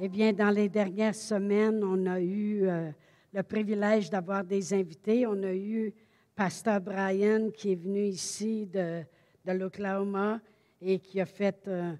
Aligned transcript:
Eh 0.00 0.08
bien, 0.08 0.32
dans 0.32 0.50
les 0.50 0.68
dernières 0.68 1.14
semaines, 1.14 1.84
on 1.84 2.06
a 2.06 2.18
eu 2.18 2.66
euh, 2.66 2.90
le 3.32 3.42
privilège 3.44 4.10
d'avoir 4.10 4.42
des 4.42 4.74
invités. 4.74 5.24
On 5.24 5.40
a 5.44 5.54
eu 5.54 5.94
Pasteur 6.34 6.80
Brian 6.80 7.50
qui 7.50 7.70
est 7.70 7.76
venu 7.76 8.02
ici 8.06 8.66
de, 8.66 9.04
l'Oklahoma 9.46 10.40
et 10.82 10.98
qui 10.98 11.20
a 11.20 11.26
fait 11.26 11.68
euh, 11.68 11.92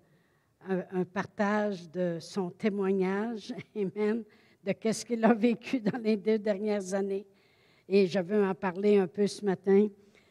un, 0.68 0.82
un, 0.90 1.04
partage 1.04 1.88
de 1.88 2.18
son 2.18 2.50
témoignage, 2.50 3.54
Amen, 3.76 4.24
de 4.64 4.72
qu'est-ce 4.72 5.06
qu'il 5.06 5.24
a 5.24 5.32
vécu 5.32 5.78
dans 5.78 5.98
les 5.98 6.16
deux 6.16 6.38
dernières 6.40 6.94
années. 6.94 7.24
Et 7.88 8.08
je 8.08 8.18
veux 8.18 8.44
en 8.44 8.56
parler 8.56 8.98
un 8.98 9.06
peu 9.06 9.28
ce 9.28 9.44
matin. 9.44 9.86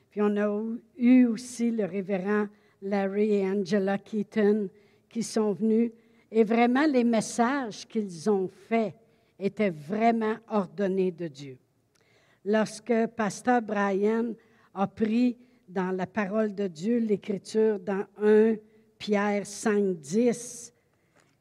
Puis 0.10 0.22
on 0.22 0.36
a 0.36 0.64
eu 0.98 1.28
aussi 1.28 1.72
le 1.72 1.86
révérend 1.86 2.48
Larry 2.82 3.36
et 3.36 3.48
Angela 3.48 3.98
Keaton 3.98 4.68
qui 5.10 5.24
sont 5.24 5.54
venus 5.54 5.92
et 6.36 6.44
vraiment, 6.44 6.88
les 6.88 7.04
messages 7.04 7.88
qu'ils 7.88 8.28
ont 8.28 8.48
faits 8.48 8.96
étaient 9.38 9.70
vraiment 9.70 10.36
ordonnés 10.50 11.12
de 11.12 11.28
Dieu. 11.28 11.60
Lorsque 12.44 13.06
Pasteur 13.16 13.62
Brian 13.62 14.34
a 14.74 14.88
pris 14.88 15.38
dans 15.68 15.92
la 15.92 16.08
parole 16.08 16.56
de 16.56 16.66
Dieu 16.66 16.98
l'écriture 16.98 17.80
dans 17.80 18.04
1 18.20 18.56
Pierre 18.98 19.46
5, 19.46 20.00
10, 20.00 20.74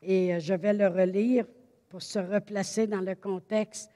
et 0.02 0.38
je 0.38 0.52
vais 0.52 0.74
le 0.74 0.88
relire 0.88 1.46
pour 1.88 2.02
se 2.02 2.18
replacer 2.18 2.86
dans 2.86 3.00
le 3.00 3.14
contexte 3.14 3.90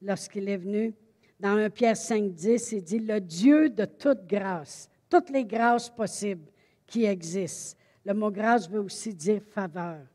lorsqu'il 0.00 0.48
est 0.48 0.58
venu. 0.58 0.94
Dans 1.40 1.56
1 1.56 1.70
Pierre 1.70 1.96
5, 1.96 2.32
10, 2.32 2.70
il 2.70 2.84
dit 2.84 3.00
Le 3.00 3.20
Dieu 3.20 3.68
de 3.68 3.84
toute 3.84 4.24
grâce, 4.28 4.88
toutes 5.10 5.30
les 5.30 5.44
grâces 5.44 5.90
possibles 5.90 6.52
qui 6.86 7.04
existent. 7.04 7.76
Le 8.04 8.14
mot 8.14 8.30
grâce 8.30 8.70
veut 8.70 8.80
aussi 8.80 9.12
dire 9.12 9.42
faveur 9.42 10.06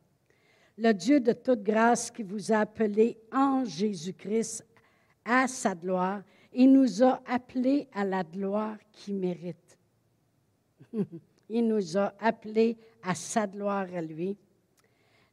le 0.81 0.93
Dieu 0.93 1.19
de 1.19 1.33
toute 1.33 1.63
grâce 1.63 2.09
qui 2.09 2.23
vous 2.23 2.51
a 2.51 2.59
appelé 2.59 3.17
en 3.31 3.63
Jésus-Christ 3.65 4.65
à 5.23 5.47
sa 5.47 5.75
gloire 5.75 6.21
il 6.53 6.73
nous 6.73 7.03
a 7.03 7.21
appelés 7.25 7.87
à 7.93 8.03
la 8.03 8.23
gloire 8.23 8.77
qui 8.91 9.13
mérite. 9.13 9.77
il 11.49 11.67
nous 11.67 11.97
a 11.97 12.13
appelés 12.19 12.77
à 13.03 13.15
sa 13.15 13.47
gloire 13.47 13.87
à 13.95 14.01
lui, 14.01 14.37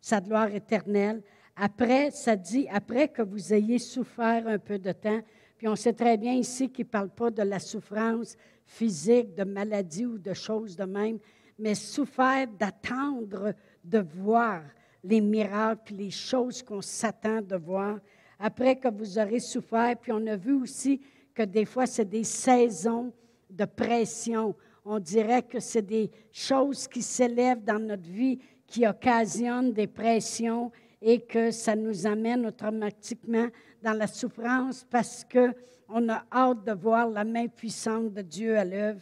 sa 0.01 0.21
gloire 0.21 0.55
éternelle. 0.55 1.23
Après, 1.57 2.13
ça 2.13 2.37
dit, 2.37 2.69
après 2.71 3.09
que 3.09 3.23
vous 3.23 3.53
ayez 3.53 3.79
souffert 3.79 4.47
un 4.47 4.59
peu 4.59 4.79
de 4.79 4.93
temps, 4.93 5.21
puis 5.57 5.67
on 5.67 5.75
sait 5.75 5.93
très 5.93 6.17
bien 6.17 6.35
ici 6.35 6.71
qu'il 6.71 6.85
ne 6.87 6.91
parle 6.91 7.11
pas 7.11 7.31
de 7.31 7.43
la 7.43 7.59
souffrance 7.59 8.37
physique, 8.65 9.35
de 9.35 9.43
maladie 9.43 10.07
ou 10.07 10.19
de 10.19 10.35
choses 10.35 10.77
de 10.77 10.85
même, 10.85 11.19
mais 11.59 11.75
souffert 11.75 12.47
d'attendre 12.47 13.55
de 13.83 13.99
voir 13.99 14.63
les 15.05 15.21
miracles, 15.21 15.95
les 15.95 16.11
choses 16.11 16.63
qu'on 16.63 16.81
s'attend 16.81 17.41
de 17.41 17.57
voir. 17.57 17.99
Après 18.39 18.77
que 18.77 18.89
vous 18.89 19.19
aurez 19.19 19.41
souffert, 19.41 19.97
puis 20.01 20.13
on 20.13 20.27
a 20.27 20.37
vu 20.37 20.55
aussi 20.55 21.01
que 21.35 21.43
des 21.43 21.65
fois, 21.65 21.87
c'est 21.87 22.09
des 22.09 22.25
saisons 22.25 23.13
de 23.51 23.65
pression. 23.65 24.55
On 24.85 24.99
dirait 24.99 25.43
que 25.43 25.61
c'est 25.61 25.83
des 25.83 26.11
choses 26.33 26.89
qui 26.89 27.03
s'élèvent 27.03 27.65
dans 27.65 27.79
notre 27.79 28.09
vie, 28.09 28.39
qui 28.67 28.87
occasionnent 28.87 29.73
des 29.73 29.87
pressions 29.87 30.71
et 31.01 31.21
que 31.21 31.51
ça 31.51 31.77
nous 31.77 32.07
amène 32.07 32.47
automatiquement 32.47 33.49
dans 33.83 33.93
la 33.93 34.07
souffrance 34.07 34.85
parce 34.91 35.25
qu'on 35.25 36.09
a 36.09 36.25
hâte 36.33 36.65
de 36.65 36.73
voir 36.73 37.09
la 37.09 37.25
main 37.25 37.47
puissante 37.47 38.13
de 38.13 38.23
Dieu 38.23 38.59
à 38.59 38.65
l'œuvre. 38.65 39.01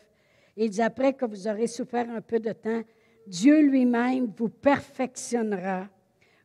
Il 0.57 0.71
dit 0.71 0.83
après 0.83 1.13
que 1.13 1.25
vous 1.25 1.49
aurez 1.49 1.67
souffert 1.67 2.09
un 2.11 2.21
peu 2.21 2.39
de 2.39 2.53
temps, 2.53 2.83
Dieu 3.27 3.61
lui-même 3.61 4.33
vous 4.37 4.49
perfectionnera, 4.49 5.89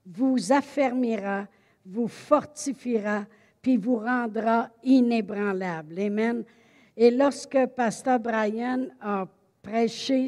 vous 0.05 0.51
affermira, 0.51 1.47
vous 1.85 2.07
fortifiera, 2.07 3.25
puis 3.61 3.77
vous 3.77 3.97
rendra 3.97 4.69
inébranlable. 4.83 5.99
Amen. 5.99 6.43
Et 6.97 7.11
lorsque 7.11 7.65
Pasteur 7.67 8.19
Brian 8.19 8.87
a 8.99 9.27
prêché, 9.61 10.27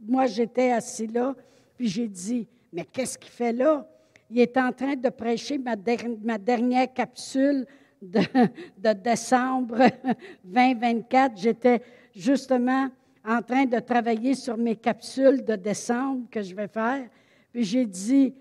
moi 0.00 0.26
j'étais 0.26 0.70
assis 0.70 1.06
là, 1.06 1.34
puis 1.76 1.88
j'ai 1.88 2.08
dit, 2.08 2.46
mais 2.72 2.84
qu'est-ce 2.84 3.18
qu'il 3.18 3.30
fait 3.30 3.52
là? 3.52 3.86
Il 4.30 4.40
est 4.40 4.56
en 4.56 4.72
train 4.72 4.96
de 4.96 5.08
prêcher 5.08 5.58
ma, 5.58 5.76
dernière 5.76 6.92
capsule 6.92 7.66
de, 8.00 8.20
de 8.78 8.92
décembre 8.92 9.78
2024. 10.44 11.36
J'étais 11.36 11.82
justement 12.14 12.88
en 13.24 13.40
train 13.40 13.64
de 13.64 13.78
travailler 13.78 14.34
sur 14.34 14.56
mes 14.56 14.76
capsules 14.76 15.44
de 15.44 15.56
décembre 15.56 16.28
que 16.30 16.42
je 16.42 16.54
vais 16.54 16.68
faire. 16.68 17.08
Puis 17.52 17.64
j'ai 17.64 17.86
dit, 17.86 18.34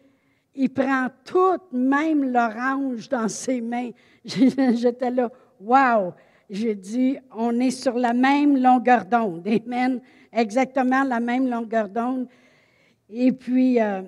il 0.55 0.69
prend 0.69 1.07
tout, 1.23 1.59
même 1.71 2.31
l'orange 2.31 3.07
dans 3.07 3.27
ses 3.27 3.61
mains. 3.61 3.91
J'étais 4.25 5.09
là, 5.09 5.31
wow! 5.59 6.13
J'ai 6.49 6.75
dit, 6.75 7.17
on 7.35 7.59
est 7.59 7.71
sur 7.71 7.97
la 7.97 8.13
même 8.13 8.61
longueur 8.61 9.05
d'onde. 9.05 9.47
Amen. 9.47 10.01
Exactement 10.31 11.03
la 11.03 11.19
même 11.19 11.49
longueur 11.49 11.87
d'onde. 11.87 12.27
Et 13.09 13.31
puis, 13.31 13.81
euh, 13.81 14.01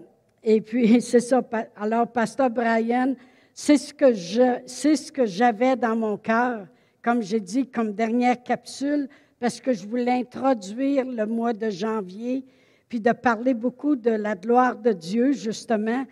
et 0.44 0.62
puis 0.62 1.02
c'est 1.02 1.22
ça. 1.22 1.42
Alors, 1.75 2.07
Pasteur 2.07 2.50
Brian, 2.50 3.16
c'est 3.53 3.78
ce 3.78 3.94
que 3.94 4.13
je, 4.13 4.59
c'est 4.66 4.96
ce 4.96 5.12
que 5.12 5.25
j'avais 5.25 5.75
dans 5.75 5.96
mon 5.96 6.18
cœur, 6.18 6.68
comme 7.02 7.22
j'ai 7.22 7.40
dit, 7.40 7.68
comme 7.68 7.94
dernière 7.94 8.44
capsule 8.44 9.07
parce 9.45 9.61
que 9.61 9.73
je 9.73 9.85
voulais 9.85 10.11
introduire 10.11 11.06
le 11.06 11.28
mois 11.28 11.53
de 11.53 11.69
janvier, 11.69 12.44
puis 12.89 13.00
de 13.00 13.11
parler 13.11 13.53
beaucoup 13.53 13.95
de 13.95 14.09
la 14.09 14.33
gloire 14.33 14.75
de 14.75 14.91
Dieu, 14.91 15.33
justement, 15.33 16.03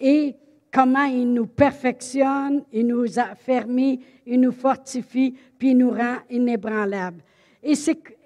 et 0.00 0.34
comment 0.74 1.04
il 1.04 1.32
nous 1.32 1.46
perfectionne, 1.46 2.64
il 2.72 2.88
nous 2.88 3.16
affermit, 3.16 4.00
il 4.26 4.40
nous 4.40 4.50
fortifie, 4.50 5.36
puis 5.56 5.70
il 5.70 5.78
nous 5.78 5.92
rend 5.92 6.16
inébranlables. 6.30 7.22
Et, 7.62 7.74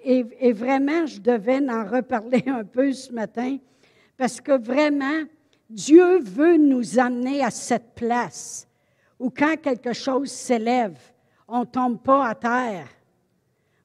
et, 0.02 0.24
et 0.40 0.52
vraiment, 0.54 1.04
je 1.04 1.20
devais 1.20 1.60
en 1.70 1.84
reparler 1.84 2.42
un 2.46 2.64
peu 2.64 2.90
ce 2.90 3.12
matin, 3.12 3.58
parce 4.16 4.40
que 4.40 4.56
vraiment, 4.56 5.24
Dieu 5.68 6.20
veut 6.20 6.56
nous 6.56 6.98
amener 6.98 7.44
à 7.44 7.50
cette 7.50 7.94
place 7.94 8.66
où 9.18 9.28
quand 9.28 9.60
quelque 9.60 9.92
chose 9.92 10.30
s'élève, 10.30 10.98
on 11.46 11.60
ne 11.60 11.64
tombe 11.66 12.00
pas 12.00 12.28
à 12.28 12.34
terre, 12.34 12.88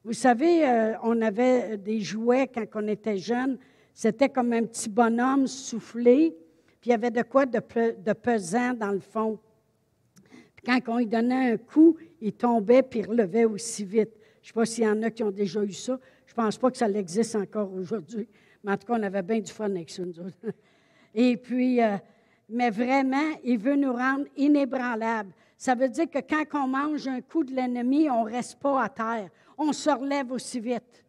vous 0.02 0.14
savez, 0.14 0.66
euh, 0.66 0.94
on 1.02 1.20
avait 1.20 1.76
des 1.76 2.00
jouets 2.00 2.48
quand 2.48 2.64
on 2.74 2.88
était 2.88 3.18
jeune. 3.18 3.58
C'était 3.92 4.30
comme 4.30 4.52
un 4.54 4.64
petit 4.64 4.88
bonhomme 4.88 5.46
soufflé, 5.46 6.34
puis 6.80 6.88
il 6.88 6.90
y 6.90 6.94
avait 6.94 7.10
de 7.10 7.22
quoi 7.22 7.44
de, 7.44 7.58
pesant 7.58 8.72
dans 8.72 8.92
le 8.92 9.00
fond. 9.00 9.38
Puis 10.56 10.64
quand 10.64 10.80
on 10.88 10.98
lui 10.98 11.06
donnait 11.06 11.52
un 11.52 11.56
coup, 11.58 11.96
il 12.20 12.32
tombait 12.32 12.82
puis 12.82 13.00
il 13.00 13.06
relevait 13.08 13.44
aussi 13.44 13.84
vite. 13.84 14.10
Je 14.40 14.44
ne 14.44 14.46
sais 14.46 14.52
pas 14.54 14.64
s'il 14.64 14.84
y 14.84 14.88
en 14.88 15.02
a 15.02 15.10
qui 15.10 15.22
ont 15.22 15.30
déjà 15.30 15.62
eu 15.62 15.72
ça. 15.72 15.98
Je 16.24 16.32
ne 16.32 16.36
pense 16.36 16.56
pas 16.56 16.70
que 16.70 16.78
ça 16.78 16.88
existe 16.88 17.36
encore 17.36 17.70
aujourd'hui. 17.74 18.26
Mais 18.64 18.72
en 18.72 18.76
tout 18.78 18.86
cas, 18.86 18.94
on 18.98 19.02
avait 19.02 19.22
bien 19.22 19.40
du 19.40 19.52
fun 19.52 19.66
avec 19.66 19.90
ça, 19.90 20.02
nous 20.02 20.18
autres. 20.18 20.36
Et 21.14 21.36
puis, 21.36 21.82
euh, 21.82 21.96
mais 22.48 22.70
vraiment, 22.70 23.36
il 23.44 23.58
veut 23.58 23.76
nous 23.76 23.92
rendre 23.92 24.24
inébranlables. 24.36 25.32
Ça 25.58 25.74
veut 25.74 25.90
dire 25.90 26.08
que 26.08 26.20
quand 26.20 26.44
on 26.54 26.68
mange 26.68 27.06
un 27.06 27.20
coup 27.20 27.44
de 27.44 27.54
l'ennemi, 27.54 28.08
on 28.08 28.24
ne 28.24 28.30
reste 28.30 28.58
pas 28.60 28.82
à 28.82 28.88
terre 28.88 29.28
on 29.60 29.74
se 29.74 29.90
relève 29.90 30.32
aussi 30.32 30.58
vite. 30.58 31.04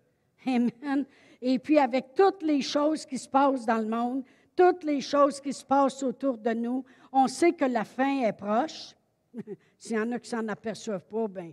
Amen. 0.45 1.05
Et 1.41 1.57
puis 1.57 1.79
avec 1.79 2.13
toutes 2.13 2.43
les 2.43 2.61
choses 2.61 3.05
qui 3.05 3.17
se 3.17 3.29
passent 3.29 3.65
dans 3.65 3.77
le 3.77 3.87
monde, 3.87 4.23
toutes 4.55 4.83
les 4.83 4.99
choses 4.99 5.39
qui 5.39 5.53
se 5.53 5.63
passent 5.63 6.03
autour 6.03 6.37
de 6.37 6.51
nous, 6.51 6.83
on 7.13 7.27
sait 7.27 7.53
que 7.53 7.65
la 7.65 7.85
fin 7.85 8.23
est 8.23 8.33
proche. 8.33 8.93
S'il 9.77 9.95
y 9.95 9.99
en 9.99 10.11
a 10.11 10.19
qui 10.19 10.29
s'en 10.29 10.45
aperçoivent 10.49 11.05
pas, 11.05 11.27
bien, 11.29 11.51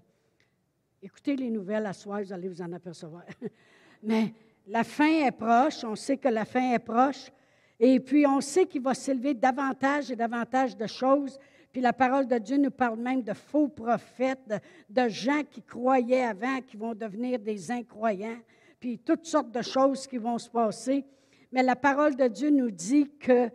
écoutez 1.00 1.36
les 1.36 1.50
nouvelles 1.50 1.86
à 1.86 1.92
soir, 1.92 2.20
vous 2.20 2.32
allez 2.32 2.48
vous 2.48 2.60
en 2.60 2.72
apercevoir. 2.72 3.22
Mais 4.02 4.34
la 4.66 4.82
fin 4.82 5.26
est 5.26 5.30
proche, 5.30 5.84
on 5.84 5.94
sait 5.94 6.16
que 6.16 6.28
la 6.28 6.44
fin 6.44 6.72
est 6.72 6.80
proche, 6.80 7.30
et 7.78 8.00
puis 8.00 8.26
on 8.26 8.40
sait 8.40 8.66
qu'il 8.66 8.82
va 8.82 8.94
s'élever 8.94 9.34
davantage 9.34 10.10
et 10.10 10.16
davantage 10.16 10.76
de 10.76 10.86
choses 10.88 11.38
puis 11.72 11.82
la 11.82 11.92
parole 11.92 12.26
de 12.26 12.38
Dieu 12.38 12.56
nous 12.56 12.70
parle 12.70 12.98
même 12.98 13.22
de 13.22 13.34
faux 13.34 13.68
prophètes, 13.68 14.40
de, 14.88 15.08
gens 15.08 15.42
qui 15.50 15.62
croyaient 15.62 16.24
avant, 16.24 16.60
qui 16.62 16.76
vont 16.76 16.94
devenir 16.94 17.38
des 17.38 17.70
incroyants, 17.70 18.38
puis 18.80 18.98
toutes 18.98 19.26
sortes 19.26 19.50
de 19.50 19.62
choses 19.62 20.06
qui 20.06 20.18
vont 20.18 20.38
se 20.38 20.48
passer. 20.48 21.04
Mais 21.52 21.62
la 21.62 21.76
parole 21.76 22.16
de 22.16 22.26
Dieu 22.26 22.50
nous 22.50 22.70
dit 22.70 23.10
que, 23.18 23.50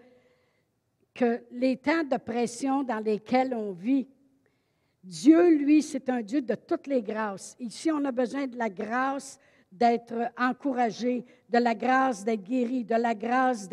que 1.13 1.44
les 1.51 1.77
temps 1.77 2.04
de 2.04 2.18
pression 2.18 2.83
dans 2.83 3.00
lesquels 3.00 3.54
on 3.54 3.71
vit, 3.71 4.07
Dieu, 5.04 5.57
lui, 5.57 5.81
c'est 5.81 6.07
un 6.09 6.21
Dieu 6.21 6.42
de 6.42 6.56
toutes 6.56 6.88
les 6.88 7.01
grâces. 7.01 7.56
Ici, 7.59 7.92
on 7.92 8.06
a 8.06 8.12
besoin 8.12 8.48
de 8.48 8.57
la 8.57 8.69
grâce 8.69 9.39
d'être 9.71 10.31
encouragé, 10.38 11.25
de 11.50 11.57
la 11.57 11.74
grâce 11.74 12.24
d'être 12.24 12.44
guéri, 12.44 12.86
de 12.86 12.95
la 12.95 13.16
grâce 13.16 13.68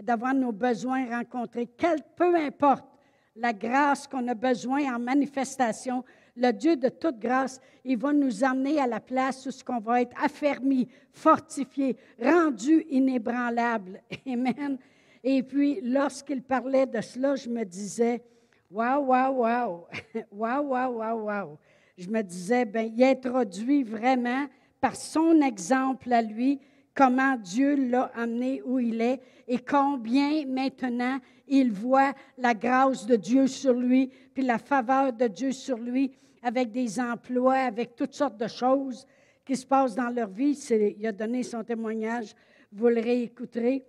d'avoir 0.00 0.32
nos 0.32 0.52
besoins 0.52 1.18
rencontrés. 1.18 1.68
Peu 2.16 2.34
importe 2.36 2.93
la 3.36 3.52
grâce 3.52 4.06
qu'on 4.06 4.26
a 4.28 4.34
besoin 4.34 4.94
en 4.94 4.98
manifestation, 4.98 6.04
le 6.36 6.52
Dieu 6.52 6.76
de 6.76 6.88
toute 6.88 7.18
grâce, 7.18 7.60
il 7.84 7.96
va 7.96 8.12
nous 8.12 8.44
amener 8.44 8.80
à 8.80 8.86
la 8.86 9.00
place 9.00 9.46
où 9.46 9.50
ce 9.50 9.62
qu'on 9.62 9.80
va 9.80 10.02
être 10.02 10.16
affermi, 10.22 10.88
fortifié, 11.12 11.96
rendu 12.20 12.84
inébranlable. 12.90 14.00
Amen. 14.26 14.78
Et 15.22 15.42
puis, 15.42 15.80
lorsqu'il 15.82 16.42
parlait 16.42 16.86
de 16.86 17.00
cela, 17.00 17.34
je 17.36 17.48
me 17.48 17.64
disais, 17.64 18.22
waouh, 18.70 19.06
waouh, 19.06 19.40
waouh, 19.40 19.86
waouh, 20.32 20.68
waouh, 20.68 20.96
waouh, 20.98 21.24
waouh. 21.24 21.58
Je 21.96 22.08
me 22.10 22.22
disais, 22.22 22.64
ben, 22.64 22.92
il 22.94 23.02
introduit 23.04 23.84
vraiment 23.84 24.46
par 24.80 24.96
son 24.96 25.40
exemple 25.40 26.12
à 26.12 26.20
lui 26.20 26.60
comment 26.94 27.36
Dieu 27.36 27.90
l'a 27.90 28.10
amené 28.14 28.62
où 28.64 28.78
il 28.78 29.00
est 29.00 29.20
et 29.48 29.58
combien 29.58 30.46
maintenant 30.46 31.18
il 31.46 31.72
voit 31.72 32.14
la 32.38 32.54
grâce 32.54 33.06
de 33.06 33.16
Dieu 33.16 33.46
sur 33.46 33.74
lui, 33.74 34.10
puis 34.32 34.44
la 34.44 34.58
faveur 34.58 35.12
de 35.12 35.26
Dieu 35.26 35.52
sur 35.52 35.76
lui, 35.76 36.12
avec 36.42 36.70
des 36.70 37.00
emplois, 37.00 37.56
avec 37.56 37.96
toutes 37.96 38.14
sortes 38.14 38.38
de 38.38 38.46
choses 38.46 39.06
qui 39.44 39.56
se 39.56 39.66
passent 39.66 39.94
dans 39.94 40.08
leur 40.08 40.28
vie. 40.28 40.58
Il 40.98 41.06
a 41.06 41.12
donné 41.12 41.42
son 41.42 41.62
témoignage, 41.64 42.34
vous 42.72 42.88
le 42.88 43.00
réécouterez. 43.00 43.84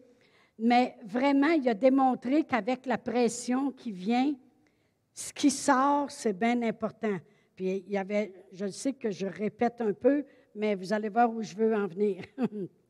Mais 0.60 0.96
vraiment, 1.06 1.50
il 1.50 1.68
a 1.68 1.74
démontré 1.74 2.44
qu'avec 2.44 2.86
la 2.86 2.98
pression 2.98 3.72
qui 3.72 3.92
vient, 3.92 4.34
ce 5.14 5.32
qui 5.34 5.52
sort, 5.52 6.10
c'est 6.12 6.38
bien 6.38 6.62
important. 6.62 7.18
Puis 7.56 7.84
il 7.88 7.94
y 7.94 7.98
avait, 7.98 8.34
je 8.52 8.68
sais 8.68 8.94
que 8.94 9.12
je 9.12 9.28
répète 9.28 9.80
un 9.80 9.94
peu, 9.94 10.26
mais 10.56 10.76
vous 10.76 10.92
allez 10.92 11.10
voir 11.10 11.34
où 11.34 11.42
je 11.42 11.56
veux 11.56 11.74
en 11.74 11.88
venir. 11.88 12.24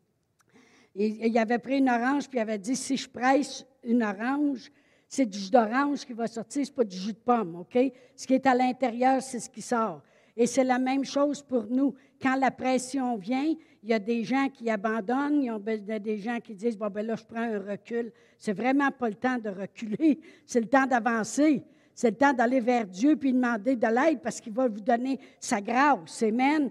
il 0.96 1.38
avait 1.38 1.60
pris 1.60 1.80
une 1.80 1.90
orange, 1.90 2.30
puis 2.30 2.38
il 2.38 2.42
avait 2.42 2.58
dit 2.58 2.76
si 2.76 2.96
je 2.96 3.10
presse 3.10 3.66
une 3.84 4.02
orange, 4.04 4.72
c'est 5.08 5.26
du 5.26 5.38
jus 5.38 5.52
d'orange 5.52 6.06
qui 6.06 6.14
va 6.14 6.28
sortir, 6.28 6.66
ce 6.66 6.72
n'est 6.72 6.76
pas 6.76 6.84
du 6.84 6.98
jus 6.98 7.14
de 7.14 7.18
pomme, 7.18 7.58
OK? 7.58 7.78
Ce 8.16 8.26
qui 8.26 8.34
est 8.34 8.46
à 8.46 8.56
l'intérieur, 8.56 9.22
c'est 9.22 9.40
ce 9.40 9.50
qui 9.50 9.62
sort. 9.62 10.02
Et 10.38 10.48
c'est 10.48 10.64
la 10.64 10.80
même 10.80 11.06
chose 11.06 11.42
pour 11.42 11.66
nous. 11.70 11.94
Quand 12.22 12.36
la 12.36 12.52
pression 12.52 13.16
vient, 13.16 13.56
il 13.84 13.90
y 13.90 13.94
a 13.94 14.00
des 14.00 14.24
gens 14.24 14.50
qui 14.50 14.70
abandonnent, 14.70 15.42
il 15.42 15.86
y 15.88 15.92
a 15.92 16.00
des 16.00 16.18
gens 16.18 16.40
qui 16.40 16.56
disent 16.56 16.78
Bon, 16.78 16.90
ben 16.90 17.06
là, 17.06 17.16
je 17.16 17.24
prends 17.24 17.44
un 17.44 17.60
recul. 17.60 18.12
C'est 18.38 18.54
vraiment 18.54 18.92
pas 18.92 19.10
le 19.10 19.16
temps 19.16 19.38
de 19.38 19.50
reculer, 19.50 20.20
c'est 20.46 20.60
le 20.60 20.68
temps 20.68 20.86
d'avancer. 20.86 21.64
C'est 21.94 22.10
le 22.10 22.18
temps 22.18 22.34
d'aller 22.34 22.60
vers 22.60 22.86
Dieu 22.86 23.16
puis 23.16 23.32
demander 23.32 23.78
de 23.78 23.88
l'aide 23.88 24.20
parce 24.22 24.42
qu'il 24.42 24.52
va 24.52 24.68
vous 24.68 24.82
donner 24.82 25.18
sa 25.40 25.62
grâce. 25.62 26.24
Amen. 26.24 26.70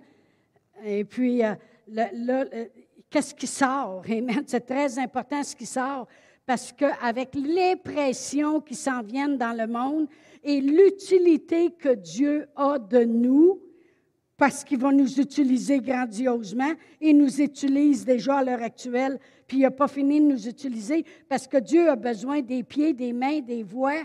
Et 0.85 1.05
puis, 1.05 1.43
euh, 1.43 1.55
qu'est-ce 3.15 3.33
qui 3.33 3.47
sort? 3.47 4.03
Amen. 4.11 4.43
C'est 4.45 4.67
très 4.67 4.99
important 4.99 5.41
ce 5.45 5.55
qui 5.55 5.67
sort 5.67 6.09
parce 6.45 6.73
qu'avec 6.73 7.37
les 7.37 7.77
pressions 7.77 8.61
qui 8.61 8.75
s'en 8.75 9.03
viennent 9.03 9.39
dans 9.39 9.57
le 9.57 9.69
monde 9.69 10.09
et 10.43 10.61
l'utilité 10.61 11.71
que 11.71 11.95
Dieu 11.95 12.49
a 12.57 12.77
de 12.77 13.05
nous, 13.05 13.61
parce 14.37 14.65
qu'il 14.65 14.81
va 14.81 14.91
nous 14.91 15.21
utiliser 15.21 15.79
grandiosement 15.79 16.73
et 17.01 17.13
nous 17.13 17.41
utilise 17.41 18.05
déjà 18.05 18.39
à 18.39 18.45
l'heure 18.45 18.63
actuelle, 18.63 19.21
puis 19.47 19.59
il 19.59 19.63
n'a 19.63 19.71
pas 19.71 19.87
fini 19.87 20.21
de 20.21 20.27
nous 20.27 20.49
utiliser 20.49 21.05
parce 21.29 21.47
que 21.47 21.59
Dieu 21.59 21.89
a 21.89 21.95
besoin 21.95 22.43
des 22.43 22.65
pieds, 22.65 22.95
des 22.95 23.13
mains, 23.13 23.39
des 23.39 23.63
voix. 23.63 24.03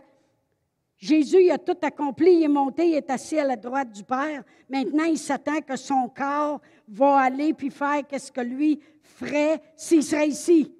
Jésus 1.00 1.44
il 1.44 1.52
a 1.52 1.58
tout 1.58 1.78
accompli, 1.82 2.34
il 2.34 2.44
est 2.44 2.50
monté, 2.50 2.90
il 2.90 2.96
est 2.96 3.10
assis 3.10 3.40
à 3.40 3.46
la 3.46 3.56
droite 3.56 3.90
du 3.92 4.04
Père. 4.04 4.44
Maintenant, 4.70 5.06
il 5.06 5.18
s'attend 5.18 5.62
que 5.62 5.78
son 5.78 6.10
corps 6.10 6.60
va 6.90 7.20
aller 7.20 7.54
puis 7.54 7.70
faire 7.70 8.06
qu'est-ce 8.06 8.32
que 8.32 8.42
lui 8.42 8.82
ferait 9.02 9.62
s'il 9.78 10.04
serait 10.04 10.28
ici. 10.28 10.76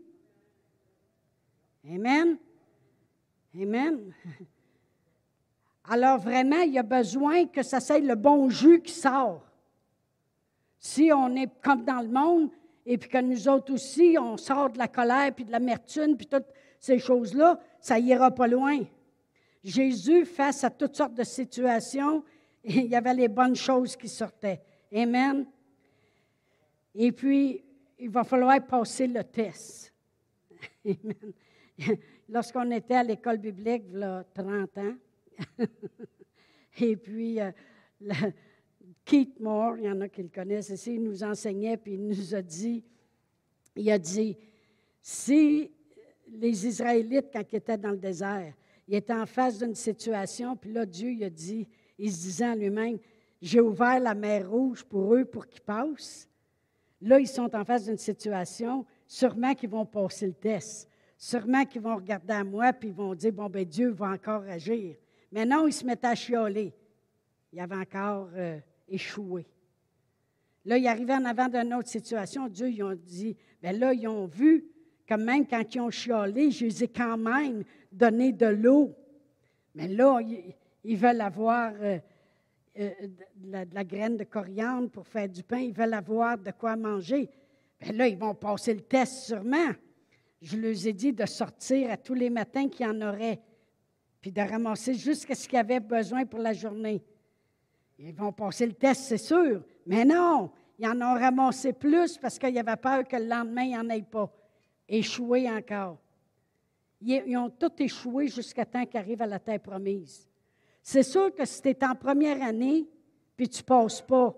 Amen. 1.90 2.38
Amen. 3.56 4.14
Alors 5.86 6.20
vraiment, 6.20 6.62
il 6.62 6.74
y 6.74 6.78
a 6.78 6.84
besoin 6.84 7.46
que 7.46 7.64
ça 7.64 7.80
soit 7.80 8.00
le 8.00 8.16
bon 8.16 8.50
jus 8.50 8.82
qui 8.82 8.92
sort. 8.92 9.42
Si 10.78 11.12
on 11.14 11.34
est 11.36 11.50
comme 11.64 11.86
dans 11.86 12.02
le 12.02 12.10
monde, 12.10 12.50
et 12.86 12.98
puis 12.98 13.10
que 13.10 13.22
nous 13.22 13.48
autres 13.48 13.74
aussi, 13.74 14.18
on 14.20 14.36
sort 14.36 14.70
de 14.70 14.78
la 14.78 14.88
colère, 14.90 15.34
puis 15.34 15.46
de 15.46 15.52
l'amertume, 15.52 16.18
puis 16.18 16.28
toutes 16.28 16.48
ces 16.80 17.00
choses-là, 17.00 17.58
ça 17.80 17.98
ira 17.98 18.32
pas 18.32 18.48
loin. 18.48 18.82
Jésus, 19.64 20.26
face 20.26 20.64
à 20.64 20.70
toutes 20.70 20.96
sortes 20.96 21.16
de 21.16 21.24
situations, 21.24 22.24
il 22.64 22.88
y 22.88 22.96
avait 22.96 23.14
les 23.14 23.28
bonnes 23.28 23.56
choses 23.56 23.96
qui 23.96 24.08
sortaient. 24.08 24.62
Amen. 24.94 25.46
Et 26.96 27.12
puis, 27.12 27.64
il 28.00 28.10
va 28.10 28.24
falloir 28.24 28.66
passer 28.66 29.08
le 29.08 29.24
test. 29.24 29.94
Amen. 30.86 31.34
Lorsqu'on 32.30 32.70
était 32.72 32.96
à 32.96 33.04
l'école 33.04 33.38
biblique, 33.38 33.84
il 33.92 34.00
y 34.00 34.04
a 34.04 34.24
30 34.34 34.78
ans, 34.78 34.96
et 36.80 36.96
puis 36.96 37.40
euh, 37.40 37.52
Keith 39.04 39.40
Moore, 39.40 39.78
il 39.78 39.86
y 39.86 39.90
en 39.90 40.02
a 40.02 40.10
qui 40.10 40.24
le 40.24 40.30
connaissent 40.30 40.70
ici, 40.70 40.96
il 40.96 41.04
nous 41.04 41.24
enseignait, 41.24 41.78
puis 41.78 41.94
il 41.94 42.06
nous 42.06 42.36
a 42.36 42.42
dit, 42.42 42.84
il 43.76 43.90
a 43.92 43.98
dit, 43.98 44.38
si 45.02 45.72
les 46.28 46.68
Israélites, 46.68 47.30
quand 47.34 47.44
ils 47.52 47.56
étaient 47.56 47.78
dans 47.78 47.92
le 47.92 47.98
désert, 47.98 48.54
ils 48.90 48.96
étaient 48.96 49.14
en 49.14 49.28
face 49.28 49.60
d'une 49.60 49.76
situation, 49.76 50.56
puis 50.56 50.74
là, 50.74 50.84
Dieu 50.84 51.12
il 51.12 51.24
a 51.24 51.30
dit, 51.30 51.68
il 52.00 52.12
se 52.12 52.22
disait 52.22 52.48
en 52.48 52.56
lui-même, 52.56 52.98
j'ai 53.40 53.62
ouvert 53.62 54.00
la 54.00 54.16
mer 54.16 54.50
rouge 54.50 54.84
pour 54.84 55.14
eux 55.14 55.26
pour 55.26 55.46
qu'ils 55.46 55.62
passent. 55.62 56.28
Là, 57.00 57.20
ils 57.20 57.28
sont 57.28 57.56
en 57.56 57.64
face 57.64 57.86
d'une 57.86 58.00
situation, 58.00 58.84
sûrement 59.08 59.54
qu'ils 59.54 59.70
vont 59.70 59.86
passer 59.86 60.26
le 60.26 60.34
test. 60.34 60.90
Sûrement 61.18 61.66
qu'ils 61.66 61.82
vont 61.82 61.98
regarder 61.98 62.34
à 62.34 62.44
moi 62.44 62.74
puis 62.74 62.90
ils 62.90 62.96
vont 62.96 63.14
dire 63.14 63.32
Bon, 63.32 63.48
ben 63.48 63.64
Dieu 63.64 63.90
va 63.90 64.08
encore 64.08 64.42
agir. 64.44 64.96
Mais 65.32 65.46
non, 65.46 65.68
ils 65.68 65.74
se 65.74 65.86
mettent 65.86 66.06
à 66.06 66.16
chioler. 66.16 66.74
Ils 67.54 67.60
avaient 67.60 67.76
encore 67.76 68.30
euh, 68.34 68.58
échoué. 68.88 69.46
Là, 70.66 70.78
ils 70.78 70.88
arrivaient 70.88 71.14
en 71.14 71.26
avant 71.26 71.48
d'une 71.48 71.74
autre 71.76 71.90
situation. 71.90 72.48
Dieu, 72.48 72.70
ils 72.70 72.82
ont 72.82 72.96
dit 72.96 73.38
Bien 73.62 73.74
là, 73.74 73.94
ils 73.94 74.08
ont 74.08 74.26
vu 74.26 74.66
que 75.06 75.16
même 75.16 75.46
quand 75.46 75.76
ils 75.76 75.82
ont 75.82 75.90
chiolé, 75.90 76.52
je 76.52 76.66
les 76.66 76.88
quand 76.88 77.18
même 77.18 77.64
donné 77.92 78.32
de 78.32 78.48
l'eau. 78.48 78.96
Mais 79.76 79.88
là, 79.88 80.20
ils, 80.84 80.98
veulent 80.98 81.22
avoir 81.22 81.74
euh, 81.82 82.00
euh, 82.80 82.90
de, 83.36 83.68
la, 83.74 83.84
graine 83.84 84.18
de 84.18 84.24
coriandre 84.24 84.90
pour 84.90 85.08
faire 85.08 85.30
du 85.30 85.44
pain. 85.44 85.60
Ils 85.60 85.74
veulent 85.74 85.94
avoir 85.94 86.38
de 86.38 86.52
quoi 86.52 86.76
manger. 86.76 87.30
Bien 87.80 87.94
là, 87.94 88.08
ils 88.08 88.18
vont 88.18 88.36
passer 88.36 88.74
le 88.74 88.82
test 88.82 89.26
sûrement 89.26 89.74
je 90.42 90.58
leur 90.58 90.88
ai 90.88 90.94
dit 90.94 91.14
de 91.14 91.26
sortir 91.26 91.92
à 91.92 91.98
tous 91.98 92.14
les 92.14 92.30
matins 92.30 92.68
qu'il 92.70 92.86
y 92.86 92.90
en 92.90 93.02
aurait, 93.02 93.40
puis 94.22 94.32
de 94.32 94.42
ramasser 94.42 94.94
jusqu'à 94.94 95.36
ce 95.36 95.48
qu'ils 95.48 95.60
avaient 95.60 95.80
besoin 95.80 96.26
pour 96.26 96.40
la 96.40 96.54
journée. 96.54 97.04
Ils 97.98 98.14
vont 98.14 98.32
passer 98.32 98.66
le 98.66 98.74
test, 98.74 99.04
c'est 99.04 99.18
sûr, 99.18 99.62
mais 99.86 100.06
non, 100.06 100.52
ils 100.78 100.88
en 100.88 101.02
ont 101.02 101.20
ramassé 101.20 101.74
plus 101.74 102.18
parce 102.18 102.40
qu'ils 102.40 102.58
avaient 102.58 102.78
peur 102.78 103.06
que 103.06 103.18
le 103.18 103.26
lendemain, 103.26 103.64
il 103.64 103.70
n'y 103.70 103.78
en 103.78 103.90
ait 103.90 104.02
pas. 104.02 104.32
Échoué 104.88 105.50
encore. 105.50 105.98
Ils, 107.02 107.38
ont 107.38 107.50
tout 107.50 107.72
échoué 107.80 108.28
jusqu'à 108.28 108.66
temps 108.66 108.86
qu'ils 108.86 109.00
arrivent 109.00 109.22
à 109.22 109.28
la 109.28 109.40
terre 109.40 109.60
promise. 109.60 110.28
C'est 110.82 111.04
sûr 111.04 111.34
que 111.34 111.46
si 111.46 111.62
tu 111.62 111.70
es 111.70 111.86
en 111.86 111.96
première 111.96 112.42
année, 112.42 112.88
puis 113.38 113.48
tu 113.48 113.62
ne 113.62 113.66
passes 113.66 114.02
pas, 114.02 114.36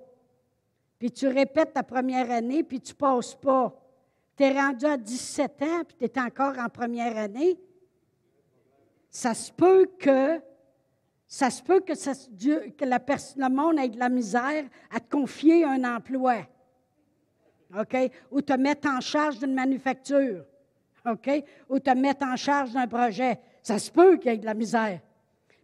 puis 1.00 1.12
tu 1.12 1.28
répètes 1.28 1.74
ta 1.74 1.84
première 1.84 2.30
année, 2.30 2.64
puis 2.64 2.80
tu 2.80 2.94
ne 2.94 2.98
passes 2.98 3.34
pas, 3.34 3.76
tu 4.38 4.44
es 4.44 4.52
rendu 4.52 4.86
à 4.86 4.98
17 4.98 5.62
ans, 5.64 5.84
puis 5.88 5.98
tu 5.98 6.06
es 6.06 6.22
encore 6.22 6.58
en 6.60 6.70
première 6.70 7.18
année, 7.18 7.60
ça 9.10 9.34
se 9.34 9.52
peut 9.52 9.90
que 10.00 10.40
ça 11.32 11.50
se 11.50 11.64
peut 11.64 11.80
que, 11.80 11.94
Dieu, 12.32 12.74
que 12.78 12.84
le 12.84 13.50
monde 13.50 13.80
ait 13.80 13.88
de 13.88 13.98
la 13.98 14.10
misère 14.10 14.66
à 14.94 15.00
te 15.00 15.10
confier 15.10 15.64
un 15.64 15.82
emploi. 15.86 16.46
OK? 17.80 17.96
Ou 18.32 18.42
te 18.42 18.52
mettre 18.52 18.90
en 18.90 19.00
charge 19.00 19.40
d'une 19.40 19.54
manufacture. 19.54 20.44
OK? 21.06 21.30
Ou 21.70 21.80
te 21.80 21.90
mettre 21.92 22.26
en 22.26 22.36
charge 22.36 22.72
d'un 22.72 22.88
projet. 22.88 23.40
Ça 23.62 23.80
se 23.80 23.92
peut 23.92 24.18
qu'il 24.18 24.32
y 24.32 24.36
ait 24.36 24.38
de 24.38 24.46
la 24.46 24.54
misère. 24.54 25.00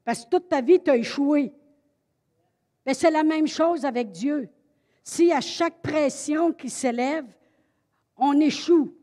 Parce 0.04 0.26
que 0.26 0.30
toute 0.30 0.50
ta 0.50 0.62
vie, 0.62 0.82
tu 0.82 0.90
as 0.90 0.98
échoué. 0.98 1.54
Mais 2.86 2.94
c'est 2.94 3.12
la 3.12 3.24
même 3.24 3.48
chose 3.48 3.86
avec 3.86 4.12
Dieu. 4.12 4.50
Si 5.04 5.32
à 5.32 5.42
chaque 5.42 5.82
pression 5.82 6.52
qui 6.54 6.70
s'élève, 6.70 7.26
on 8.18 8.40
échoue. 8.40 8.94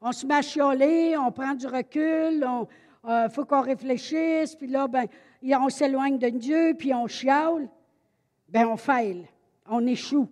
On 0.00 0.12
se 0.12 0.26
met 0.26 1.16
on 1.16 1.30
prend 1.30 1.54
du 1.54 1.66
recul, 1.66 2.44
il 3.04 3.10
euh, 3.10 3.28
faut 3.28 3.44
qu'on 3.44 3.60
réfléchisse, 3.60 4.56
puis 4.56 4.66
là, 4.66 4.88
ben, 4.88 5.06
on 5.44 5.68
s'éloigne 5.68 6.18
de 6.18 6.28
Dieu, 6.28 6.74
puis 6.76 6.92
on 6.92 7.06
chiale. 7.06 7.68
Bien, 8.48 8.68
on 8.68 8.76
faille, 8.76 9.26
on 9.68 9.86
échoue. 9.86 10.28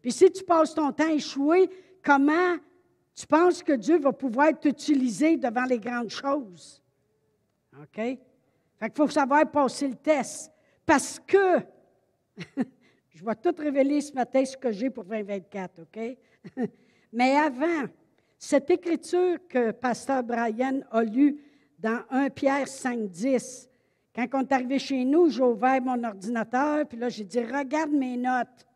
Puis 0.00 0.12
si 0.12 0.30
tu 0.30 0.44
passes 0.44 0.74
ton 0.74 0.92
temps 0.92 1.08
à 1.08 1.12
échouer, 1.12 1.68
comment 2.02 2.56
tu 3.14 3.26
penses 3.26 3.62
que 3.62 3.72
Dieu 3.72 3.98
va 3.98 4.12
pouvoir 4.12 4.58
t'utiliser 4.58 5.36
devant 5.36 5.64
les 5.64 5.78
grandes 5.78 6.10
choses? 6.10 6.82
OK? 7.80 7.96
Fait 7.96 8.18
qu'il 8.80 8.96
faut 8.96 9.08
savoir 9.08 9.50
passer 9.50 9.88
le 9.88 9.94
test. 9.94 10.52
Parce 10.84 11.18
que, 11.18 11.60
je 13.14 13.24
vais 13.24 13.34
tout 13.36 13.54
révéler 13.56 14.00
ce 14.00 14.12
matin 14.12 14.44
ce 14.44 14.56
que 14.56 14.72
j'ai 14.72 14.90
pour 14.90 15.04
2024, 15.04 15.82
OK? 15.82 16.18
Mais 17.12 17.36
avant, 17.36 17.86
cette 18.38 18.68
écriture 18.70 19.38
que 19.48 19.70
Pasteur 19.70 20.22
Brian 20.22 20.80
a 20.90 21.02
lue 21.02 21.40
dans 21.78 22.02
1 22.10 22.30
Pierre 22.30 22.68
5, 22.68 23.08
10, 23.08 23.68
quand 24.14 24.26
on 24.34 24.40
est 24.40 24.52
arrivé 24.52 24.78
chez 24.78 25.04
nous, 25.04 25.28
j'ai 25.28 25.42
ouvert 25.42 25.80
mon 25.82 26.02
ordinateur, 26.04 26.86
puis 26.86 26.98
là, 26.98 27.08
j'ai 27.08 27.24
dit 27.24 27.40
Regarde 27.40 27.90
mes 27.90 28.16
notes. 28.16 28.48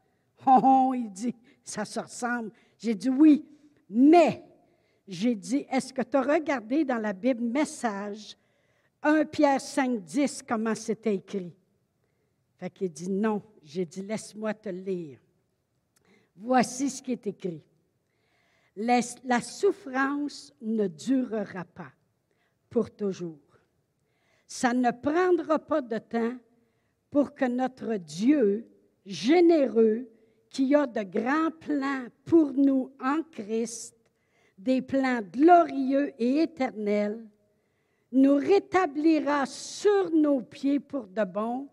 Oh, 0.47 0.61
oh, 0.63 0.95
il 0.95 1.11
dit 1.11 1.35
Ça 1.65 1.85
se 1.85 1.99
ressemble. 1.99 2.53
J'ai 2.79 2.95
dit 2.95 3.11
Oui, 3.11 3.45
mais 3.89 4.45
j'ai 5.07 5.35
dit, 5.35 5.67
est-ce 5.71 5.93
que 5.93 6.03
tu 6.03 6.17
as 6.17 6.23
regardé 6.23 6.85
dans 6.85 6.99
la 6.99 7.13
Bible 7.13 7.43
message 7.43 8.37
1 9.03 9.25
Pierre 9.27 9.61
5, 9.61 10.03
10, 10.03 10.43
comment 10.43 10.75
c'était 10.75 11.15
écrit? 11.15 11.55
Fait 12.59 12.71
qu'il 12.71 12.91
dit 12.91 13.11
non. 13.11 13.43
J'ai 13.63 13.85
dit, 13.85 14.03
laisse-moi 14.03 14.55
te 14.55 14.69
lire. 14.69 15.19
Voici 16.37 16.91
ce 16.91 17.03
qui 17.03 17.13
est 17.13 17.27
écrit. 17.27 17.63
La 18.77 19.41
souffrance 19.41 20.53
ne 20.61 20.87
durera 20.87 21.65
pas 21.65 21.93
pour 22.69 22.91
toujours. 22.91 23.39
Ça 24.47 24.73
ne 24.73 24.91
prendra 24.91 25.59
pas 25.59 25.81
de 25.81 25.99
temps 25.99 26.37
pour 27.11 27.35
que 27.35 27.45
notre 27.45 27.97
Dieu, 27.97 28.69
généreux, 29.05 30.09
qui 30.51 30.75
a 30.75 30.87
de 30.87 31.03
grands 31.03 31.51
plans 31.61 32.07
pour 32.25 32.53
nous 32.53 32.91
en 33.01 33.23
Christ, 33.31 33.95
des 34.57 34.83
plans 34.83 35.21
glorieux 35.23 36.13
et 36.19 36.43
éternels, 36.43 37.27
nous 38.13 38.37
rétablira 38.37 39.47
sur 39.47 40.11
nos 40.11 40.41
pieds 40.41 40.81
pour 40.81 41.07
de 41.07 41.25
bon. 41.25 41.69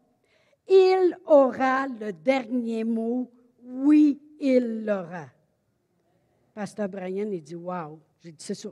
Il 0.67 1.17
aura 1.25 1.87
le 1.87 2.11
dernier 2.11 2.83
mot. 2.83 3.31
Oui, 3.63 4.19
il 4.39 4.85
l'aura. 4.85 5.27
Pasteur 6.53 6.89
Brian, 6.89 7.29
il 7.31 7.41
dit 7.41 7.55
Wow. 7.55 7.99
J'ai 8.21 8.31
dit 8.31 8.43
C'est 8.43 8.55
ça. 8.55 8.69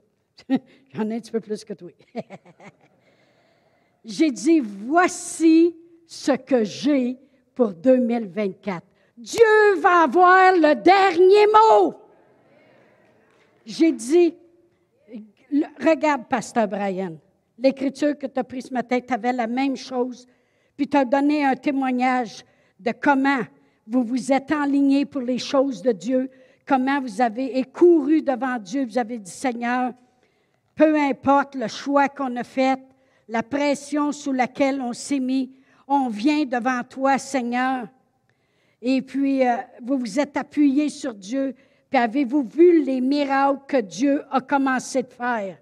J'en 0.93 1.09
ai 1.09 1.15
un 1.15 1.19
petit 1.19 1.31
peu 1.31 1.39
plus 1.39 1.63
que 1.63 1.73
toi. 1.73 1.91
j'ai 4.05 4.31
dit 4.31 4.59
Voici 4.59 5.75
ce 6.05 6.33
que 6.33 6.63
j'ai 6.63 7.17
pour 7.55 7.73
2024. 7.73 8.85
Dieu 9.17 9.75
va 9.79 10.03
avoir 10.03 10.53
le 10.53 10.73
dernier 10.75 11.45
mot. 11.47 11.93
J'ai 13.65 13.91
dit, 13.91 14.35
regarde, 15.79 16.27
Pasteur 16.27 16.67
Brian, 16.67 17.17
l'écriture 17.57 18.17
que 18.17 18.27
tu 18.27 18.39
as 18.39 18.43
prise 18.43 18.65
ce 18.65 18.73
matin, 18.73 18.99
tu 18.99 19.13
la 19.21 19.47
même 19.47 19.75
chose, 19.75 20.27
puis 20.75 20.87
tu 20.87 20.97
as 20.97 21.05
donné 21.05 21.45
un 21.45 21.55
témoignage 21.55 22.43
de 22.79 22.91
comment 22.91 23.41
vous 23.85 24.03
vous 24.03 24.31
êtes 24.31 24.51
enlignés 24.51 25.05
pour 25.05 25.21
les 25.21 25.37
choses 25.37 25.81
de 25.81 25.91
Dieu, 25.91 26.29
comment 26.65 26.99
vous 26.99 27.21
avez 27.21 27.63
couru 27.65 28.21
devant 28.21 28.57
Dieu, 28.57 28.85
vous 28.85 28.97
avez 28.97 29.19
dit, 29.19 29.31
Seigneur, 29.31 29.93
peu 30.75 30.95
importe 30.95 31.55
le 31.55 31.67
choix 31.67 32.09
qu'on 32.09 32.35
a 32.35 32.43
fait, 32.43 32.79
la 33.27 33.43
pression 33.43 34.11
sous 34.11 34.31
laquelle 34.31 34.81
on 34.81 34.93
s'est 34.93 35.19
mis, 35.19 35.51
on 35.87 36.09
vient 36.09 36.45
devant 36.45 36.81
toi, 36.83 37.17
Seigneur. 37.17 37.87
Et 38.85 39.01
puis, 39.01 39.47
euh, 39.47 39.55
vous 39.81 39.97
vous 39.97 40.19
êtes 40.19 40.35
appuyé 40.35 40.89
sur 40.89 41.13
Dieu. 41.13 41.55
Puis 41.89 41.97
avez-vous 41.97 42.43
vu 42.43 42.83
les 42.83 42.99
miracles 42.99 43.61
que 43.65 43.77
Dieu 43.77 44.25
a 44.29 44.41
commencé 44.41 45.03
de 45.03 45.13
faire? 45.13 45.57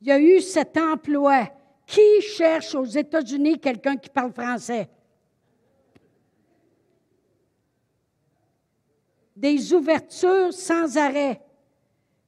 Il 0.00 0.08
y 0.08 0.10
a 0.10 0.18
eu 0.18 0.40
cet 0.40 0.76
emploi. 0.76 1.48
Qui 1.86 2.22
cherche 2.22 2.74
aux 2.74 2.86
États-Unis 2.86 3.60
quelqu'un 3.60 3.96
qui 3.96 4.10
parle 4.10 4.32
français? 4.32 4.88
Des 9.36 9.72
ouvertures 9.72 10.52
sans 10.52 10.96
arrêt. 10.96 11.40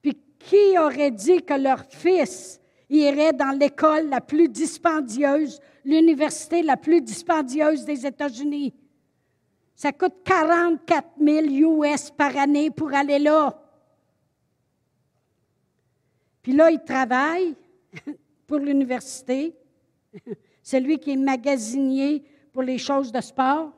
Puis 0.02 0.16
qui 0.38 0.78
aurait 0.78 1.10
dit 1.10 1.42
que 1.42 1.54
leur 1.54 1.84
fils 1.90 2.60
irait 2.88 3.32
dans 3.32 3.58
l'école 3.58 4.08
la 4.08 4.20
plus 4.20 4.48
dispendieuse, 4.48 5.58
l'université 5.84 6.62
la 6.62 6.76
plus 6.76 7.00
dispendieuse 7.00 7.84
des 7.84 8.06
États-Unis? 8.06 8.72
Ça 9.74 9.92
coûte 9.92 10.14
44 10.24 11.08
000 11.20 11.46
US 11.84 12.10
par 12.10 12.36
année 12.36 12.70
pour 12.70 12.94
aller 12.94 13.18
là. 13.18 13.60
Puis 16.42 16.52
là, 16.52 16.70
il 16.70 16.82
travaille 16.84 17.54
pour 18.46 18.58
l'université. 18.58 19.54
C'est 20.62 20.80
lui 20.80 20.98
qui 20.98 21.12
est 21.12 21.16
magasinier 21.16 22.22
pour 22.52 22.62
les 22.62 22.78
choses 22.78 23.10
de 23.10 23.20
sport. 23.20 23.72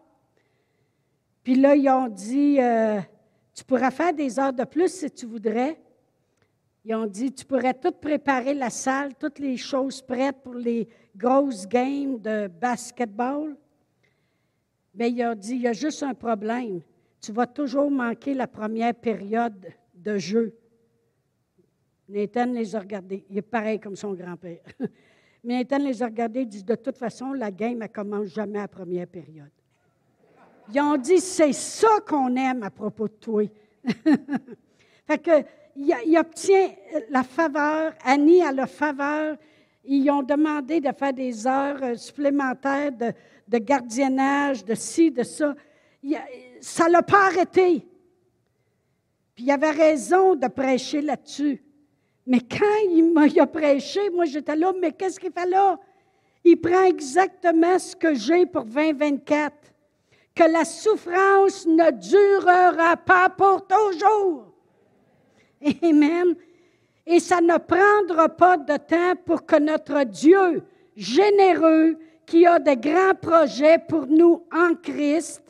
Puis 1.43 1.55
là, 1.55 1.75
ils 1.77 1.89
ont 1.89 2.09
dit, 2.09 2.61
euh, 2.61 3.01
tu 3.55 3.65
pourras 3.65 3.91
faire 3.91 4.13
des 4.13 4.39
heures 4.39 4.53
de 4.53 4.65
plus 4.65 4.93
si 4.93 5.11
tu 5.11 5.27
voudrais. 5.27 5.81
Ils 6.85 6.95
ont 6.95 7.07
dit, 7.07 7.33
tu 7.33 7.45
pourrais 7.45 7.75
tout 7.75 7.93
préparer 7.93 8.53
la 8.53 8.71
salle, 8.71 9.15
toutes 9.15 9.39
les 9.39 9.57
choses 9.57 10.03
prêtes 10.03 10.43
pour 10.43 10.55
les 10.55 10.89
grosses 11.17 11.67
games 11.67 12.21
de 12.21 12.49
basketball. 12.49 13.57
Mais 14.97 15.11
il 15.11 15.23
a 15.23 15.35
dit, 15.35 15.53
il 15.53 15.63
y 15.63 15.69
a 15.69 15.73
juste 15.73 16.03
un 16.03 16.15
problème. 16.15 16.81
Tu 17.21 17.31
vas 17.33 17.47
toujours 17.47 17.91
manquer 17.91 18.35
la 18.35 18.47
première 18.47 18.95
période 18.95 19.67
de 19.95 20.17
jeu. 20.17 20.55
Nathan 22.09 22.47
les 22.47 22.75
a 22.75 22.81
regardés. 22.81 23.25
Il 23.29 23.39
est 23.39 23.43
pareil 23.43 23.79
comme 23.79 23.97
son 23.97 24.15
grand-père. 24.15 24.61
Mais 25.45 25.59
Nathan 25.59 25.79
les 25.79 26.03
a 26.03 26.07
regardés 26.07 26.47
dit, 26.47 26.63
de 26.63 26.75
toute 26.75 26.97
façon, 26.97 27.33
la 27.33 27.51
game 27.51 27.79
ne 27.79 27.87
commence 27.87 28.29
jamais 28.29 28.59
à 28.59 28.63
la 28.63 28.69
première 28.69 29.07
période. 29.07 29.51
Ils 30.73 30.81
ont 30.81 30.97
dit, 30.97 31.21
c'est 31.21 31.53
ça 31.53 32.01
qu'on 32.07 32.35
aime 32.35 32.63
à 32.63 32.71
propos 32.71 33.07
de 33.07 33.15
toi. 33.15 33.45
fait 35.07 35.19
que, 35.19 35.45
il, 35.77 36.19
obtient 36.19 36.71
la 37.11 37.23
faveur, 37.23 37.93
Annie 38.03 38.43
a 38.43 38.51
la 38.51 38.67
faveur. 38.67 39.37
Ils 39.87 40.11
ont 40.11 40.23
demandé 40.23 40.81
de 40.81 40.91
faire 40.93 41.13
des 41.13 41.47
heures 41.47 41.83
euh, 41.83 41.95
supplémentaires 41.95 42.93
de, 42.93 43.59
gardiennage, 43.59 44.65
de 44.65 44.75
ci, 44.75 45.11
de 45.11 45.23
ça. 45.23 45.55
Ça 46.61 46.87
ne 46.87 46.93
l'a 46.93 47.03
pas 47.03 47.27
arrêté. 47.27 47.87
Puis 49.35 49.45
il 49.45 49.51
avait 49.51 49.71
raison 49.71 50.35
de 50.35 50.47
prêcher 50.49 51.01
là-dessus. 51.01 51.63
Mais 52.27 52.41
quand 52.41 52.91
il 52.91 53.13
m'a 53.13 53.29
prêché, 53.47 54.11
moi 54.11 54.25
j'étais 54.25 54.57
là, 54.57 54.73
mais 54.81 54.93
qu'est-ce 54.93 55.21
qu'il 55.21 55.33
fait 55.33 55.49
là? 55.49 55.79
Il 56.43 56.61
prend 56.61 56.85
exactement 56.85 57.79
ce 57.79 57.95
que 57.95 58.15
j'ai 58.15 58.47
pour 58.47 58.65
2024. 58.65 59.55
Que 60.35 60.45
la 60.45 60.65
souffrance 60.65 61.67
ne 61.67 61.91
durera 61.91 62.97
pas 62.97 63.29
pour 63.31 63.67
toujours. 63.67 64.53
Amen. 65.83 66.37
Et 67.07 67.21
ça 67.21 67.41
ne 67.41 67.57
prendra 67.59 68.29
pas 68.29 68.57
de 68.57 68.77
temps 68.77 69.15
pour 69.25 69.47
que 69.47 69.59
notre 69.59 70.05
Dieu 70.05 70.65
généreux, 70.97 71.99
qui 72.25 72.45
a 72.45 72.59
de 72.59 72.75
grands 72.75 73.15
projets 73.15 73.79
pour 73.79 74.07
nous 74.07 74.45
en 74.53 74.75
Christ, 74.75 75.43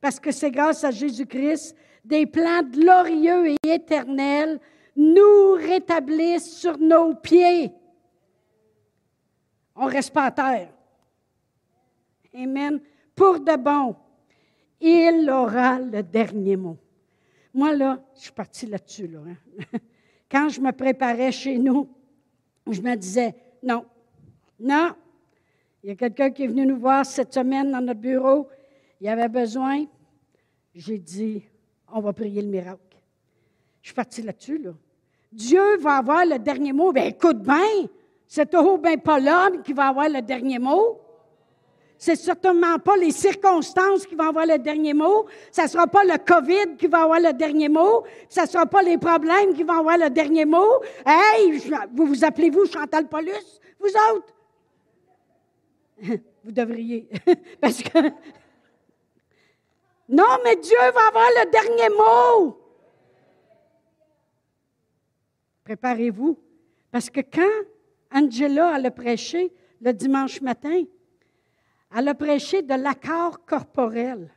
parce 0.00 0.18
que 0.18 0.30
c'est 0.30 0.50
grâce 0.50 0.82
à 0.82 0.90
Jésus-Christ, 0.90 1.76
des 2.04 2.24
plans 2.24 2.62
glorieux 2.62 3.48
et 3.48 3.56
éternels, 3.74 4.58
nous 4.96 5.52
rétablissent 5.52 6.56
sur 6.58 6.78
nos 6.78 7.14
pieds. 7.14 7.72
On 9.76 9.86
reste 9.86 10.12
pas 10.12 10.24
à 10.24 10.30
terre. 10.30 10.68
Amen. 12.34 12.80
Pour 13.14 13.40
de 13.40 13.56
bon, 13.56 13.96
il 14.80 15.28
aura 15.30 15.78
le 15.78 16.02
dernier 16.02 16.56
mot. 16.56 16.78
Moi, 17.52 17.74
là, 17.74 18.02
je 18.16 18.22
suis 18.22 18.32
partie 18.32 18.66
là-dessus. 18.66 19.06
Là, 19.06 19.20
hein. 19.28 19.78
Quand 20.34 20.48
je 20.48 20.60
me 20.60 20.72
préparais 20.72 21.30
chez 21.30 21.56
nous, 21.58 21.88
je 22.68 22.80
me 22.80 22.96
disais, 22.96 23.36
non, 23.62 23.84
non, 24.58 24.90
il 25.80 25.90
y 25.90 25.92
a 25.92 25.94
quelqu'un 25.94 26.32
qui 26.32 26.42
est 26.42 26.48
venu 26.48 26.66
nous 26.66 26.76
voir 26.76 27.06
cette 27.06 27.32
semaine 27.32 27.70
dans 27.70 27.80
notre 27.80 28.00
bureau. 28.00 28.48
Il 29.00 29.06
avait 29.06 29.28
besoin. 29.28 29.84
J'ai 30.74 30.98
dit, 30.98 31.44
on 31.92 32.00
va 32.00 32.12
prier 32.12 32.42
le 32.42 32.48
miracle. 32.48 32.80
Je 33.80 33.90
suis 33.90 33.94
partie 33.94 34.22
là-dessus, 34.22 34.58
là. 34.58 34.72
Dieu 35.30 35.76
va 35.76 35.98
avoir 35.98 36.26
le 36.26 36.40
dernier 36.40 36.72
mot. 36.72 36.90
Bien, 36.90 37.04
écoute 37.04 37.40
bien, 37.40 37.86
c'est 38.26 38.50
toujours 38.50 38.78
bien 38.78 38.96
pas 38.96 39.20
l'homme 39.20 39.62
qui 39.62 39.72
va 39.72 39.86
avoir 39.86 40.08
le 40.08 40.20
dernier 40.20 40.58
mot. 40.58 41.00
C'est 42.04 42.16
certainement 42.16 42.78
pas 42.78 42.98
les 42.98 43.12
circonstances 43.12 44.04
qui 44.04 44.14
vont 44.14 44.28
avoir 44.28 44.44
le 44.44 44.58
dernier 44.58 44.92
mot. 44.92 45.24
Ça 45.50 45.66
sera 45.66 45.86
pas 45.86 46.04
le 46.04 46.18
COVID 46.18 46.76
qui 46.76 46.86
va 46.86 47.04
avoir 47.04 47.18
le 47.18 47.32
dernier 47.32 47.70
mot. 47.70 48.04
Ça 48.28 48.44
sera 48.44 48.66
pas 48.66 48.82
les 48.82 48.98
problèmes 48.98 49.54
qui 49.54 49.62
vont 49.62 49.78
avoir 49.78 49.96
le 49.96 50.10
dernier 50.10 50.44
mot. 50.44 50.82
Hey, 51.06 51.58
vous 51.94 52.04
vous 52.04 52.22
appelez-vous 52.22 52.66
Chantal 52.66 53.08
Paulus, 53.08 53.58
vous 53.80 53.88
autres? 54.12 54.34
Vous 56.44 56.52
devriez. 56.52 57.08
Parce 57.60 57.82
que. 57.82 57.98
Non, 60.06 60.36
mais 60.44 60.56
Dieu 60.56 60.76
va 60.76 61.08
avoir 61.08 61.30
le 61.38 61.50
dernier 61.50 61.88
mot. 61.96 62.58
Préparez-vous. 65.64 66.38
Parce 66.92 67.08
que 67.08 67.20
quand 67.20 67.64
Angela 68.12 68.74
a 68.74 68.90
prêché 68.90 69.50
le 69.80 69.94
dimanche 69.94 70.42
matin, 70.42 70.84
elle 71.94 72.08
a 72.08 72.14
prêché 72.14 72.62
de 72.62 72.74
l'accord 72.74 73.44
corporel. 73.44 74.28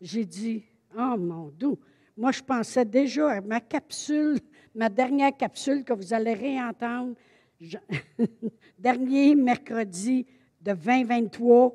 J'ai 0.00 0.24
dit, 0.24 0.64
oh 0.96 1.16
mon 1.18 1.48
Dieu, 1.48 1.76
moi 2.16 2.30
je 2.30 2.42
pensais 2.42 2.84
déjà 2.84 3.30
à 3.30 3.40
ma 3.40 3.60
capsule, 3.60 4.38
ma 4.74 4.88
dernière 4.88 5.36
capsule 5.36 5.84
que 5.84 5.92
vous 5.92 6.14
allez 6.14 6.34
réentendre, 6.34 7.14
dernier 8.78 9.34
mercredi 9.34 10.24
de 10.60 10.72
20-23 10.72 11.74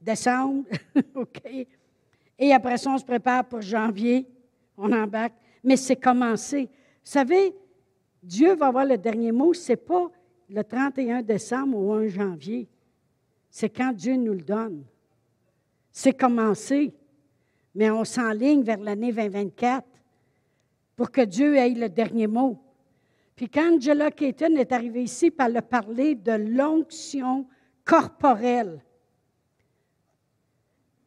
décembre. 0.00 0.64
OK? 1.14 1.66
Et 2.38 2.52
après 2.52 2.76
ça, 2.76 2.90
on 2.90 2.98
se 2.98 3.04
prépare 3.04 3.44
pour 3.44 3.62
janvier. 3.62 4.26
On 4.76 4.92
embarque. 4.92 5.34
Mais 5.64 5.76
c'est 5.76 5.96
commencé. 5.96 6.68
savez, 7.02 7.54
Dieu 8.22 8.54
va 8.54 8.66
avoir 8.66 8.84
le 8.84 8.98
dernier 8.98 9.32
mot, 9.32 9.54
ce 9.54 9.72
n'est 9.72 9.76
pas 9.76 10.10
le 10.48 10.62
31 10.62 11.22
décembre 11.22 11.78
ou 11.78 11.92
1 11.94 12.08
janvier. 12.08 12.68
C'est 13.58 13.70
quand 13.70 13.94
Dieu 13.94 14.16
nous 14.16 14.34
le 14.34 14.42
donne. 14.42 14.84
C'est 15.90 16.12
commencé, 16.12 16.92
mais 17.74 17.90
on 17.90 18.04
s'enligne 18.04 18.62
vers 18.62 18.78
l'année 18.78 19.14
2024 19.14 19.82
pour 20.94 21.10
que 21.10 21.22
Dieu 21.22 21.56
ait 21.56 21.70
le 21.70 21.88
dernier 21.88 22.26
mot. 22.26 22.62
Puis 23.34 23.48
quand 23.48 23.76
Angela 23.76 24.10
Keaton 24.10 24.56
est 24.56 24.72
arrivée 24.72 25.04
ici, 25.04 25.32
elle 25.38 25.56
a 25.56 25.62
parlé 25.62 26.14
de 26.14 26.32
l'onction 26.32 27.46
corporelle. 27.82 28.84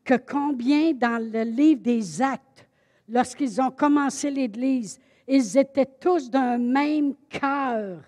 Que 0.03 0.15
combien 0.15 0.93
dans 0.93 1.23
le 1.23 1.43
livre 1.43 1.83
des 1.83 2.19
actes, 2.19 2.67
lorsqu'ils 3.07 3.61
ont 3.61 3.69
commencé 3.69 4.31
l'Église, 4.31 4.99
ils 5.27 5.55
étaient 5.55 5.85
tous 5.85 6.31
d'un 6.31 6.57
même 6.57 7.13
cœur, 7.29 8.01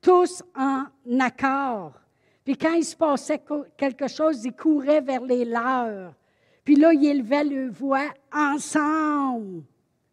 tous 0.00 0.42
en 0.56 0.86
accord. 1.18 1.99
Puis 2.50 2.58
quand 2.58 2.74
il 2.74 2.84
se 2.84 2.96
passait 2.96 3.40
quelque 3.76 4.08
chose, 4.08 4.44
ils 4.44 4.52
couraient 4.52 5.00
vers 5.00 5.22
les 5.22 5.44
leurs. 5.44 6.12
Puis 6.64 6.74
là, 6.74 6.92
ils 6.92 7.06
élevaient 7.06 7.44
le 7.44 7.70
voix 7.70 8.08
ensemble. 8.32 9.62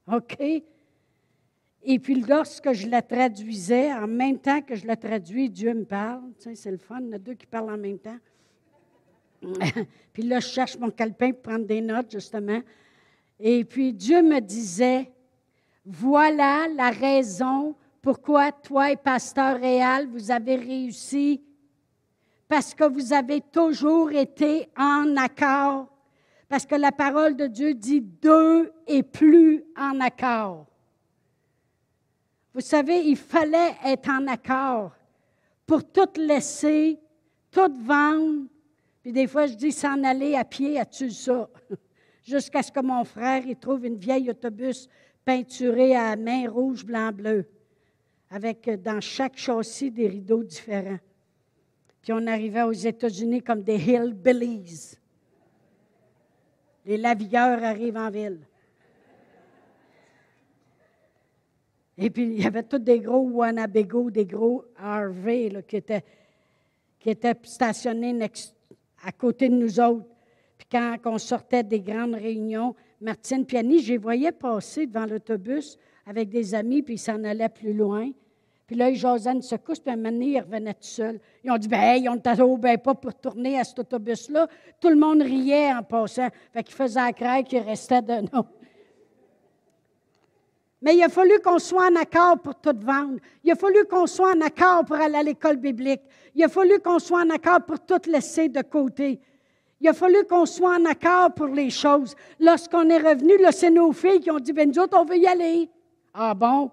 OK? 0.06 0.38
Et 0.40 1.98
puis 1.98 2.22
lorsque 2.22 2.74
je 2.74 2.88
la 2.90 3.02
traduisais, 3.02 3.92
en 3.92 4.06
même 4.06 4.38
temps 4.38 4.62
que 4.62 4.76
je 4.76 4.86
la 4.86 4.96
traduis, 4.96 5.50
Dieu 5.50 5.74
me 5.74 5.84
parle. 5.84 6.32
Tu 6.38 6.44
sais, 6.44 6.54
c'est 6.54 6.70
le 6.70 6.78
fun, 6.78 7.00
il 7.00 7.08
y 7.08 7.10
en 7.10 7.14
a 7.14 7.18
deux 7.18 7.34
qui 7.34 7.48
parlent 7.48 7.72
en 7.72 7.78
même 7.78 7.98
temps. 7.98 8.20
puis 10.14 10.22
là, 10.22 10.40
je 10.40 10.48
cherche 10.48 10.78
mon 10.78 10.92
calepin 10.92 11.32
pour 11.32 11.42
prendre 11.42 11.66
des 11.66 11.82
notes, 11.82 12.12
justement. 12.12 12.62
Et 13.40 13.66
puis 13.66 13.94
Dieu 13.94 14.22
me 14.22 14.40
disait, 14.42 15.12
voilà 15.84 16.68
la 16.68 16.92
raison 16.92 17.76
pourquoi 18.00 18.52
toi 18.52 18.92
et 18.92 18.96
Pasteur 18.96 19.60
Réal, 19.60 20.08
vous 20.08 20.30
avez 20.30 20.56
réussi. 20.56 21.42
Parce 22.48 22.74
que 22.74 22.86
vous 22.86 23.14
avez 23.14 23.42
toujours 23.42 24.12
été 24.12 24.70
en 24.78 25.16
accord. 25.18 25.88
Parce 26.48 26.66
que 26.66 26.76
la 26.76 26.92
parole 26.92 27.36
de 27.36 27.48
Dieu 27.48 27.74
dit 27.74 28.02
deux 28.02 28.72
et 28.88 29.04
plus 29.04 29.64
en 29.78 30.00
accord. 30.00 30.66
Vous 32.54 32.62
savez, 32.62 33.02
il 33.06 33.18
fallait 33.18 33.76
être 33.86 34.10
en 34.10 34.26
accord 34.28 34.92
pour 35.66 35.84
tout 35.92 36.10
laisser, 36.16 36.98
tout 37.52 37.72
vendre. 37.84 38.46
Puis 39.04 39.12
des 39.12 39.28
fois, 39.28 39.46
je 39.46 39.54
dis 39.54 39.72
s'en 39.72 40.04
aller 40.04 40.36
à 40.36 40.46
pied, 40.46 40.80
as-tu 40.80 41.12
ça? 41.12 41.50
Jusqu'à 42.24 42.64
ce 42.64 42.72
que 42.72 42.82
mon 42.82 43.04
frère 43.04 43.46
il 43.46 43.56
trouve 43.58 43.86
une 43.86 43.98
vieille 43.98 44.30
autobus 44.30 44.88
peinturé 45.24 45.96
à 45.96 46.16
main 46.16 46.50
rouge, 46.50 46.86
blanc, 46.86 47.12
bleu, 47.12 47.48
avec 48.30 48.68
euh, 48.68 48.78
dans 48.78 49.02
chaque 49.02 49.38
châssis 49.38 49.92
des 49.92 50.08
rideaux 50.08 50.44
différents. 50.44 51.00
Puis 52.08 52.16
on 52.18 52.26
arrivait 52.26 52.64
aux 52.64 52.72
États-Unis 52.72 53.42
comme 53.42 53.64
des 53.64 53.76
hillbillies. 53.76 54.98
Les 56.86 56.96
lavilleurs 56.96 57.62
arrivent 57.62 57.98
en 57.98 58.10
ville. 58.10 58.40
Et 61.98 62.10
puis, 62.10 62.24
il 62.24 62.42
y 62.42 62.48
avait 62.48 62.64
tous 62.64 62.80
des 62.80 63.02
gros 63.02 63.20
Wanabego, 63.20 64.10
des 64.10 64.26
gros 64.26 64.64
RV 64.82 65.64
qui, 65.68 65.76
étaient, 65.76 66.06
qui 66.98 67.10
étaient 67.10 67.36
stationnés 67.44 68.18
à 69.04 69.12
côté 69.12 69.50
de 69.50 69.56
nous 69.56 69.78
autres. 69.78 70.08
Puis 70.58 70.68
quand 70.72 70.96
on 71.04 71.18
sortait 71.18 71.64
des 71.64 71.82
grandes 71.82 72.16
réunions, 72.16 72.74
Martine 73.02 73.46
Piani, 73.46 73.82
je 73.82 73.92
les 73.92 73.98
voyais 73.98 74.32
passer 74.32 74.88
devant 74.88 75.08
l'autobus 75.08 75.78
avec 76.06 76.30
des 76.30 76.56
amis, 76.56 76.84
puis 76.84 76.94
ils 76.94 77.00
s'en 77.00 77.22
allaient 77.26 77.50
plus 77.50 77.74
loin. 77.74 78.10
Puis 78.68 78.76
là, 78.76 78.94
Josiane 78.94 79.42
se 79.42 79.56
couche, 79.56 79.80
puis 79.80 79.90
à 79.90 79.94
un 79.94 79.96
moment 79.96 80.12
donné, 80.12 80.26
ils 80.26 80.42
revenaient 80.42 80.74
tout 80.74 80.82
seuls. 80.82 81.22
Ils 81.42 81.50
ont 81.50 81.58
dit, 81.58 81.70
ben, 81.70 81.80
hey, 81.80 82.10
on 82.10 82.16
ne 82.16 82.58
ben 82.58 82.78
pas 82.78 82.94
pour 82.94 83.14
tourner 83.14 83.58
à 83.58 83.64
cet 83.64 83.80
autobus-là. 83.80 84.48
Tout 84.82 84.90
le 84.90 84.98
monde 84.98 85.22
riait 85.22 85.74
en 85.74 85.84
passant. 85.84 86.28
Fait 86.52 86.64
qu'ils 86.64 86.76
faisaient 86.76 87.00
la 87.00 87.14
craie 87.14 87.44
qu'ils 87.44 87.64
restaient 87.64 88.02
de 88.02 88.22
nous. 88.22 88.44
Mais 90.82 90.96
il 90.96 91.04
a 91.04 91.08
fallu 91.08 91.40
qu'on 91.40 91.60
soit 91.60 91.88
en 91.88 91.96
accord 91.96 92.40
pour 92.40 92.56
tout 92.56 92.76
vendre. 92.78 93.20
Il 93.42 93.52
a 93.52 93.56
fallu 93.56 93.86
qu'on 93.90 94.06
soit 94.06 94.34
en 94.36 94.42
accord 94.42 94.84
pour 94.84 94.98
aller 94.98 95.16
à 95.16 95.24
l'école 95.24 95.56
biblique. 95.56 96.02
Il 96.36 96.44
a 96.44 96.50
fallu 96.50 96.80
qu'on 96.80 97.00
soit 97.00 97.22
en 97.22 97.30
accord 97.30 97.62
pour 97.66 97.80
tout 97.80 98.02
laisser 98.12 98.50
de 98.50 98.62
côté. 98.62 99.20
Il 99.80 99.88
a 99.88 99.94
fallu 99.94 100.26
qu'on 100.30 100.46
soit 100.46 100.76
en 100.76 100.86
accord 100.86 101.34
pour 101.34 101.48
les 101.48 101.70
choses. 101.70 102.16
Lorsqu'on 102.38 102.90
est 102.90 102.98
revenu, 102.98 103.38
là, 103.38 103.54
c'est 103.54 103.72
nos 103.72 103.94
filles 103.94 104.20
qui 104.20 104.30
ont 104.30 104.40
dit, 104.40 104.52
ben 104.52 104.70
nous 104.70 104.78
autres, 104.78 104.98
on 105.00 105.06
veut 105.06 105.18
y 105.18 105.26
aller. 105.26 105.70
Ah 106.14 106.34
bon? 106.34 106.70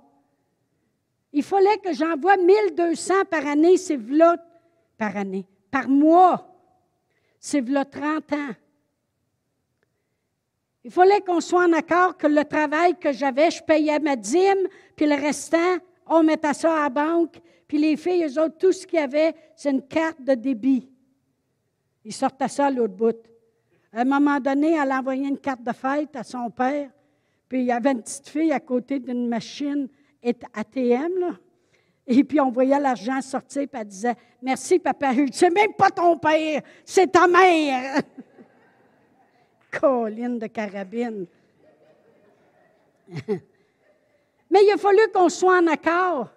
Il 1.37 1.42
fallait 1.42 1.79
que 1.79 1.92
j'envoie 1.92 2.37
1200 2.37 3.25
par 3.29 3.44
année, 3.44 3.77
c'est 3.77 3.97
v'là, 3.97 4.37
par 4.97 5.16
année, 5.16 5.44
par 5.68 5.88
mois. 5.88 6.47
C'est 7.40 7.61
v'là 7.61 7.85
30 7.85 8.33
ans. 8.33 8.53
Il 10.85 10.92
fallait 10.92 11.20
qu'on 11.23 11.40
soit 11.40 11.64
en 11.64 11.73
accord 11.73 12.16
que 12.16 12.29
le 12.29 12.44
travail 12.44 12.97
que 12.97 13.12
j'avais, 13.12 13.51
je 13.51 13.61
payais 13.64 13.99
ma 13.99 14.14
dîme, 14.14 14.68
puis 14.94 15.07
le 15.07 15.16
restant, 15.16 15.79
on 16.07 16.23
mettait 16.23 16.55
ça 16.55 16.73
à 16.73 16.83
la 16.85 16.88
banque. 16.90 17.40
Puis 17.66 17.79
les 17.79 17.97
filles, 17.97 18.27
eux 18.27 18.40
autres, 18.40 18.57
tout 18.57 18.70
ce 18.70 18.87
qu'il 18.87 19.01
y 19.01 19.03
avait, 19.03 19.35
c'est 19.57 19.73
une 19.73 19.83
carte 19.83 20.23
de 20.23 20.35
débit. 20.35 20.88
Ils 22.05 22.12
sortaient 22.12 22.47
ça 22.47 22.66
à 22.66 22.70
l'autre 22.70 22.94
bout. 22.94 23.16
À 23.92 24.03
un 24.03 24.05
moment 24.05 24.38
donné, 24.38 24.75
elle 24.75 24.92
envoyé 24.92 25.27
une 25.27 25.38
carte 25.38 25.64
de 25.64 25.73
fête 25.73 26.14
à 26.14 26.23
son 26.23 26.49
père. 26.49 26.90
Puis 27.49 27.62
il 27.62 27.66
y 27.66 27.73
avait 27.73 27.90
une 27.90 28.03
petite 28.03 28.29
fille 28.29 28.53
à 28.53 28.61
côté 28.61 29.01
d'une 29.01 29.27
machine 29.27 29.88
Là. 30.24 31.37
Et 32.06 32.24
puis 32.24 32.40
on 32.40 32.50
voyait 32.50 32.78
l'argent 32.78 33.20
sortir, 33.20 33.66
puis 33.68 33.80
elle 33.80 33.87
disait 33.87 34.14
Merci, 34.42 34.78
papa. 34.78 35.12
C'est 35.32 35.50
même 35.50 35.72
pas 35.72 35.90
ton 35.90 36.18
père, 36.18 36.62
c'est 36.84 37.10
ta 37.10 37.26
mère. 37.26 38.00
colline 39.80 40.38
de 40.38 40.46
carabine. 40.46 41.26
Mais 44.50 44.60
il 44.62 44.70
a 44.72 44.76
fallu 44.76 45.00
qu'on 45.12 45.28
soit 45.28 45.58
en 45.58 45.66
accord 45.66 46.30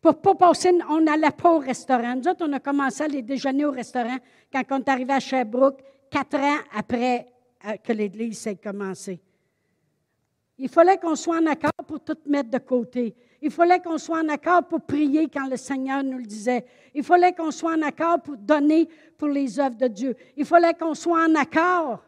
pour 0.00 0.20
pas 0.20 0.34
passer. 0.34 0.70
On 0.88 1.00
n'allait 1.00 1.30
pas 1.30 1.52
au 1.52 1.58
restaurant. 1.58 2.14
Nous 2.14 2.28
autres, 2.28 2.46
on 2.46 2.52
a 2.52 2.60
commencé 2.60 3.02
à 3.02 3.06
aller 3.06 3.22
déjeuner 3.22 3.64
au 3.64 3.72
restaurant 3.72 4.16
quand 4.52 4.62
on 4.70 4.78
est 4.78 4.88
arrivé 4.88 5.12
à 5.12 5.20
Sherbrooke, 5.20 5.82
quatre 6.10 6.36
ans 6.36 6.58
après 6.72 7.26
euh, 7.66 7.76
que 7.76 7.92
l'Église 7.92 8.46
ait 8.46 8.56
commencé. 8.56 9.20
Il 10.60 10.68
fallait 10.68 10.98
qu'on 10.98 11.16
soit 11.16 11.38
en 11.38 11.46
accord 11.46 11.72
pour 11.86 12.00
tout 12.00 12.18
mettre 12.26 12.50
de 12.50 12.58
côté. 12.58 13.14
Il 13.42 13.50
fallait 13.50 13.80
qu'on 13.80 13.98
soit 13.98 14.20
en 14.20 14.28
accord 14.28 14.62
pour 14.64 14.82
prier 14.82 15.28
quand 15.28 15.48
le 15.48 15.56
Seigneur 15.56 16.04
nous 16.04 16.18
le 16.18 16.26
disait. 16.26 16.64
Il 16.94 17.02
fallait 17.02 17.32
qu'on 17.32 17.50
soit 17.50 17.72
en 17.72 17.82
accord 17.82 18.20
pour 18.20 18.36
donner 18.36 18.88
pour 19.18 19.28
les 19.28 19.58
œuvres 19.58 19.76
de 19.76 19.88
Dieu. 19.88 20.14
Il 20.36 20.44
fallait 20.44 20.74
qu'on 20.74 20.94
soit 20.94 21.24
en 21.24 21.34
accord 21.34 22.04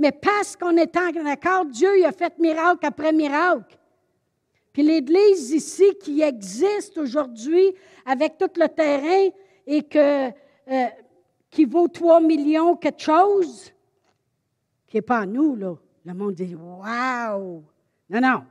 mais 0.00 0.12
parce 0.12 0.56
qu'on 0.56 0.76
est 0.78 0.96
en 0.96 1.26
accord, 1.26 1.66
Dieu 1.66 2.06
a 2.06 2.12
fait 2.12 2.38
miracle 2.38 2.86
après 2.86 3.12
miracle. 3.12 3.78
Puis 4.72 4.82
l'Église 4.82 5.50
ici 5.50 5.84
qui 6.02 6.22
existe 6.22 6.96
aujourd'hui 6.96 7.74
avec 8.06 8.38
tout 8.38 8.50
le 8.56 8.66
terrain 8.68 9.28
et 9.66 9.82
que, 9.82 10.28
euh, 10.28 10.86
qui 11.50 11.66
vaut 11.66 11.86
3 11.86 12.22
millions 12.22 12.76
quelque 12.76 13.02
chose, 13.02 13.70
qui 14.86 14.96
n'est 14.96 15.02
pas 15.02 15.18
à 15.18 15.26
nous, 15.26 15.54
là. 15.54 15.74
Le 16.06 16.14
monde 16.14 16.34
dit 16.34 16.54
Waouh! 16.54 17.62
Non, 18.10 18.20
non. 18.20 18.42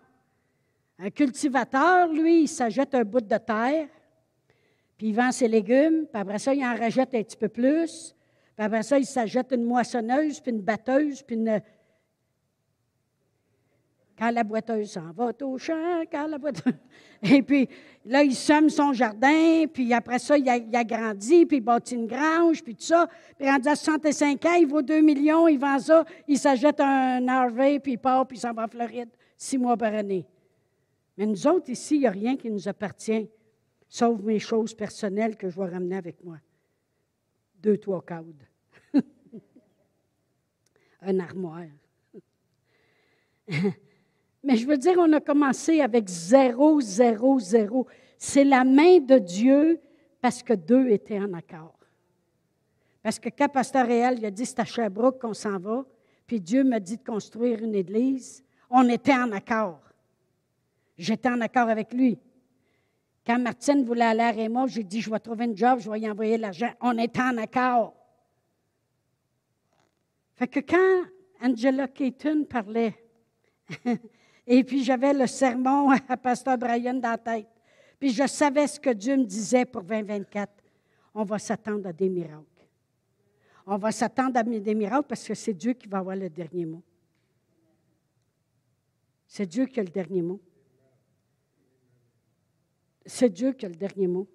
Un 0.99 1.09
cultivateur, 1.09 2.07
lui, 2.07 2.43
il 2.43 2.47
s'achète 2.47 2.95
un 2.95 3.03
bout 3.03 3.19
de 3.19 3.37
terre, 3.37 3.87
puis 4.97 5.09
il 5.09 5.13
vend 5.13 5.33
ses 5.33 5.49
légumes, 5.49 6.05
puis 6.11 6.21
après 6.21 6.39
ça, 6.39 6.53
il 6.53 6.63
en 6.63 6.75
rajoute 6.75 7.13
un 7.13 7.23
petit 7.23 7.35
peu 7.35 7.49
plus, 7.49 8.15
puis 8.55 8.65
après 8.65 8.83
ça, 8.83 8.97
il 8.97 9.05
s'achète 9.05 9.51
une 9.51 9.65
moissonneuse, 9.65 10.39
puis 10.39 10.51
une 10.51 10.61
batteuse, 10.61 11.21
puis 11.21 11.35
une. 11.35 11.61
Quand 14.17 14.31
la 14.31 14.43
boiteuse 14.43 14.91
s'en 14.91 15.11
va 15.11 15.31
au 15.41 15.57
champ, 15.57 16.03
quand 16.09 16.27
la 16.27 16.37
boiteuse. 16.37 16.73
Et 17.21 17.41
puis 17.41 17.67
là, 18.05 18.23
il 18.23 18.35
sème 18.35 18.69
son 18.69 18.93
jardin, 18.93 19.65
puis 19.73 19.93
après 19.93 20.19
ça, 20.19 20.37
il, 20.37 20.47
a, 20.49 20.79
agrandit, 20.79 21.45
puis 21.45 21.57
il 21.57 21.61
bâtit 21.61 21.95
une 21.95 22.07
grange, 22.07 22.63
puis 22.63 22.75
tout 22.75 22.83
ça. 22.83 23.09
Puis 23.37 23.49
rendu 23.49 23.67
à 23.67 23.75
65 23.75 24.45
ans, 24.45 24.53
il 24.53 24.67
vaut 24.67 24.81
2 24.81 25.01
millions, 25.01 25.49
il 25.49 25.59
vend 25.59 25.79
ça, 25.79 26.05
il 26.27 26.37
s'achète 26.37 26.79
un 26.79 27.47
RV, 27.47 27.79
puis 27.79 27.93
il 27.93 27.97
part, 27.97 28.25
puis 28.25 28.37
il 28.37 28.41
s'en 28.41 28.53
va 28.53 28.63
en 28.63 28.67
Floride, 28.67 29.09
six 29.39 29.57
mois 29.57 29.77
par 29.77 29.95
année. 29.95 30.27
Mais 31.17 31.25
nous 31.25 31.47
autres, 31.47 31.69
ici, 31.69 31.95
il 31.95 32.01
n'y 32.01 32.07
a 32.07 32.11
rien 32.11 32.35
qui 32.37 32.51
nous 32.51 32.67
appartient, 32.67 33.29
sauf 33.87 34.21
mes 34.21 34.37
choses 34.37 34.75
personnelles 34.75 35.37
que 35.37 35.49
je 35.49 35.59
vais 35.59 35.69
ramener 35.69 35.95
avec 35.95 36.23
moi. 36.23 36.37
Deux, 37.55 37.77
trois 37.77 38.03
cadres 38.05 38.33
un 41.01 41.19
armoire. 41.19 41.65
Mais 44.43 44.55
je 44.55 44.67
veux 44.67 44.77
dire, 44.77 44.95
on 44.97 45.11
a 45.13 45.21
commencé 45.21 45.81
avec 45.81 46.07
zéro, 46.07 46.79
zéro, 46.81 47.39
zéro. 47.39 47.87
C'est 48.17 48.43
la 48.43 48.63
main 48.63 48.99
de 48.99 49.17
Dieu 49.17 49.79
parce 50.21 50.43
que 50.43 50.53
deux 50.53 50.89
étaient 50.89 51.19
en 51.19 51.33
accord. 51.33 51.79
Parce 53.01 53.19
que 53.19 53.29
quand 53.29 53.47
Pasteur 53.47 53.87
Réal 53.87 54.19
il 54.19 54.25
a 54.25 54.31
dit 54.31 54.45
c'est 54.45 54.59
à 54.59 54.65
Sherbrooke 54.65 55.19
qu'on 55.21 55.33
s'en 55.33 55.57
va, 55.57 55.85
puis 56.27 56.41
Dieu 56.41 56.63
m'a 56.63 56.79
dit 56.79 56.97
de 56.97 57.03
construire 57.03 57.63
une 57.63 57.75
église, 57.75 58.43
on 58.69 58.87
était 58.89 59.13
en 59.13 59.31
accord. 59.31 59.81
J'étais 60.97 61.29
en 61.29 61.41
accord 61.41 61.69
avec 61.69 61.93
lui. 61.93 62.19
Quand 63.25 63.39
Martine 63.39 63.83
voulait 63.83 64.05
aller 64.05 64.21
à 64.21 64.31
Raymond, 64.31 64.67
j'ai 64.67 64.83
dit, 64.83 65.01
je 65.01 65.09
vais 65.09 65.19
trouver 65.19 65.45
un 65.45 65.55
job, 65.55 65.79
je 65.79 65.89
vais 65.89 65.99
y 65.99 66.09
envoyer 66.09 66.37
l'argent. 66.37 66.71
On 66.81 66.97
était 66.97 67.21
en 67.21 67.37
accord. 67.37 67.93
Fait 70.35 70.47
que 70.47 70.59
quand 70.61 71.05
Angela 71.41 71.87
Keaton 71.87 72.45
parlait, 72.45 72.95
et 74.47 74.63
puis 74.63 74.83
j'avais 74.83 75.13
le 75.13 75.27
sermon 75.27 75.91
à 76.09 76.17
Pasteur 76.17 76.57
Brian 76.57 76.95
dans 76.95 77.11
la 77.11 77.17
tête, 77.17 77.47
puis 77.99 78.09
je 78.09 78.25
savais 78.25 78.67
ce 78.67 78.79
que 78.79 78.91
Dieu 78.91 79.17
me 79.17 79.25
disait 79.25 79.65
pour 79.65 79.83
2024, 79.83 80.51
on 81.13 81.23
va 81.23 81.39
s'attendre 81.39 81.87
à 81.87 81.93
des 81.93 82.09
miracles. 82.09 82.45
On 83.65 83.77
va 83.77 83.91
s'attendre 83.91 84.39
à 84.39 84.43
des 84.43 84.73
miracles 84.73 85.07
parce 85.07 85.27
que 85.27 85.33
c'est 85.33 85.53
Dieu 85.53 85.73
qui 85.73 85.87
va 85.87 85.99
avoir 85.99 86.15
le 86.15 86.29
dernier 86.29 86.65
mot. 86.65 86.81
C'est 89.29 89.45
Dieu 89.45 89.67
qui 89.67 89.79
a 89.79 89.83
le 89.83 89.89
dernier 89.89 90.23
mot. 90.23 90.41
C'est 93.05 93.29
Dieu 93.29 93.53
qui 93.53 93.67
a 93.67 93.69
le 93.69 93.75
dernier 93.75 94.07
mot. 94.07 94.27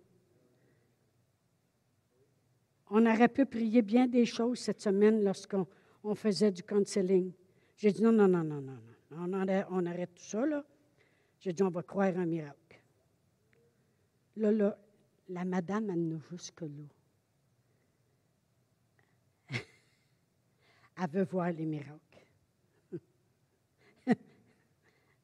On 2.91 3.05
aurait 3.05 3.29
pu 3.29 3.45
prier 3.45 3.83
bien 3.83 4.07
des 4.07 4.25
choses 4.25 4.61
cette 4.61 4.81
semaine 4.81 5.25
lorsqu'on 5.25 5.67
on 6.05 6.15
faisait 6.15 6.53
du 6.53 6.63
counseling. 6.63 7.33
J'ai 7.77 7.91
dit 7.91 8.03
non, 8.03 8.13
non, 8.13 8.29
non, 8.29 8.45
non, 8.45 8.61
non, 8.61 8.73
non. 8.73 8.95
On 9.19 9.33
arrête, 9.33 9.67
on 9.71 9.85
arrête 9.85 10.15
tout 10.15 10.23
ça, 10.23 10.47
là. 10.47 10.65
J'ai 11.41 11.53
dit 11.53 11.65
on 11.65 11.71
va 11.71 11.83
croire 11.83 12.17
un 12.17 12.27
miracle. 12.27 12.81
Là, 14.37 14.53
là, 14.53 14.79
la 15.29 15.45
madame, 15.45 15.91
elle 15.91 16.07
nous 16.07 16.23
jusque-là. 16.31 16.69
elle 20.97 21.11
veut 21.11 21.25
voir 21.25 21.51
les 21.51 21.67
miracles. 21.67 22.04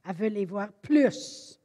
Elle 0.05 0.17
veut 0.17 0.29
les 0.29 0.45
voir 0.45 0.73
plus. 0.73 1.59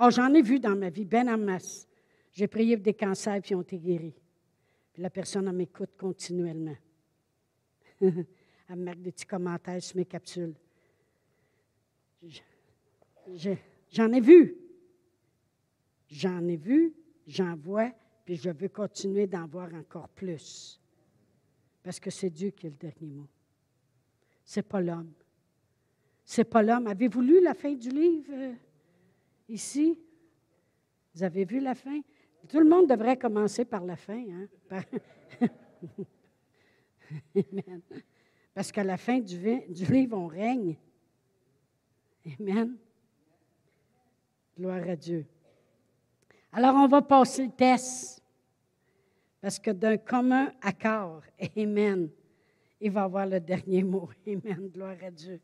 Oh, 0.00 0.08
j'en 0.10 0.32
ai 0.34 0.42
vu 0.42 0.58
dans 0.58 0.76
ma 0.76 0.90
vie, 0.90 1.04
ben 1.04 1.28
en 1.28 1.38
masse. 1.38 1.86
J'ai 2.32 2.46
prié 2.46 2.76
pour 2.76 2.84
des 2.84 2.94
cancers, 2.94 3.40
ils 3.48 3.54
ont 3.54 3.62
été 3.62 3.78
guéris. 3.78 4.14
Puis 4.92 5.02
la 5.02 5.10
personne 5.10 5.50
m'écoute 5.52 5.90
continuellement. 5.98 6.76
Elle 8.00 8.76
me 8.76 8.84
met 8.84 8.94
des 8.94 9.12
petits 9.12 9.26
commentaires 9.26 9.82
sur 9.82 9.96
mes 9.96 10.04
capsules. 10.04 10.54
J'en 13.90 14.12
ai 14.12 14.20
vu. 14.20 14.56
J'en 16.08 16.46
ai 16.48 16.56
vu, 16.56 16.92
j'en 17.26 17.56
vois, 17.56 17.92
puis 18.24 18.36
je 18.36 18.50
veux 18.50 18.68
continuer 18.68 19.26
d'en 19.26 19.46
voir 19.46 19.72
encore 19.74 20.08
plus. 20.08 20.80
Parce 21.82 22.00
que 22.00 22.10
c'est 22.10 22.30
Dieu 22.30 22.50
qui 22.50 22.66
est 22.66 22.70
le 22.70 22.76
dernier 22.76 23.14
mot. 23.14 23.28
C'est 24.44 24.62
pas 24.62 24.80
l'homme. 24.80 25.12
C'est 26.32 26.44
pas 26.44 26.62
l'homme. 26.62 26.86
Avez-vous 26.86 27.22
lu 27.22 27.42
la 27.42 27.54
fin 27.54 27.72
du 27.72 27.88
livre? 27.88 28.30
Euh? 28.32 28.54
Ici, 29.48 29.98
vous 31.12 31.24
avez 31.24 31.44
vu 31.44 31.58
la 31.58 31.74
fin? 31.74 32.02
Tout 32.48 32.60
le 32.60 32.68
monde 32.68 32.88
devrait 32.88 33.16
commencer 33.16 33.64
par 33.64 33.84
la 33.84 33.96
fin. 33.96 34.22
Hein? 34.30 34.46
Amen. 37.34 37.80
Parce 38.54 38.70
qu'à 38.70 38.84
la 38.84 38.96
fin 38.96 39.18
du, 39.18 39.40
du 39.70 39.84
livre, 39.86 40.16
on 40.16 40.28
règne. 40.28 40.76
Amen. 42.38 42.76
Gloire 44.56 44.88
à 44.88 44.94
Dieu. 44.94 45.26
Alors, 46.52 46.76
on 46.76 46.86
va 46.86 47.02
passer 47.02 47.46
le 47.46 47.50
test. 47.50 48.22
Parce 49.40 49.58
que 49.58 49.72
d'un 49.72 49.96
commun 49.96 50.52
accord, 50.62 51.22
Amen, 51.56 52.08
il 52.80 52.92
va 52.92 53.02
avoir 53.02 53.26
le 53.26 53.40
dernier 53.40 53.82
mot. 53.82 54.08
Amen. 54.28 54.70
Gloire 54.72 54.94
à 55.02 55.10
Dieu. 55.10 55.40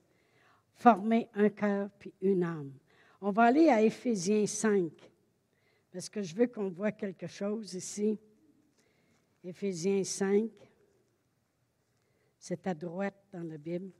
Former 0.76 1.28
un 1.34 1.48
cœur 1.48 1.90
puis 1.98 2.12
une 2.20 2.42
âme. 2.42 2.72
On 3.20 3.30
va 3.30 3.44
aller 3.44 3.68
à 3.68 3.82
Éphésiens 3.82 4.46
5, 4.46 4.92
parce 5.90 6.08
que 6.08 6.22
je 6.22 6.34
veux 6.34 6.46
qu'on 6.46 6.68
voit 6.68 6.92
quelque 6.92 7.26
chose 7.26 7.74
ici. 7.74 8.18
Éphésiens 9.42 10.04
5, 10.04 10.50
c'est 12.38 12.66
à 12.66 12.74
droite 12.74 13.16
dans 13.32 13.42
la 13.42 13.56
Bible. 13.56 13.90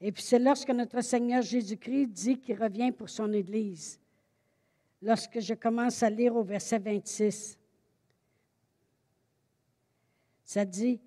Et 0.00 0.12
puis 0.12 0.22
c'est 0.22 0.38
lorsque 0.38 0.70
notre 0.70 1.00
Seigneur 1.02 1.42
Jésus-Christ 1.42 2.06
dit 2.06 2.38
qu'il 2.38 2.62
revient 2.62 2.92
pour 2.92 3.08
son 3.08 3.32
Église. 3.32 4.00
Lorsque 5.02 5.40
je 5.40 5.54
commence 5.54 6.02
à 6.02 6.10
lire 6.10 6.36
au 6.36 6.42
verset 6.42 6.78
26, 6.78 7.58
ça 10.44 10.64
dit, 10.64 11.00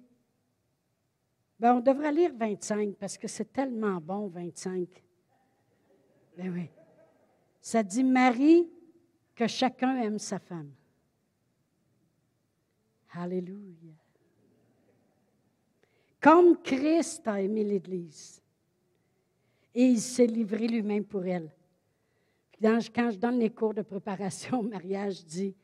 ben, 1.59 1.75
on 1.75 1.79
devrait 1.81 2.11
lire 2.11 2.31
25 2.35 2.95
parce 2.95 3.17
que 3.17 3.27
c'est 3.27 3.51
tellement 3.51 3.99
bon, 3.99 4.27
25. 4.27 4.87
Ben 6.37 6.53
oui. 6.53 6.69
Ça 7.61 7.83
dit 7.83 8.03
Marie, 8.03 8.69
que 9.35 9.47
chacun 9.47 9.95
aime 9.97 10.19
sa 10.19 10.39
femme. 10.39 10.71
Alléluia. 13.13 13.93
Comme 16.21 16.61
Christ 16.61 17.27
a 17.27 17.41
aimé 17.41 17.63
l'Église 17.63 18.41
et 19.73 19.85
il 19.85 19.99
s'est 20.01 20.27
livré 20.27 20.67
lui-même 20.67 21.05
pour 21.05 21.25
elle. 21.25 21.49
quand 22.61 23.09
je 23.11 23.17
donne 23.17 23.39
les 23.39 23.49
cours 23.49 23.73
de 23.73 23.81
préparation 23.81 24.59
au 24.59 24.63
mariage, 24.63 25.19
je 25.19 25.25
dis 25.25 25.55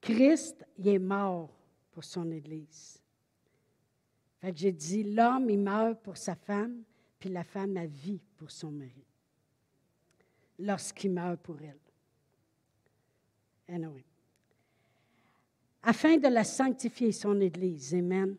Christ, 0.00 0.64
il 0.78 0.88
est 0.88 0.98
mort 0.98 1.50
pour 1.90 2.04
son 2.04 2.30
Église. 2.30 2.99
Fait 4.40 4.52
que 4.52 4.58
j'ai 4.58 4.72
dit, 4.72 5.04
l'homme, 5.04 5.50
il 5.50 5.58
meurt 5.58 6.00
pour 6.02 6.16
sa 6.16 6.34
femme, 6.34 6.82
puis 7.18 7.28
la 7.28 7.44
femme 7.44 7.76
a 7.76 7.86
vie 7.86 8.22
pour 8.36 8.50
son 8.50 8.70
mari. 8.70 9.04
Lorsqu'il 10.58 11.12
meurt 11.12 11.40
pour 11.40 11.56
elle. 11.60 11.78
Anyway. 13.68 14.04
Afin 15.82 16.16
de 16.16 16.28
la 16.28 16.44
sanctifier, 16.44 17.12
son 17.12 17.38
Église. 17.40 17.94
Amen. 17.94 18.36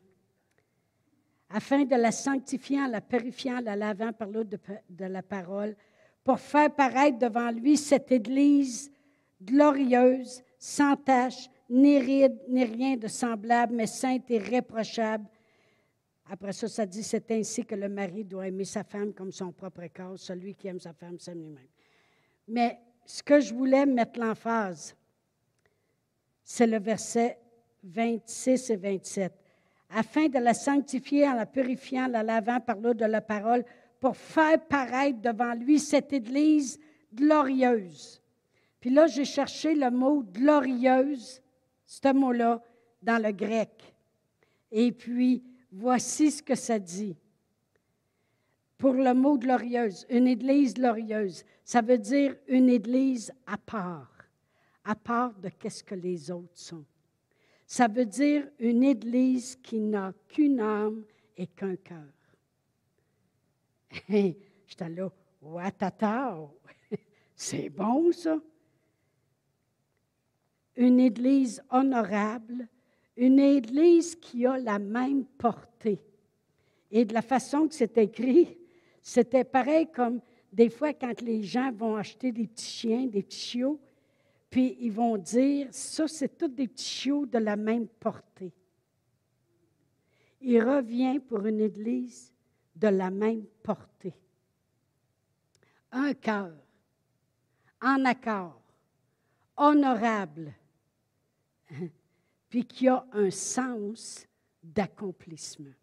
Afin 1.49 1.85
de 1.85 1.95
la 1.95 2.11
sanctifier 2.11 2.81
en 2.81 2.87
la 2.87 3.01
purifiant, 3.01 3.59
la 3.59 3.75
lavant 3.75 4.13
par 4.13 4.29
l'eau 4.29 4.43
de, 4.43 4.59
de 4.89 5.05
la 5.05 5.21
parole, 5.21 5.75
pour 6.23 6.39
faire 6.39 6.73
paraître 6.73 7.19
devant 7.19 7.51
lui 7.51 7.77
cette 7.77 8.11
Église 8.11 8.91
glorieuse, 9.41 10.43
sans 10.57 10.95
tache, 10.95 11.49
ni 11.69 11.99
ride, 11.99 12.39
ni 12.47 12.63
rien 12.63 12.97
de 12.97 13.07
semblable, 13.07 13.75
mais 13.75 13.87
sainte 13.87 14.29
et 14.29 14.37
réprochable 14.37 15.25
après 16.29 16.53
ça, 16.53 16.67
ça 16.67 16.85
dit, 16.85 17.03
c'est 17.03 17.29
ainsi 17.31 17.65
que 17.65 17.75
le 17.75 17.89
mari 17.89 18.23
doit 18.23 18.47
aimer 18.47 18.65
sa 18.65 18.83
femme 18.83 19.13
comme 19.13 19.31
son 19.31 19.51
propre 19.51 19.85
corps. 19.93 20.17
Celui 20.17 20.55
qui 20.55 20.67
aime 20.67 20.79
sa 20.79 20.93
femme 20.93 21.19
s'aime 21.19 21.39
lui-même. 21.39 21.67
Mais 22.47 22.79
ce 23.05 23.21
que 23.23 23.39
je 23.39 23.53
voulais 23.53 23.85
mettre 23.85 24.19
l'emphase, 24.19 24.95
c'est 26.43 26.67
le 26.67 26.79
verset 26.79 27.39
26 27.83 28.69
et 28.69 28.75
27. 28.75 29.33
Afin 29.89 30.27
de 30.27 30.39
la 30.39 30.53
sanctifier 30.53 31.27
en 31.27 31.33
la 31.33 31.45
purifiant, 31.45 32.07
la 32.07 32.23
lavant 32.23 32.59
par 32.59 32.77
l'eau 32.77 32.93
de 32.93 33.05
la 33.05 33.21
parole, 33.21 33.65
pour 33.99 34.15
faire 34.15 34.59
paraître 34.67 35.19
devant 35.21 35.53
lui 35.53 35.79
cette 35.79 36.13
Église 36.13 36.79
glorieuse. 37.13 38.21
Puis 38.79 38.89
là, 38.89 39.07
j'ai 39.07 39.25
cherché 39.25 39.75
le 39.75 39.91
mot 39.91 40.23
glorieuse, 40.23 41.41
ce 41.85 42.13
mot-là, 42.13 42.61
dans 43.01 43.21
le 43.21 43.31
grec. 43.31 43.93
Et 44.71 44.91
puis, 44.91 45.43
Voici 45.71 46.31
ce 46.31 46.43
que 46.43 46.55
ça 46.55 46.77
dit. 46.77 47.15
Pour 48.77 48.93
le 48.93 49.13
mot 49.13 49.37
glorieuse, 49.37 50.05
une 50.09 50.27
église 50.27 50.73
glorieuse, 50.73 51.45
ça 51.63 51.81
veut 51.81 51.99
dire 51.99 52.35
une 52.47 52.67
église 52.67 53.31
à 53.45 53.57
part, 53.57 54.11
à 54.83 54.95
part 54.95 55.33
de 55.35 55.49
qu'est-ce 55.49 55.83
que 55.83 55.95
les 55.95 56.31
autres 56.31 56.57
sont. 56.57 56.83
Ça 57.67 57.87
veut 57.87 58.05
dire 58.05 58.49
une 58.59 58.83
église 58.83 59.55
qui 59.55 59.79
n'a 59.79 60.13
qu'une 60.27 60.59
âme 60.59 61.05
et 61.37 61.47
qu'un 61.47 61.75
cœur. 61.75 62.11
J'étais 64.09 64.89
là, 64.89 65.09
watata, 65.41 66.37
c'est 67.35 67.69
bon 67.69 68.11
ça. 68.11 68.37
Une 70.75 70.99
église 70.99 71.61
honorable, 71.69 72.67
une 73.17 73.39
Église 73.39 74.15
qui 74.15 74.45
a 74.45 74.57
la 74.57 74.79
même 74.79 75.25
portée. 75.25 75.99
Et 76.89 77.05
de 77.05 77.13
la 77.13 77.21
façon 77.21 77.67
que 77.67 77.73
c'est 77.73 77.97
écrit, 77.97 78.57
c'était 79.01 79.43
pareil 79.43 79.87
comme 79.91 80.21
des 80.51 80.69
fois 80.69 80.93
quand 80.93 81.21
les 81.21 81.43
gens 81.43 81.71
vont 81.71 81.95
acheter 81.95 82.31
des 82.31 82.47
petits 82.47 82.65
chiens, 82.65 83.05
des 83.05 83.23
petits 83.23 83.39
chiots, 83.39 83.79
puis 84.49 84.77
ils 84.81 84.91
vont 84.91 85.17
dire, 85.17 85.67
ça, 85.71 86.07
c'est 86.07 86.37
tous 86.37 86.49
des 86.49 86.67
petits 86.67 86.83
chiots 86.83 87.25
de 87.25 87.37
la 87.37 87.55
même 87.55 87.87
portée. 87.87 88.51
Il 90.41 90.61
revient 90.61 91.19
pour 91.19 91.45
une 91.45 91.61
Église 91.61 92.33
de 92.75 92.87
la 92.87 93.09
même 93.09 93.45
portée. 93.63 94.13
Un 95.91 96.13
cœur, 96.13 96.51
en 97.81 98.03
accord, 98.05 98.61
honorable, 99.55 100.53
puis 102.51 102.65
qui 102.65 102.89
a 102.89 103.07
un 103.13 103.31
sens 103.31 104.27
d'accomplissement. 104.61 105.73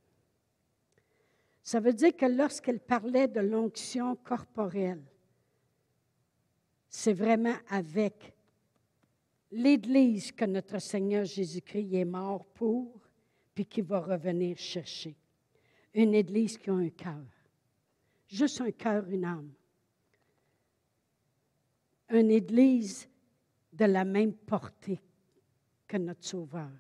Ça 1.63 1.81
veut 1.81 1.95
dire 1.95 2.15
que 2.15 2.27
lorsqu'elle 2.27 2.79
parlait 2.79 3.27
de 3.27 3.41
l'onction 3.41 4.15
corporelle, 4.17 5.03
c'est 6.91 7.15
vraiment 7.15 7.57
avec 7.71 8.35
l'Église 9.51 10.31
que 10.31 10.45
notre 10.45 10.79
Seigneur 10.79 11.25
Jésus-Christ 11.25 11.95
est 11.95 12.05
mort 12.05 12.45
pour, 12.45 13.01
puis 13.55 13.65
qui 13.65 13.81
va 13.81 14.01
revenir 14.01 14.59
chercher. 14.59 15.17
Une 15.95 16.15
Église 16.15 16.59
qui 16.59 16.69
a 16.69 16.75
un 16.75 16.91
cœur. 16.91 17.25
Juste 18.29 18.61
un 18.61 18.73
cœur, 18.73 19.09
une 19.09 19.25
âme. 19.25 19.53
Une 22.11 22.31
Église 22.31 23.09
de 23.73 23.87
la 23.87 24.05
même 24.05 24.35
portée 24.35 25.01
que 25.89 25.97
notre 25.97 26.25
Sauveur. 26.25 26.71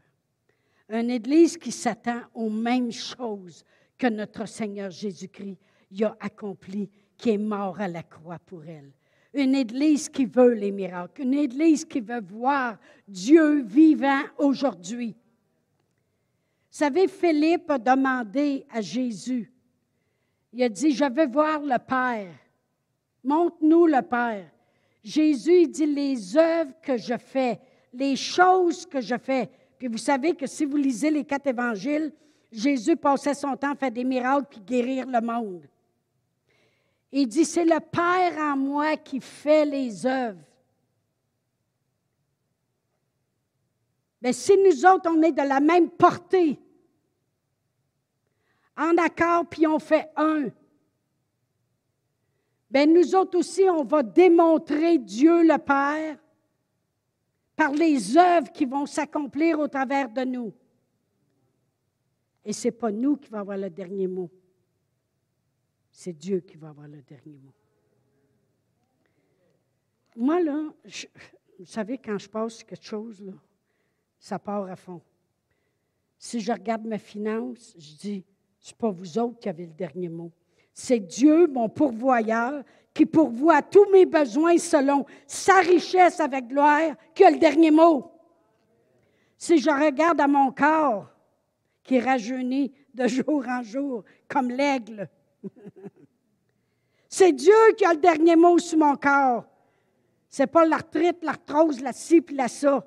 Une 0.91 1.11
Église 1.11 1.57
qui 1.57 1.73
s'attend 1.73 2.21
aux 2.35 2.51
mêmes 2.51 2.93
choses 2.93 3.65
que 3.97 4.07
notre 4.07 4.47
Seigneur 4.47 4.91
Jésus-Christ 4.91 5.59
y 5.91 6.05
a 6.05 6.17
accompli, 6.21 6.91
qui 7.17 7.31
est 7.31 7.39
mort 7.39 7.81
à 7.81 7.89
la 7.89 8.03
croix 8.03 8.39
pour 8.39 8.65
elle. 8.65 8.93
Une 9.35 9.55
Église 9.55 10.09
qui 10.09 10.25
veut 10.25 10.55
les 10.55 10.71
miracles, 10.71 11.23
une 11.23 11.35
Église 11.35 11.85
qui 11.85 12.01
veut 12.01 12.21
voir 12.21 12.79
Dieu 13.07 13.63
vivant 13.63 14.23
aujourd'hui. 14.39 15.17
Vous 16.71 16.77
savez, 16.85 17.09
Philippe 17.09 17.71
a 17.71 17.79
demandé 17.79 18.65
à 18.71 18.81
Jésus, 18.81 19.53
il 20.53 20.63
a 20.63 20.69
dit, 20.69 20.93
je 20.93 21.05
veux 21.05 21.27
voir 21.27 21.61
le 21.61 21.79
Père. 21.79 22.35
Montre-nous 23.23 23.87
le 23.87 24.01
Père. 24.01 24.51
Jésus 25.03 25.63
il 25.63 25.71
dit, 25.71 25.87
les 25.87 26.37
œuvres 26.37 26.73
que 26.83 26.97
je 26.97 27.17
fais, 27.19 27.61
les 27.93 28.17
choses 28.17 28.87
que 28.87 29.01
je 29.01 29.17
fais. 29.17 29.49
Puis 29.79 29.89
vous 29.89 29.99
savez 29.99 30.35
que 30.35 30.47
si 30.47 30.65
vous 30.65 30.77
lisez 30.77 31.11
les 31.11 31.25
quatre 31.25 31.47
évangiles, 31.47 32.13
Jésus 32.51 32.97
passait 32.97 33.35
son 33.35 33.57
temps 33.57 33.73
à 33.73 33.75
faire 33.75 33.91
des 33.91 34.05
miracles 34.05 34.47
puis 34.51 34.61
guérir 34.61 35.07
le 35.07 35.21
monde. 35.21 35.67
Il 37.11 37.27
dit, 37.27 37.45
c'est 37.45 37.65
le 37.65 37.81
Père 37.81 38.39
en 38.39 38.57
moi 38.57 38.97
qui 38.97 39.21
fait 39.21 39.65
les 39.65 40.05
œuvres. 40.05 40.41
Mais 44.21 44.33
si 44.33 44.57
nous 44.57 44.85
autres, 44.85 45.09
on 45.11 45.23
est 45.23 45.33
de 45.33 45.43
la 45.43 45.61
même 45.61 45.89
portée, 45.91 46.59
en 48.77 48.97
accord, 48.97 49.47
puis 49.47 49.67
on 49.67 49.79
fait 49.79 50.09
un, 50.17 50.47
bien 52.71 52.87
nous 52.87 53.15
autres 53.15 53.39
aussi, 53.39 53.65
on 53.69 53.85
va 53.85 54.03
démontrer 54.03 54.99
Dieu 54.99 55.43
le 55.43 55.59
Père 55.59 56.19
par 57.59 57.73
les 57.73 58.17
œuvres 58.17 58.53
qui 58.53 58.65
vont 58.65 58.87
s'accomplir 58.87 59.59
au 59.59 59.67
travers 59.67 60.09
de 60.09 60.23
nous. 60.23 60.55
Et 62.45 62.53
ce 62.53 62.69
n'est 62.69 62.73
pas 62.73 62.93
nous 62.93 63.17
qui 63.17 63.29
va 63.29 63.41
avoir 63.41 63.59
le 63.59 63.69
dernier 63.69 64.07
mot. 64.07 64.31
C'est 65.91 66.13
Dieu 66.13 66.39
qui 66.39 66.57
va 66.57 66.69
avoir 66.69 66.87
le 66.87 67.03
dernier 67.03 67.37
mot. 67.37 67.53
Moi, 70.15 70.41
là, 70.41 70.73
vous 71.59 71.67
savez, 71.67 71.99
quand 71.99 72.17
je 72.17 72.29
passe 72.29 72.63
quelque 72.63 72.85
chose, 72.85 73.29
ça 74.21 74.39
part 74.39 74.69
à 74.69 74.77
fond. 74.77 75.03
Si 76.17 76.39
je 76.39 76.53
regarde 76.53 76.85
mes 76.85 76.99
finances, 76.99 77.75
je 77.77 77.97
dis, 77.97 78.25
ce 78.61 78.71
n'est 78.71 78.79
pas 78.79 78.91
vous 78.91 79.19
autres 79.19 79.41
qui 79.41 79.49
avez 79.49 79.67
le 79.67 79.73
dernier 79.73 80.09
mot. 80.09 80.31
C'est 80.73 81.01
Dieu, 81.01 81.49
mon 81.49 81.69
pourvoyeur, 81.69 82.63
qui 82.95 83.07
pourvoit 83.07 83.63
tous 83.63 83.91
mes 83.91 84.07
besoins 84.07 84.59
selon 84.59 85.07
sa 85.27 85.61
richesse 85.61 86.21
avec 86.21 86.49
gloire, 86.49 86.95
qui 87.15 87.25
a 87.25 87.31
le 87.31 87.39
dernier 87.39 87.71
mot. 87.71 88.11
Si 89.37 89.59
je 89.59 89.71
regarde 89.71 90.21
à 90.21 90.27
mon 90.27 90.51
corps, 90.51 91.09
qui 91.85 92.01
rajeunit 92.01 92.73
de 92.93 93.07
jour 93.07 93.45
en 93.49 93.63
jour, 93.63 94.05
comme 94.27 94.51
l'aigle. 94.51 95.09
C'est 97.09 97.33
Dieu 97.33 97.55
qui 97.77 97.85
a 97.85 97.95
le 97.95 98.01
dernier 98.01 98.37
mot 98.37 98.59
sur 98.59 98.79
mon 98.79 98.97
corps. 98.97 99.47
C'est 100.29 100.47
pas 100.47 100.67
l'arthrite, 100.67 101.23
l'arthrose, 101.23 101.81
la 101.81 101.93
ci 101.93 102.23
la 102.33 102.49
ça. 102.49 102.87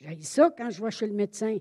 J'ai 0.00 0.22
ça 0.22 0.50
quand 0.56 0.70
je 0.70 0.82
vais 0.82 0.90
chez 0.90 1.06
le 1.06 1.12
médecin. 1.12 1.58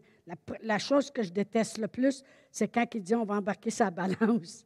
La, 0.61 0.79
chose 0.79 1.11
que 1.11 1.23
je 1.23 1.31
déteste 1.31 1.77
le 1.77 1.87
plus, 1.87 2.23
c'est 2.57 2.67
quand 2.67 2.87
il 2.95 3.03
dit 3.03 3.13
on 3.13 3.23
va 3.23 3.35
embarquer 3.35 3.69
sa 3.69 3.91
balance. 3.91 4.65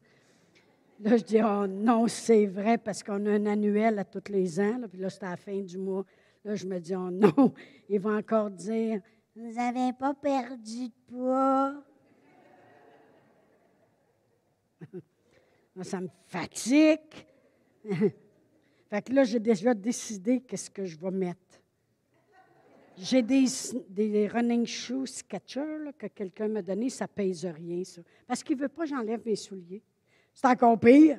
Là, 0.98 1.18
je 1.18 1.22
dis 1.24 1.40
oh 1.44 1.66
non, 1.66 2.08
c'est 2.08 2.46
vrai 2.46 2.78
parce 2.78 3.02
qu'on 3.02 3.26
a 3.26 3.32
un 3.32 3.44
annuel 3.44 3.98
à 3.98 4.04
tous 4.04 4.32
les 4.32 4.58
ans. 4.60 4.80
puis 4.90 4.98
là, 4.98 5.10
c'est 5.10 5.24
à 5.24 5.30
la 5.30 5.36
fin 5.36 5.60
du 5.60 5.76
mois. 5.76 6.04
Là, 6.44 6.54
je 6.54 6.66
me 6.66 6.78
dis, 6.78 6.94
oh 6.96 7.10
non, 7.10 7.52
il 7.88 8.00
va 8.00 8.12
encore 8.16 8.50
dire, 8.50 9.00
vous 9.36 9.52
n'avez 9.52 9.92
pas 9.92 10.14
perdu 10.14 10.88
de 10.88 10.94
poids. 11.06 11.84
ça 15.82 16.00
me 16.00 16.08
fatigue. 16.26 16.98
fait 17.84 19.02
que 19.02 19.12
là, 19.12 19.24
j'ai 19.24 19.38
déjà 19.38 19.74
décidé 19.74 20.40
qu'est-ce 20.40 20.70
que 20.70 20.84
je 20.84 20.98
vais 20.98 21.10
mettre. 21.10 21.51
J'ai 22.96 23.22
des, 23.22 24.28
running 24.28 24.66
shoes 24.66 25.06
Skechers 25.06 25.92
que 25.98 26.06
quelqu'un 26.08 26.48
m'a 26.48 26.62
donné, 26.62 26.90
ça 26.90 27.04
ne 27.04 27.08
pèse 27.08 27.46
rien, 27.46 27.82
ça. 27.84 28.02
Parce 28.26 28.42
qu'il 28.42 28.56
ne 28.56 28.62
veut 28.62 28.68
pas 28.68 28.82
que 28.82 28.90
j'enlève 28.90 29.20
mes 29.24 29.36
souliers. 29.36 29.82
C'est 30.34 30.46
encore 30.46 30.78
pire. 30.78 31.18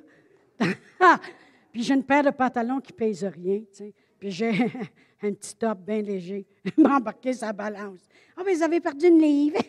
Puis 1.72 1.84
j'ai 1.84 1.94
une 1.96 2.04
paire 2.04 2.24
de 2.24 2.30
pantalons 2.30 2.80
qui 2.80 2.94
ne 2.94 2.98
pèsent 2.98 3.26
rien. 3.26 3.62
Tu. 3.76 3.92
Puis 4.20 4.32
j'ai 4.32 4.52
un 5.22 5.34
petit 5.34 5.56
top 5.56 5.80
bien 5.80 6.02
léger, 6.02 6.46
m'embarquer 6.78 7.34
sa 7.34 7.52
balance. 7.52 8.02
Ah, 8.36 8.40
oh, 8.40 8.44
mais 8.46 8.54
vous 8.54 8.64
avez 8.64 8.80
perdu 8.80 9.08
une 9.08 9.20
livre. 9.20 9.60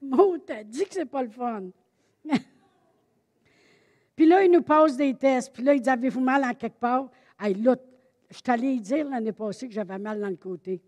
Maud 0.00 0.42
t'as 0.46 0.62
dit 0.62 0.84
que 0.84 0.94
c'est 0.94 1.04
pas 1.04 1.22
le 1.22 1.30
fun. 1.30 1.70
puis 4.16 4.26
là, 4.26 4.44
il 4.44 4.50
nous 4.50 4.62
pose 4.62 4.96
des 4.96 5.14
tests. 5.14 5.52
Puis 5.52 5.62
là, 5.62 5.74
il 5.74 5.80
dit 5.80 5.90
Avez-vous 5.90 6.20
mal 6.20 6.44
en 6.44 6.54
quelque 6.54 6.78
part? 6.78 7.10
Hey, 7.38 7.54
là, 7.54 7.76
Je 8.30 8.36
suis 8.36 8.42
allée 8.46 8.78
dire 8.78 9.08
l'année 9.08 9.32
passée 9.32 9.66
que 9.66 9.74
j'avais 9.74 9.98
mal 9.98 10.20
dans 10.20 10.28
le 10.28 10.36
côté. 10.36 10.80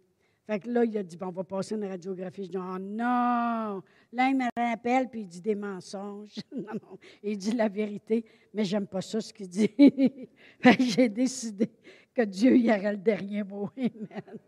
Fait 0.46 0.58
que 0.58 0.68
là, 0.68 0.84
il 0.84 0.96
a 0.96 1.02
dit, 1.02 1.16
bon, 1.16 1.28
on 1.28 1.30
va 1.30 1.44
passer 1.44 1.74
une 1.74 1.84
radiographie. 1.84 2.44
Je 2.44 2.50
dis, 2.50 2.56
oh 2.56 2.78
non! 2.78 3.82
Là, 4.12 4.28
il 4.28 4.36
me 4.36 4.48
rappelle, 4.56 5.08
puis 5.08 5.20
il 5.20 5.26
dit 5.28 5.40
des 5.40 5.54
mensonges. 5.54 6.36
non, 6.56 6.72
non, 6.74 6.98
il 7.22 7.38
dit 7.38 7.52
la 7.52 7.68
vérité, 7.68 8.24
mais 8.52 8.64
j'aime 8.64 8.86
pas 8.86 9.00
ça, 9.00 9.20
ce 9.20 9.32
qu'il 9.32 9.48
dit. 9.48 9.70
j'ai 10.78 11.08
décidé 11.08 11.70
que 12.14 12.22
Dieu 12.22 12.56
y 12.56 12.70
aurait 12.70 12.92
le 12.92 12.98
dernier 12.98 13.44
mot. 13.44 13.70
Amen. 13.76 14.38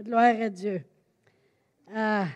Gloire 0.00 0.40
à 0.40 0.50
Dieu. 0.50 0.82
Ah, 1.94 2.26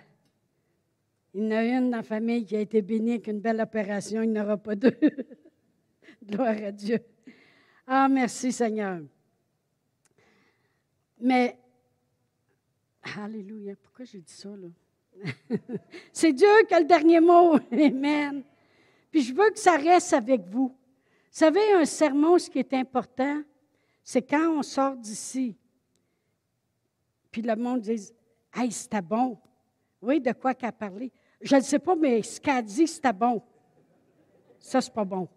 il 1.35 1.43
y 1.43 1.47
en 1.47 1.51
a 1.51 1.65
une 1.65 1.91
dans 1.91 1.99
la 1.99 2.03
famille 2.03 2.45
qui 2.45 2.57
a 2.57 2.61
été 2.61 2.81
bénie 2.83 3.13
avec 3.13 3.27
une 3.27 3.41
belle 3.41 3.61
opération, 3.61 4.23
il 4.23 4.33
n'y 4.33 4.41
aura 4.41 4.57
pas 4.57 4.75
deux. 4.75 4.97
Gloire 6.25 6.57
à 6.65 6.73
Dieu. 6.73 6.99
Ah, 7.87 8.09
merci 8.09 8.53
Seigneur. 8.53 9.01
Mais 11.21 11.61
Alléluia. 13.19 13.75
Pourquoi 13.83 14.05
j'ai 14.05 14.21
dit 14.21 14.33
ça, 14.33 14.51
là? 14.51 14.69
c'est 16.13 16.33
Dieu 16.33 16.49
qui 16.69 16.75
a 16.75 16.81
le 16.81 16.87
dernier 16.87 17.21
mot. 17.21 17.57
Amen. 17.73 18.43
Puis 19.11 19.23
je 19.23 19.35
veux 19.35 19.51
que 19.51 19.59
ça 19.59 19.77
reste 19.77 20.13
avec 20.13 20.43
vous. 20.43 20.69
Vous 20.69 20.77
savez, 21.31 21.73
un 21.75 21.85
sermon, 21.85 22.39
ce 22.39 22.51
qui 22.51 22.59
est 22.59 22.75
important, 22.75 23.43
c'est 24.03 24.23
quand 24.23 24.59
on 24.59 24.63
sort 24.63 24.97
d'ici, 24.97 25.57
puis 27.31 27.43
le 27.43 27.55
monde 27.57 27.81
dit 27.81 28.13
Hey, 28.53 28.71
c'était 28.73 29.03
bon. 29.03 29.39
Oui, 30.03 30.21
de 30.21 30.33
quoi 30.33 30.55
qu'elle 30.55 30.71
a 30.71 30.73
parlé? 30.73 31.13
Je 31.41 31.57
ne 31.57 31.61
sais 31.61 31.79
pas, 31.79 31.95
mais 31.95 32.23
ce 32.23 32.41
qu'elle 32.41 32.57
a 32.57 32.63
dit, 32.63 32.87
c'était 32.87 33.13
bon. 33.13 33.43
Ça, 34.59 34.81
c'est 34.81 34.93
pas 34.93 35.05
bon. 35.05 35.29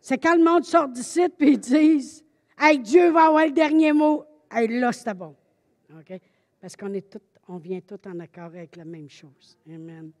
C'est 0.00 0.18
quand 0.18 0.34
le 0.34 0.42
monde 0.42 0.64
sort 0.64 0.88
d'ici, 0.88 1.28
puis 1.28 1.52
ils 1.52 1.58
disent 1.58 2.24
Hey, 2.62 2.78
Dieu 2.78 3.10
va 3.10 3.28
avoir 3.28 3.46
le 3.46 3.52
dernier 3.52 3.90
mot. 3.90 4.22
Hey, 4.50 4.68
là, 4.68 4.92
c'était 4.92 5.14
bon. 5.14 5.34
Parce 6.60 6.76
qu'on 6.76 6.92
est 6.92 7.08
tout, 7.10 7.22
on 7.48 7.56
vient 7.56 7.80
tous 7.80 8.06
en 8.06 8.20
accord 8.20 8.44
avec 8.44 8.76
la 8.76 8.84
même 8.84 9.08
chose. 9.08 9.56
Amen. 9.66 10.12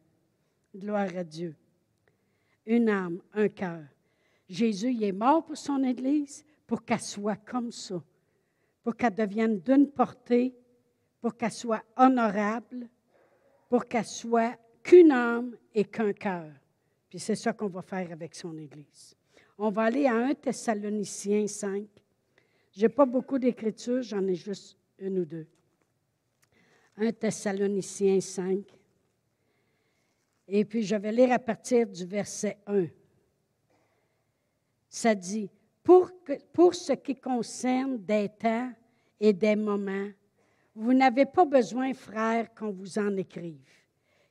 Gloire 0.74 1.14
à 1.14 1.22
Dieu. 1.22 1.54
Une 2.64 2.88
âme, 2.88 3.20
un 3.34 3.48
cœur. 3.48 3.82
Jésus, 4.48 4.90
il 4.92 5.04
est 5.04 5.12
mort 5.12 5.44
pour 5.44 5.58
son 5.58 5.84
Église 5.84 6.42
pour 6.66 6.82
qu'elle 6.82 7.00
soit 7.00 7.36
comme 7.36 7.70
ça, 7.70 8.02
pour 8.82 8.96
qu'elle 8.96 9.14
devienne 9.14 9.60
d'une 9.60 9.90
portée, 9.90 10.54
pour 11.20 11.36
qu'elle 11.36 11.52
soit 11.52 11.84
honorable, 11.94 12.88
pour 13.68 13.86
qu'elle 13.86 14.06
soit 14.06 14.58
qu'une 14.82 15.12
âme 15.12 15.56
et 15.74 15.84
qu'un 15.84 16.14
cœur. 16.14 16.50
Puis 17.10 17.18
c'est 17.18 17.34
ça 17.34 17.52
qu'on 17.52 17.68
va 17.68 17.82
faire 17.82 18.10
avec 18.10 18.34
son 18.34 18.56
Église. 18.56 19.14
On 19.58 19.68
va 19.68 19.82
aller 19.82 20.06
à 20.06 20.14
1 20.14 20.34
Thessaloniciens 20.36 21.46
5. 21.46 21.86
Je 22.80 22.86
n'ai 22.86 22.88
pas 22.88 23.04
beaucoup 23.04 23.38
d'écriture, 23.38 24.00
j'en 24.00 24.26
ai 24.26 24.34
juste 24.34 24.74
une 24.98 25.18
ou 25.18 25.26
deux. 25.26 25.46
1 26.96 27.12
Thessaloniciens 27.12 28.22
5. 28.22 28.64
Et 30.48 30.64
puis 30.64 30.82
je 30.82 30.96
vais 30.96 31.12
lire 31.12 31.30
à 31.30 31.38
partir 31.38 31.86
du 31.86 32.06
verset 32.06 32.56
1. 32.66 32.86
Ça 34.88 35.14
dit, 35.14 35.50
pour, 35.82 36.10
pour 36.54 36.74
ce 36.74 36.94
qui 36.94 37.16
concerne 37.16 37.98
des 37.98 38.30
temps 38.30 38.72
et 39.20 39.34
des 39.34 39.56
moments 39.56 40.08
vous 40.74 40.94
n'avez 40.94 41.26
pas 41.26 41.44
besoin, 41.44 41.92
frères, 41.92 42.54
qu'on 42.54 42.70
vous 42.70 42.98
en 42.98 43.14
écrive, 43.18 43.60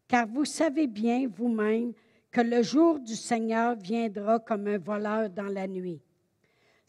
car 0.07 0.25
vous 0.25 0.45
savez 0.45 0.87
bien 0.87 1.27
vous-même 1.27 1.93
que 2.31 2.41
le 2.41 2.63
jour 2.63 2.99
du 2.99 3.15
Seigneur 3.15 3.75
viendra 3.75 4.39
comme 4.39 4.65
un 4.65 4.79
voleur 4.79 5.29
dans 5.29 5.43
la 5.53 5.67
nuit. 5.67 6.01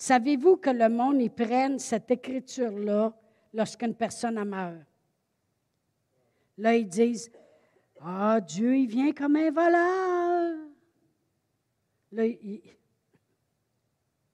Savez-vous 0.00 0.56
que 0.56 0.70
le 0.70 0.88
monde 0.88 1.20
y 1.20 1.28
prenne 1.28 1.78
cette 1.78 2.10
écriture-là 2.10 3.12
lorsqu'une 3.52 3.94
personne 3.94 4.42
meurt? 4.44 4.78
Là, 6.56 6.74
ils 6.74 6.88
disent, 6.88 7.30
Ah, 8.00 8.40
Dieu, 8.40 8.78
il 8.78 8.86
vient 8.86 9.12
comme 9.12 9.36
un 9.36 9.50
voleur. 9.50 10.56
Là, 12.12 12.22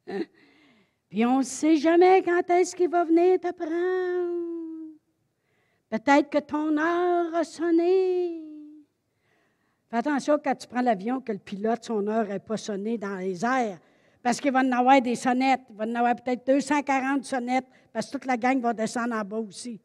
hein? 0.07 0.20
Puis 1.09 1.26
on 1.26 1.38
ne 1.38 1.42
sait 1.42 1.79
jamais 1.79 2.22
quand 2.22 2.48
est-ce 2.48 2.76
qu'il 2.76 2.88
va 2.88 3.02
venir 3.02 3.40
te 3.40 3.50
prendre. 3.50 4.92
Peut-être 5.90 6.31
que 6.31 6.38
ton 6.38 6.79
heure 6.79 7.35
a 7.35 7.42
sonné. 7.42 8.40
Fais 9.90 9.96
attention 9.96 10.38
quand 10.42 10.55
tu 10.55 10.68
prends 10.68 10.81
l'avion 10.81 11.20
que 11.20 11.33
le 11.33 11.38
pilote, 11.38 11.83
son 11.83 12.07
heure 12.07 12.29
n'est 12.29 12.38
pas 12.38 12.57
sonnée 12.57 12.98
dans 12.98 13.16
les 13.16 13.44
airs. 13.44 13.81
Parce 14.26 14.40
qu'il 14.40 14.50
va 14.50 14.58
en 14.58 14.72
avoir 14.72 15.00
des 15.00 15.14
sonnettes. 15.14 15.60
Il 15.70 15.76
va 15.76 15.84
en 15.84 15.94
avoir 15.94 16.16
peut-être 16.16 16.44
240 16.44 17.24
sonnettes, 17.24 17.68
parce 17.92 18.06
que 18.06 18.10
toute 18.10 18.24
la 18.24 18.36
gang 18.36 18.60
va 18.60 18.74
descendre 18.74 19.14
en 19.14 19.22
bas 19.22 19.38
aussi. 19.38 19.80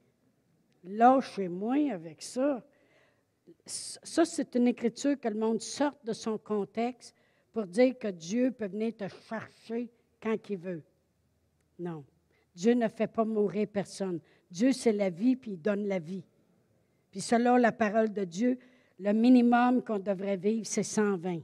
Lâchez-moi 0.83 1.93
avec 1.93 2.23
ça. 2.23 2.65
Ça, 3.67 4.25
c'est 4.25 4.55
une 4.55 4.67
écriture 4.67 5.19
que 5.19 5.27
le 5.27 5.35
monde 5.35 5.61
sorte 5.61 6.03
de 6.03 6.13
son 6.13 6.39
contexte 6.39 7.15
pour 7.53 7.67
dire 7.67 7.95
que 7.99 8.07
Dieu 8.07 8.49
peut 8.49 8.65
venir 8.65 8.97
te 8.97 9.07
chercher 9.29 9.91
quand 10.19 10.49
il 10.49 10.57
veut. 10.57 10.83
Non. 11.77 12.03
Dieu 12.55 12.73
ne 12.73 12.87
fait 12.87 13.05
pas 13.05 13.23
mourir 13.23 13.67
personne. 13.71 14.19
Dieu, 14.49 14.71
c'est 14.71 14.91
la 14.91 15.11
vie, 15.11 15.35
puis 15.35 15.51
il 15.51 15.61
donne 15.61 15.87
la 15.87 15.99
vie. 15.99 16.25
Puis 17.11 17.21
selon 17.21 17.57
la 17.57 17.71
parole 17.71 18.11
de 18.11 18.23
Dieu, 18.23 18.57
le 18.97 19.13
minimum 19.13 19.83
qu'on 19.83 19.99
devrait 19.99 20.37
vivre, 20.37 20.65
c'est 20.65 20.81
120. 20.81 21.41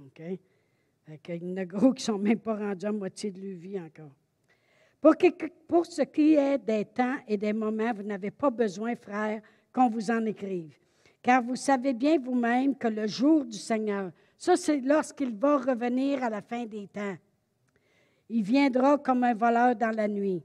OK? 0.00 0.22
Il 1.28 1.44
y 1.44 1.52
en 1.52 1.56
a 1.56 1.64
gros 1.64 1.92
qui 1.92 2.02
ne 2.02 2.14
sont 2.14 2.18
même 2.18 2.38
pas 2.38 2.56
rendus 2.56 2.86
à 2.86 2.92
moitié 2.92 3.30
de 3.30 3.40
leur 3.40 3.58
vie 3.58 3.80
encore. 3.80 4.12
Pour, 5.00 5.14
pour 5.66 5.86
ce 5.86 6.02
qui 6.02 6.34
est 6.34 6.58
des 6.58 6.84
temps 6.84 7.16
et 7.26 7.36
des 7.36 7.52
moments, 7.52 7.92
vous 7.94 8.02
n'avez 8.02 8.30
pas 8.30 8.50
besoin, 8.50 8.96
frères, 8.96 9.40
qu'on 9.72 9.88
vous 9.88 10.10
en 10.10 10.24
écrive. 10.26 10.76
Car 11.22 11.42
vous 11.42 11.56
savez 11.56 11.94
bien 11.94 12.18
vous-même 12.18 12.76
que 12.76 12.88
le 12.88 13.06
jour 13.06 13.44
du 13.44 13.58
Seigneur, 13.58 14.10
ça 14.36 14.56
c'est 14.56 14.80
lorsqu'il 14.80 15.34
va 15.36 15.58
revenir 15.58 16.22
à 16.22 16.30
la 16.30 16.42
fin 16.42 16.64
des 16.64 16.88
temps. 16.88 17.16
Il 18.28 18.42
viendra 18.42 18.98
comme 18.98 19.24
un 19.24 19.34
voleur 19.34 19.74
dans 19.74 19.94
la 19.94 20.08
nuit. 20.08 20.42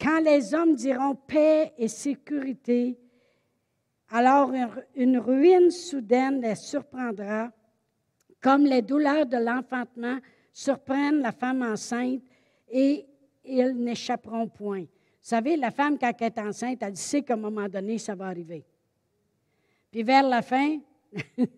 Quand 0.00 0.20
les 0.20 0.54
hommes 0.54 0.74
diront 0.74 1.14
paix 1.14 1.72
et 1.76 1.88
sécurité, 1.88 2.98
alors 4.10 4.52
une 4.94 5.18
ruine 5.18 5.70
soudaine 5.70 6.40
les 6.40 6.54
surprendra, 6.54 7.50
comme 8.40 8.64
les 8.64 8.82
douleurs 8.82 9.26
de 9.26 9.36
l'enfantement 9.36 10.18
surprennent 10.52 11.20
la 11.20 11.32
femme 11.32 11.62
enceinte 11.62 12.22
et 12.68 13.06
ils 13.44 13.74
n'échapperont 13.76 14.48
point. 14.48 14.82
Vous 14.82 14.86
savez, 15.34 15.56
la 15.56 15.70
femme, 15.70 15.98
quand 15.98 16.12
elle 16.20 16.26
est 16.26 16.38
enceinte, 16.38 16.78
elle 16.82 16.96
sait 16.96 17.22
qu'à 17.22 17.34
un 17.34 17.38
moment 17.38 17.68
donné, 17.68 17.98
ça 17.98 18.14
va 18.14 18.26
arriver. 18.26 18.64
Puis 19.90 20.02
vers 20.02 20.26
la 20.26 20.42
fin, 20.42 20.78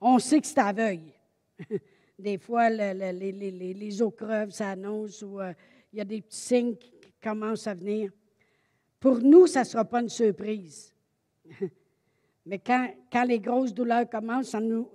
on 0.00 0.18
sait 0.18 0.40
que 0.40 0.46
c'est 0.46 0.58
aveugle. 0.58 1.12
Des 2.18 2.38
fois, 2.38 2.68
les, 2.68 4.02
eaux 4.02 4.10
creuves 4.10 4.50
s'annoncent 4.50 5.24
ou 5.24 5.40
euh, 5.40 5.52
il 5.92 5.98
y 5.98 6.02
a 6.02 6.04
des 6.04 6.20
petits 6.20 6.38
signes 6.38 6.76
qui 6.76 6.92
commencent 7.22 7.66
à 7.66 7.74
venir. 7.74 8.10
Pour 8.98 9.18
nous, 9.18 9.46
ça 9.46 9.60
ne 9.60 9.64
sera 9.64 9.84
pas 9.84 10.02
une 10.02 10.08
surprise. 10.08 10.94
Mais 12.46 12.58
quand, 12.58 13.24
les 13.26 13.40
grosses 13.40 13.72
douleurs 13.72 14.08
commencent, 14.08 14.54
nous, 14.54 14.90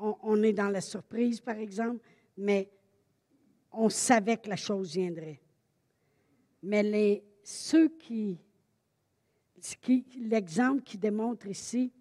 on, 0.00 0.42
est 0.42 0.52
dans 0.52 0.68
la 0.68 0.80
surprise, 0.80 1.40
par 1.40 1.56
exemple, 1.56 2.00
mais 2.36 2.70
on 3.72 3.88
savait 3.88 4.36
que 4.36 4.48
la 4.48 4.56
chose 4.56 4.92
viendrait. 4.92 5.40
Mais 6.62 7.22
ceux 7.42 7.88
qui, 7.88 8.38
l'exemple 10.20 10.82
qui 10.82 10.98
démontre 10.98 11.46
ici, 11.46 11.92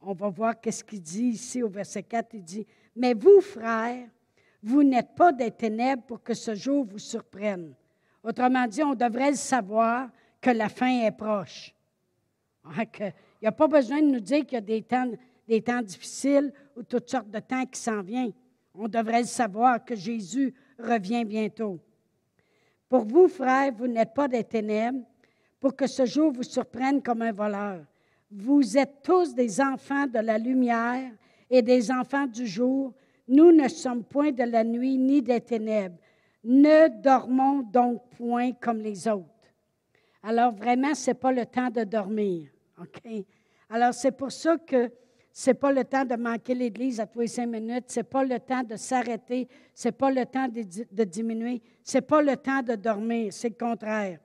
on 0.00 0.12
va 0.12 0.28
voir 0.28 0.60
qu'est-ce 0.60 0.84
qu'il 0.84 1.02
dit 1.02 1.28
ici 1.28 1.62
au 1.62 1.68
verset 1.68 2.02
4, 2.02 2.34
il 2.34 2.44
dit, 2.44 2.66
mais 2.94 3.14
vous, 3.14 3.40
frères, 3.40 4.08
vous 4.62 4.82
n'êtes 4.82 5.14
pas 5.14 5.32
des 5.32 5.50
ténèbres 5.50 6.02
pour 6.02 6.22
que 6.22 6.34
ce 6.34 6.54
jour 6.54 6.84
vous 6.84 6.98
surprenne. 6.98 7.74
Autrement 8.22 8.66
dit, 8.66 8.82
on 8.82 8.94
devrait 8.94 9.30
le 9.30 9.36
savoir 9.36 10.10
que 10.40 10.50
la 10.50 10.68
fin 10.68 11.04
est 11.04 11.16
proche. 11.16 11.74
Hein, 12.64 12.84
il 13.00 13.12
n'y 13.42 13.48
a 13.48 13.52
pas 13.52 13.68
besoin 13.68 14.00
de 14.00 14.06
nous 14.06 14.20
dire 14.20 14.44
qu'il 14.44 14.54
y 14.54 14.56
a 14.56 15.14
des 15.46 15.62
temps 15.62 15.82
difficiles 15.82 16.52
ou 16.76 16.82
toutes 16.82 17.08
sortes 17.08 17.30
de 17.30 17.40
temps 17.40 17.64
qui 17.64 17.80
s'en 17.80 18.02
viennent. 18.02 18.32
On 18.74 18.88
devrait 18.88 19.22
le 19.22 19.26
savoir 19.26 19.84
que 19.84 19.96
Jésus 19.96 20.54
revient 20.78 21.24
bientôt. 21.24 21.80
Pour 22.88 23.04
vous, 23.04 23.26
frères, 23.26 23.72
vous 23.72 23.86
n'êtes 23.86 24.14
pas 24.14 24.28
des 24.28 24.44
ténèbres 24.44 25.00
pour 25.58 25.74
que 25.74 25.86
ce 25.86 26.04
jour 26.04 26.30
vous 26.30 26.42
surprenne 26.42 27.02
comme 27.02 27.22
un 27.22 27.32
voleur. 27.32 27.84
Vous 28.30 28.76
êtes 28.76 29.02
tous 29.02 29.34
des 29.34 29.60
enfants 29.60 30.06
de 30.06 30.18
la 30.18 30.38
lumière 30.38 31.10
et 31.48 31.62
des 31.62 31.90
enfants 31.90 32.26
du 32.26 32.46
jour. 32.46 32.92
Nous 33.26 33.50
ne 33.50 33.66
sommes 33.68 34.04
point 34.04 34.30
de 34.30 34.44
la 34.44 34.62
nuit 34.62 34.98
ni 34.98 35.22
des 35.22 35.40
ténèbres. 35.40 35.96
Ne 36.44 36.88
dormons 37.02 37.62
donc 37.62 38.08
point 38.10 38.52
comme 38.52 38.78
les 38.78 39.08
autres. 39.08 39.26
Alors 40.22 40.52
vraiment, 40.52 40.94
ce 40.94 41.10
n'est 41.10 41.14
pas 41.14 41.32
le 41.32 41.46
temps 41.46 41.70
de 41.70 41.84
dormir. 41.84 42.48
Alors 43.70 43.94
c'est 43.94 44.12
pour 44.12 44.30
ça 44.30 44.56
que 44.58 44.90
ce 45.38 45.50
n'est 45.50 45.54
pas 45.54 45.70
le 45.70 45.84
temps 45.84 46.06
de 46.06 46.16
manquer 46.16 46.54
l'Église 46.54 46.98
à 46.98 47.04
tous 47.04 47.20
les 47.20 47.26
cinq 47.26 47.48
minutes. 47.48 47.84
Ce 47.88 48.00
n'est 48.00 48.04
pas 48.04 48.24
le 48.24 48.40
temps 48.40 48.62
de 48.62 48.74
s'arrêter. 48.76 49.46
Ce 49.74 49.88
n'est 49.88 49.92
pas 49.92 50.10
le 50.10 50.24
temps 50.24 50.48
de, 50.48 50.62
de 50.90 51.04
diminuer. 51.04 51.60
Ce 51.82 51.98
n'est 51.98 52.02
pas 52.02 52.22
le 52.22 52.38
temps 52.38 52.62
de 52.62 52.74
dormir. 52.74 53.34
C'est 53.34 53.50
le 53.50 53.54
contraire. 53.54 54.18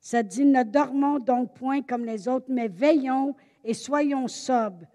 Ça 0.00 0.22
dit, 0.22 0.44
ne 0.44 0.62
dormons 0.62 1.18
donc 1.18 1.52
point 1.54 1.82
comme 1.82 2.04
les 2.04 2.28
autres, 2.28 2.46
mais 2.48 2.68
veillons 2.68 3.34
et 3.64 3.74
soyons 3.74 4.28
sobres. 4.28 4.86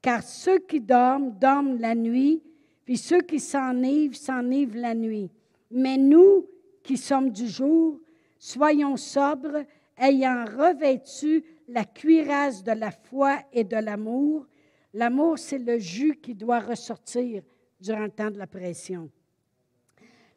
Car 0.00 0.24
ceux 0.24 0.58
qui 0.58 0.80
dorment, 0.80 1.30
dorment 1.38 1.78
la 1.78 1.94
nuit, 1.94 2.42
puis 2.84 2.96
ceux 2.96 3.20
qui 3.20 3.38
s'enivrent, 3.38 4.16
s'enivrent 4.16 4.80
la 4.80 4.96
nuit. 4.96 5.30
Mais 5.70 5.98
nous 5.98 6.48
qui 6.82 6.96
sommes 6.96 7.30
du 7.30 7.46
jour, 7.46 8.00
soyons 8.40 8.96
sobres, 8.96 9.62
ayant 9.96 10.46
revêtu 10.46 11.44
la 11.68 11.84
cuirasse 11.84 12.64
de 12.64 12.72
la 12.72 12.90
foi 12.90 13.38
et 13.52 13.62
de 13.62 13.76
l'amour. 13.76 14.48
L'amour, 14.94 15.38
c'est 15.38 15.58
le 15.58 15.78
jus 15.78 16.16
qui 16.16 16.34
doit 16.34 16.60
ressortir 16.60 17.42
durant 17.80 18.04
le 18.04 18.10
temps 18.10 18.30
de 18.30 18.38
la 18.38 18.46
pression. 18.46 19.10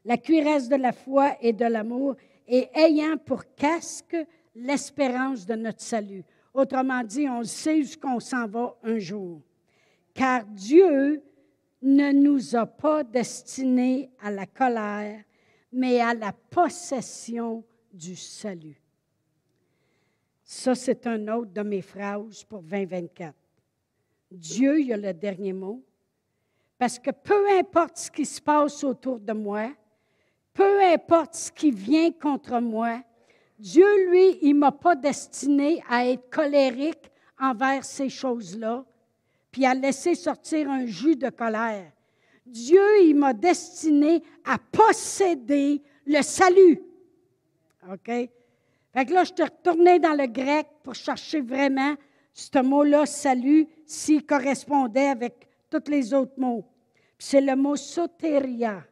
La 0.03 0.17
cuirasse 0.17 0.69
de 0.69 0.75
la 0.75 0.91
foi 0.91 1.35
et 1.41 1.53
de 1.53 1.65
l'amour, 1.65 2.15
et 2.47 2.69
ayant 2.73 3.17
pour 3.17 3.43
casque 3.55 4.15
l'espérance 4.55 5.45
de 5.45 5.55
notre 5.55 5.81
salut. 5.81 6.23
Autrement 6.53 7.03
dit, 7.03 7.27
on 7.27 7.43
sait 7.43 7.81
qu'on 8.01 8.19
s'en 8.19 8.47
va 8.47 8.77
un 8.83 8.97
jour 8.97 9.41
car 10.15 10.45
Dieu 10.45 11.21
ne 11.81 12.11
nous 12.13 12.55
a 12.55 12.65
pas 12.65 13.03
destinés 13.03 14.09
à 14.19 14.31
la 14.31 14.47
colère, 14.47 15.21
mais 15.71 15.99
à 15.99 16.15
la 16.15 16.31
possession 16.31 17.63
du 17.93 18.15
salut. 18.15 18.81
Ça, 20.43 20.73
c'est 20.73 21.05
un 21.05 21.27
autre 21.27 21.51
de 21.51 21.61
mes 21.61 21.81
phrases 21.81 22.43
pour 22.45 22.63
2024. 22.63 23.35
Dieu, 24.35 24.81
il 24.81 24.93
a 24.93 24.97
le 24.97 25.13
dernier 25.13 25.53
mot, 25.53 25.81
parce 26.77 26.99
que 26.99 27.11
peu 27.11 27.49
importe 27.57 27.97
ce 27.97 28.11
qui 28.11 28.25
se 28.25 28.41
passe 28.41 28.83
autour 28.83 29.19
de 29.19 29.33
moi, 29.33 29.71
peu 30.53 30.83
importe 30.83 31.35
ce 31.35 31.51
qui 31.51 31.71
vient 31.71 32.11
contre 32.11 32.59
moi, 32.59 33.01
Dieu, 33.57 34.09
lui, 34.09 34.37
il 34.41 34.53
ne 34.53 34.59
m'a 34.59 34.71
pas 34.71 34.95
destiné 34.95 35.81
à 35.89 36.05
être 36.05 36.29
colérique 36.29 37.11
envers 37.39 37.85
ces 37.85 38.09
choses-là, 38.09 38.85
puis 39.51 39.65
à 39.65 39.73
laisser 39.73 40.15
sortir 40.15 40.69
un 40.69 40.85
jus 40.85 41.15
de 41.15 41.29
colère. 41.29 41.91
Dieu, 42.45 42.83
il 43.03 43.15
m'a 43.15 43.33
destiné 43.33 44.21
à 44.43 44.57
posséder 44.57 45.81
le 46.05 46.21
salut. 46.21 46.81
OK? 47.89 48.05
Fait 48.07 49.05
que 49.05 49.13
là, 49.13 49.23
je 49.23 49.33
te 49.33 49.41
retournais 49.41 49.99
dans 49.99 50.13
le 50.13 50.27
grec 50.27 50.67
pour 50.83 50.95
chercher 50.95 51.41
vraiment 51.41 51.95
ce 52.33 52.61
mot-là, 52.61 53.05
salut, 53.05 53.67
s'il 53.85 54.25
correspondait 54.25 55.07
avec 55.07 55.47
tous 55.69 55.89
les 55.89 56.13
autres 56.13 56.37
mots. 56.37 56.65
C'est 57.17 57.41
le 57.41 57.55
mot 57.55 57.75
soteria. 57.75 58.83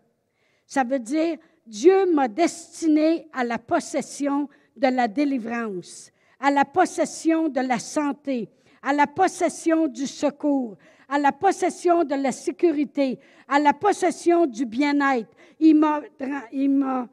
Ça 0.65 0.83
veut 0.83 0.99
dire 0.99 1.37
Dieu 1.65 2.11
m'a 2.11 2.27
destiné 2.27 3.27
à 3.31 3.43
la 3.43 3.57
possession 3.57 4.49
de 4.75 4.87
la 4.87 5.07
délivrance, 5.07 6.11
à 6.39 6.51
la 6.51 6.65
possession 6.65 7.47
de 7.47 7.61
la 7.61 7.79
santé, 7.79 8.49
à 8.81 8.91
la 8.91 9.07
possession 9.07 9.87
du 9.87 10.07
secours, 10.07 10.75
à 11.07 11.19
la 11.19 11.31
possession 11.31 12.03
de 12.03 12.15
la 12.15 12.31
sécurité, 12.31 13.19
à 13.47 13.59
la 13.59 13.73
possession 13.73 14.45
du 14.45 14.65
bien-être. 14.65 15.29
Il 15.59 15.75
m'a, 15.77 17.07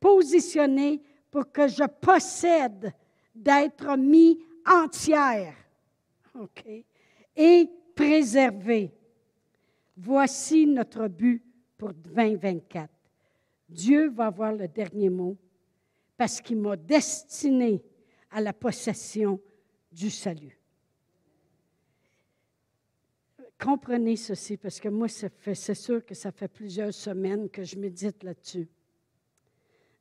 positionné 0.00 1.00
pour 1.30 1.50
que 1.50 1.66
je 1.66 1.84
possède 1.84 2.92
d'être 3.34 3.96
mis 3.96 4.38
entière. 4.66 5.54
Et 7.36 7.68
préservé. 7.94 8.92
Voici 9.96 10.66
notre 10.66 11.08
but 11.08 11.42
pour 11.76 11.92
2024. 11.92 12.90
Dieu 13.68 14.10
va 14.10 14.26
avoir 14.26 14.52
le 14.52 14.68
dernier 14.68 15.10
mot 15.10 15.36
parce 16.16 16.40
qu'il 16.40 16.58
m'a 16.58 16.76
destiné 16.76 17.82
à 18.30 18.40
la 18.40 18.52
possession 18.52 19.40
du 19.90 20.10
salut. 20.10 20.58
Comprenez 23.58 24.16
ceci, 24.16 24.56
parce 24.56 24.80
que 24.80 24.88
moi, 24.88 25.06
c'est 25.08 25.74
sûr 25.74 26.04
que 26.04 26.14
ça 26.14 26.32
fait 26.32 26.48
plusieurs 26.48 26.92
semaines 26.92 27.48
que 27.48 27.62
je 27.62 27.76
médite 27.76 28.24
là-dessus. 28.24 28.68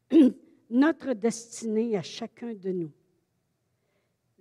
Notre 0.69 1.13
destinée 1.13 1.95
à 1.95 2.01
chacun 2.01 2.53
de 2.53 2.71
nous. 2.71 2.91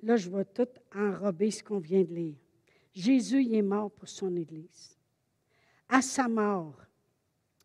Là, 0.02 0.16
je 0.16 0.30
vais 0.30 0.44
tout 0.44 0.68
enrober 0.94 1.50
ce 1.50 1.62
qu'on 1.62 1.78
vient 1.78 2.02
de 2.02 2.14
lire. 2.14 2.36
Jésus 2.92 3.42
il 3.42 3.54
est 3.54 3.62
mort 3.62 3.90
pour 3.90 4.08
son 4.08 4.34
Église. 4.36 4.96
À 5.88 6.02
sa 6.02 6.28
mort, 6.28 6.76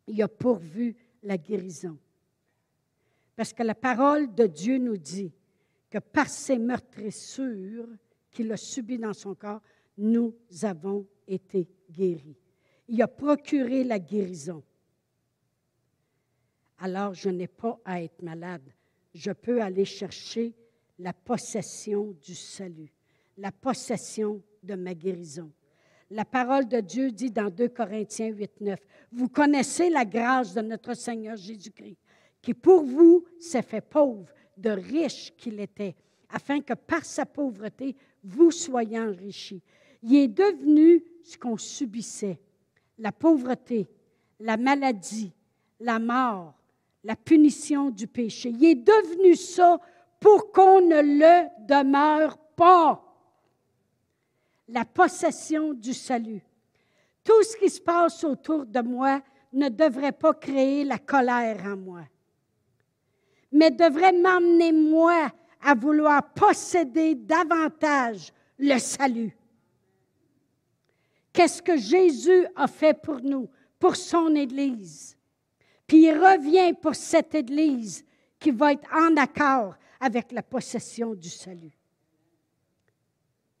il 0.06 0.20
a 0.22 0.28
pourvu 0.28 0.96
la 1.22 1.36
guérison. 1.36 1.98
Parce 3.34 3.52
que 3.52 3.62
la 3.62 3.74
parole 3.74 4.34
de 4.34 4.46
Dieu 4.46 4.78
nous 4.78 4.96
dit 4.96 5.32
que 5.90 5.98
par 5.98 6.28
ses 6.28 6.58
meurtrissures 6.58 7.88
qu'il 8.30 8.50
a 8.52 8.56
subies 8.56 8.98
dans 8.98 9.12
son 9.12 9.34
corps, 9.34 9.62
nous 9.98 10.34
avons 10.62 11.06
été 11.26 11.68
guéris. 11.90 12.36
Il 12.88 13.02
a 13.02 13.08
procuré 13.08 13.82
la 13.84 13.98
guérison. 13.98 14.62
Alors, 16.78 17.14
je 17.14 17.30
n'ai 17.30 17.46
pas 17.48 17.80
à 17.84 18.02
être 18.02 18.22
malade. 18.22 18.70
Je 19.14 19.32
peux 19.32 19.62
aller 19.62 19.84
chercher 19.84 20.54
la 20.98 21.12
possession 21.12 22.14
du 22.22 22.34
salut, 22.34 22.92
la 23.36 23.52
possession 23.52 24.42
de 24.62 24.74
ma 24.74 24.94
guérison. 24.94 25.50
La 26.10 26.24
parole 26.24 26.68
de 26.68 26.80
Dieu 26.80 27.10
dit 27.10 27.30
dans 27.30 27.50
2 27.50 27.68
Corinthiens 27.68 28.28
8, 28.28 28.60
9, 28.60 28.80
Vous 29.12 29.28
connaissez 29.28 29.90
la 29.90 30.04
grâce 30.04 30.54
de 30.54 30.60
notre 30.60 30.94
Seigneur 30.94 31.36
Jésus-Christ, 31.36 31.98
qui 32.40 32.54
pour 32.54 32.84
vous 32.84 33.24
s'est 33.38 33.62
fait 33.62 33.80
pauvre, 33.80 34.28
de 34.56 34.70
riche 34.70 35.34
qu'il 35.36 35.60
était, 35.60 35.94
afin 36.30 36.60
que 36.60 36.74
par 36.74 37.04
sa 37.04 37.26
pauvreté, 37.26 37.94
vous 38.24 38.50
soyez 38.50 38.98
enrichis. 38.98 39.62
Il 40.02 40.16
est 40.16 40.28
devenu 40.28 41.04
ce 41.22 41.36
qu'on 41.36 41.56
subissait, 41.56 42.40
la 42.98 43.12
pauvreté, 43.12 43.88
la 44.40 44.56
maladie, 44.56 45.32
la 45.80 45.98
mort, 45.98 46.54
la 47.04 47.16
punition 47.16 47.90
du 47.90 48.06
péché. 48.06 48.50
Il 48.50 48.64
est 48.64 48.74
devenu 48.74 49.34
ça 49.34 49.78
pour 50.20 50.52
qu'on 50.52 50.80
ne 50.80 51.00
le 51.00 51.48
demeure 51.66 52.38
pas. 52.56 53.02
La 54.68 54.84
possession 54.84 55.74
du 55.74 55.94
salut. 55.94 56.42
Tout 57.22 57.42
ce 57.42 57.56
qui 57.56 57.70
se 57.70 57.80
passe 57.80 58.24
autour 58.24 58.66
de 58.66 58.80
moi 58.80 59.20
ne 59.52 59.68
devrait 59.68 60.12
pas 60.12 60.34
créer 60.34 60.84
la 60.84 60.98
colère 60.98 61.64
en 61.64 61.76
moi, 61.76 62.02
mais 63.50 63.70
devrait 63.70 64.12
m'emmener 64.12 64.72
moi 64.72 65.32
à 65.62 65.74
vouloir 65.74 66.22
posséder 66.34 67.14
davantage 67.14 68.32
le 68.58 68.78
salut. 68.78 69.36
Qu'est-ce 71.32 71.62
que 71.62 71.76
Jésus 71.76 72.46
a 72.54 72.66
fait 72.66 72.94
pour 73.00 73.20
nous, 73.20 73.48
pour 73.78 73.96
son 73.96 74.34
Église? 74.34 75.16
Puis 75.86 76.04
il 76.04 76.12
revient 76.12 76.72
pour 76.74 76.94
cette 76.94 77.34
Église 77.34 78.04
qui 78.38 78.50
va 78.50 78.72
être 78.72 78.88
en 78.92 79.16
accord 79.16 79.74
avec 80.06 80.30
la 80.30 80.42
possession 80.42 81.14
du 81.14 81.28
salut. 81.28 81.76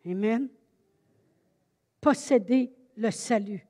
Amen. 0.06 0.48
Posséder 2.00 2.72
le 2.96 3.10
salut. 3.10 3.66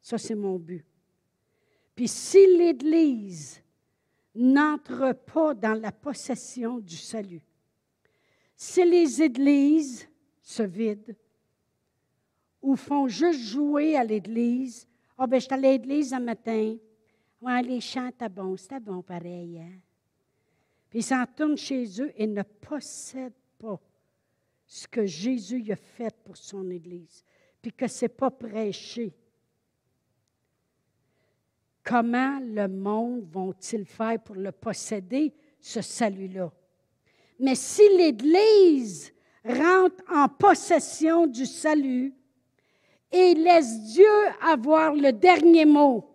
Ça, 0.00 0.16
c'est 0.16 0.34
mon 0.34 0.58
but. 0.58 0.86
Puis 1.94 2.08
si 2.08 2.56
l'Église 2.56 3.60
n'entre 4.34 5.12
pas 5.12 5.52
dans 5.52 5.78
la 5.78 5.92
possession 5.92 6.78
du 6.78 6.96
salut, 6.96 7.42
si 8.54 8.84
les 8.84 9.22
églises 9.22 10.08
se 10.40 10.62
vident, 10.62 11.14
ou 12.62 12.74
font 12.74 13.06
juste 13.06 13.40
jouer 13.40 13.96
à 13.96 14.02
l'église. 14.02 14.88
Ah, 15.16 15.22
oh, 15.22 15.26
ben, 15.26 15.38
je 15.38 15.44
suis 15.44 15.54
à 15.54 15.56
l'église 15.56 16.12
un 16.12 16.20
matin. 16.20 16.76
Ouais, 17.40 17.62
les 17.62 17.80
chants 17.80 18.08
étaient 18.08 18.28
bons, 18.28 18.56
c'était 18.56 18.80
bon 18.80 19.02
pareil. 19.02 19.60
Hein? 19.60 19.78
Ils 20.96 21.04
s'en 21.04 21.26
tournent 21.26 21.58
chez 21.58 22.00
eux 22.00 22.10
et 22.16 22.26
ne 22.26 22.42
possèdent 22.42 23.34
pas 23.58 23.78
ce 24.66 24.88
que 24.88 25.04
Jésus 25.04 25.62
a 25.70 25.76
fait 25.76 26.16
pour 26.24 26.38
son 26.38 26.70
Église, 26.70 27.22
puis 27.60 27.70
que 27.70 27.86
ce 27.86 28.06
n'est 28.06 28.08
pas 28.08 28.30
prêché. 28.30 29.14
Comment 31.84 32.40
le 32.40 32.66
monde 32.66 33.26
vont-ils 33.30 33.84
faire 33.84 34.18
pour 34.22 34.36
le 34.36 34.50
posséder, 34.52 35.34
ce 35.60 35.82
salut-là? 35.82 36.50
Mais 37.40 37.56
si 37.56 37.86
l'Église 37.98 39.12
rentre 39.44 40.02
en 40.10 40.30
possession 40.30 41.26
du 41.26 41.44
salut, 41.44 42.14
et 43.12 43.34
laisse 43.34 43.92
Dieu 43.92 44.14
avoir 44.40 44.94
le 44.94 45.12
dernier 45.12 45.66
mot. 45.66 46.10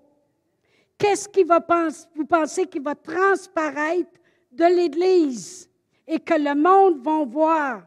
Qu'est-ce 0.97 1.29
qui 1.29 1.43
va 1.43 1.61
penser, 1.61 2.07
vous 2.15 2.25
pensez 2.25 2.65
qui 2.65 2.79
va 2.79 2.95
transparaître 2.95 4.20
de 4.51 4.65
l'Église 4.65 5.69
et 6.07 6.19
que 6.19 6.33
le 6.33 6.55
monde 6.55 7.03
va 7.03 7.23
voir? 7.25 7.83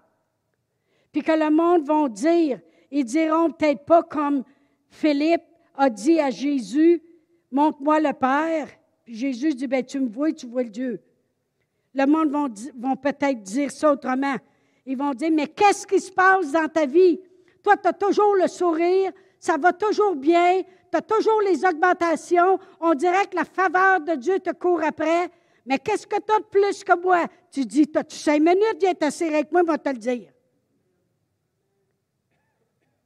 Puis 1.13 1.23
que 1.23 1.33
le 1.33 1.51
monde 1.51 1.85
va 1.87 2.09
dire, 2.09 2.61
ils 2.91 3.05
diront 3.05 3.51
peut-être 3.51 3.85
pas 3.85 4.03
comme 4.03 4.43
Philippe 4.89 5.43
a 5.77 5.91
dit 5.91 6.21
à 6.21 6.31
Jésus, 6.31 7.03
montre-moi 7.51 8.01
le 8.01 8.13
Père. 8.13 8.69
Puis 9.05 9.15
Jésus 9.15 9.55
dit, 9.55 9.67
ben, 9.67 9.85
tu 9.85 10.01
me 10.01 10.09
vois, 10.09 10.33
tu 10.33 10.47
vois 10.47 10.63
le 10.63 10.71
Dieu. 10.71 11.01
Le 11.95 12.07
monde 12.07 12.31
va 12.31 12.49
vont 12.77 12.97
peut-être 12.97 13.43
dire 13.43 13.71
ça 13.71 13.93
autrement. 13.93 14.37
Ils 14.87 14.97
vont 14.97 15.13
dire, 15.15 15.31
mais 15.33 15.47
qu'est-ce 15.47 15.87
qui 15.87 16.01
se 16.01 16.11
passe 16.11 16.53
dans 16.53 16.69
ta 16.69 16.87
vie? 16.87 17.21
Toi, 17.63 17.77
tu 17.77 17.89
as 17.89 17.93
toujours 17.93 18.35
le 18.35 18.49
sourire, 18.49 19.13
ça 19.39 19.57
va 19.57 19.73
toujours 19.73 20.17
bien, 20.17 20.63
tu 20.91 20.97
as 20.97 21.01
toujours 21.01 21.41
les 21.43 21.65
augmentations. 21.65 22.59
On 22.81 22.95
dirait 22.95 23.27
que 23.27 23.37
la 23.37 23.45
faveur 23.45 24.01
de 24.01 24.15
Dieu 24.15 24.39
te 24.41 24.51
court 24.51 24.83
après. 24.83 25.31
Mais 25.67 25.79
qu'est-ce 25.79 26.07
que 26.07 26.17
tu 26.17 26.33
as 26.33 26.41
de 26.41 26.45
plus 26.45 26.85
que 26.85 27.01
moi? 27.01 27.27
Tu 27.51 27.65
dis, 27.65 27.91
as-tu 27.95 28.17
cinq 28.17 28.41
minutes, 28.41 28.77
viens 28.81 28.95
t'asseoir 28.95 29.35
avec 29.35 29.51
moi, 29.51 29.63
je 29.67 29.73
vais 29.73 29.79
te 29.79 29.89
le 29.89 29.99
dire. 29.99 30.33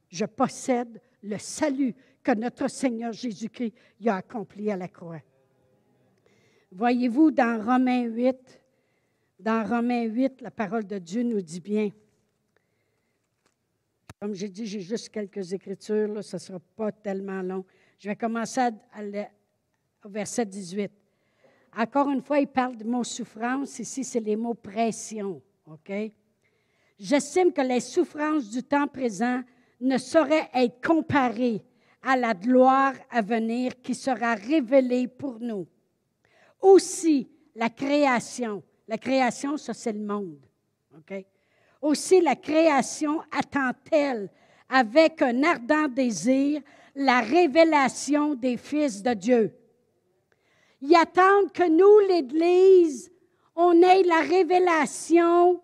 Je 0.09 0.25
possède 0.25 1.01
le 1.23 1.37
salut 1.37 1.93
que 2.23 2.31
notre 2.33 2.67
Seigneur 2.67 3.13
Jésus-Christ 3.13 3.73
a 4.07 4.17
accompli 4.17 4.71
à 4.71 4.75
la 4.75 4.87
croix. 4.87 5.21
Voyez-vous, 6.71 7.31
dans 7.31 7.63
Romains 7.63 8.03
8, 8.03 8.61
dans 9.39 9.67
Romains 9.67 10.03
8, 10.03 10.41
la 10.41 10.51
parole 10.51 10.85
de 10.85 10.97
Dieu 10.97 11.23
nous 11.23 11.41
dit 11.41 11.61
bien, 11.61 11.89
comme 14.19 14.33
j'ai 14.33 14.49
dit, 14.49 14.65
j'ai 14.65 14.81
juste 14.81 15.09
quelques 15.09 15.53
écritures, 15.53 16.09
là, 16.09 16.21
ça 16.21 16.37
ne 16.37 16.41
sera 16.41 16.59
pas 16.75 16.91
tellement 16.91 17.41
long. 17.41 17.63
Je 17.97 18.09
vais 18.09 18.17
commencer 18.17 18.69
au 20.03 20.09
verset 20.09 20.45
18. 20.45 20.91
Encore 21.77 22.09
une 22.09 22.21
fois, 22.21 22.39
il 22.39 22.47
parle 22.47 22.77
de 22.77 22.83
mots 22.83 23.03
souffrance. 23.03 23.79
Ici, 23.79 24.03
c'est 24.03 24.19
les 24.19 24.35
mots 24.35 24.53
pression. 24.53 25.41
OK? 25.65 25.91
J'estime 26.97 27.53
que 27.53 27.61
les 27.61 27.79
souffrances 27.79 28.49
du 28.49 28.63
temps 28.63 28.87
présent 28.87 29.41
ne 29.79 29.97
sauraient 29.97 30.49
être 30.53 30.85
comparées 30.85 31.61
à 32.01 32.17
la 32.17 32.33
gloire 32.33 32.93
à 33.09 33.21
venir 33.21 33.81
qui 33.81 33.95
sera 33.95 34.33
révélée 34.35 35.07
pour 35.07 35.39
nous. 35.39 35.67
Aussi, 36.61 37.29
la 37.55 37.69
création. 37.69 38.63
La 38.87 38.97
création, 38.97 39.57
ça, 39.57 39.73
c'est 39.73 39.93
le 39.93 39.99
monde. 40.05 40.39
OK? 40.97 41.25
Aussi 41.81 42.19
la 42.19 42.35
création 42.35 43.21
attend-elle 43.31 44.29
avec 44.67 45.21
un 45.21 45.43
ardent 45.43 45.87
désir 45.87 46.61
la 46.95 47.21
révélation 47.21 48.35
des 48.35 48.57
fils 48.57 49.01
de 49.01 49.13
Dieu. 49.13 49.53
Ils 50.81 50.95
attendent 50.95 51.51
que 51.51 51.67
nous, 51.67 52.07
l'Église, 52.07 53.11
on 53.55 53.81
ait 53.81 54.03
la 54.03 54.21
révélation 54.21 55.61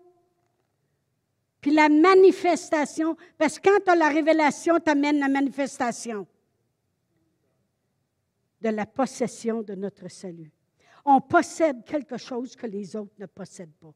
puis 1.66 1.74
la 1.74 1.88
manifestation, 1.88 3.16
parce 3.36 3.58
que 3.58 3.68
quand 3.68 3.80
tu 3.84 3.90
as 3.90 3.96
la 3.96 4.08
révélation, 4.08 4.78
tu 4.78 4.88
amènes 4.88 5.18
la 5.18 5.28
manifestation 5.28 6.24
de 8.60 8.68
la 8.68 8.86
possession 8.86 9.62
de 9.62 9.74
notre 9.74 10.06
salut. 10.06 10.52
On 11.04 11.20
possède 11.20 11.84
quelque 11.84 12.18
chose 12.18 12.54
que 12.54 12.68
les 12.68 12.94
autres 12.94 13.14
ne 13.18 13.26
possèdent 13.26 13.74
pas. 13.80 13.92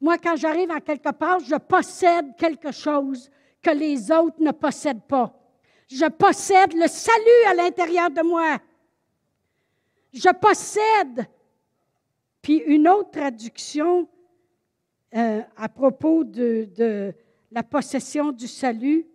Moi, 0.00 0.16
quand 0.16 0.36
j'arrive 0.36 0.70
à 0.70 0.80
quelque 0.80 1.12
part, 1.12 1.40
je 1.40 1.56
possède 1.56 2.34
quelque 2.36 2.72
chose 2.72 3.30
que 3.60 3.70
les 3.70 4.10
autres 4.10 4.40
ne 4.40 4.52
possèdent 4.52 5.06
pas. 5.06 5.34
Je 5.88 6.06
possède 6.06 6.72
le 6.72 6.86
salut 6.86 7.44
à 7.48 7.54
l'intérieur 7.54 8.10
de 8.10 8.22
moi. 8.22 8.56
Je 10.12 10.32
possède 10.34 11.26
Puis 12.42 12.56
une 12.66 12.88
autre 12.88 13.10
traduction 13.10 14.08
euh, 15.14 15.42
à 15.56 15.68
propos 15.68 16.24
de, 16.24 17.14
la 17.50 17.62
possession 17.62 18.30
du 18.30 18.46
salut, 18.46 19.06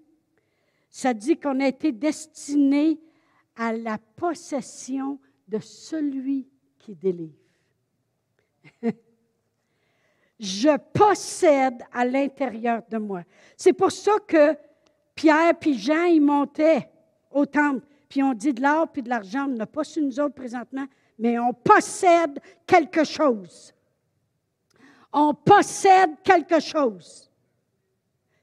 ça 0.90 1.14
dit 1.14 1.38
qu'on 1.38 1.60
a 1.60 1.68
été 1.68 1.92
destiné 1.92 3.00
à 3.56 3.74
la 3.74 4.00
possession 4.16 5.20
de 5.48 5.60
celui 5.60 6.48
qui 6.80 6.96
délivre. 6.96 7.38
Je 10.40 10.78
possède 10.94 11.84
à 11.92 12.06
l'intérieur 12.06 12.82
de 12.90 12.98
moi. 12.98 13.24
C'est 13.56 13.74
pour 13.74 13.92
ça 13.92 14.14
que 14.28 14.58
Pierre 15.14 15.54
et 15.64 15.74
Jean, 15.74 16.06
ils 16.06 16.22
montaient 16.22 16.90
au 17.32 17.46
temple, 17.46 17.86
puis 18.14 18.22
on 18.22 18.36
dit 18.36 18.54
de 18.54 18.62
l'or 18.62 18.90
puis 18.90 19.02
de 19.02 19.10
l'argent, 19.10 19.46
on 19.46 19.56
n'a 19.56 19.66
pas 19.66 19.84
sur 19.84 20.04
nous 20.04 20.20
autres 20.20 20.36
présentement, 20.36 20.86
mais 21.18 21.40
on 21.40 21.52
possède 21.52 22.40
quelque 22.68 23.04
chose. 23.04 23.74
On 25.12 25.34
possède 25.34 26.12
quelque 26.24 26.60
chose. 26.60 27.28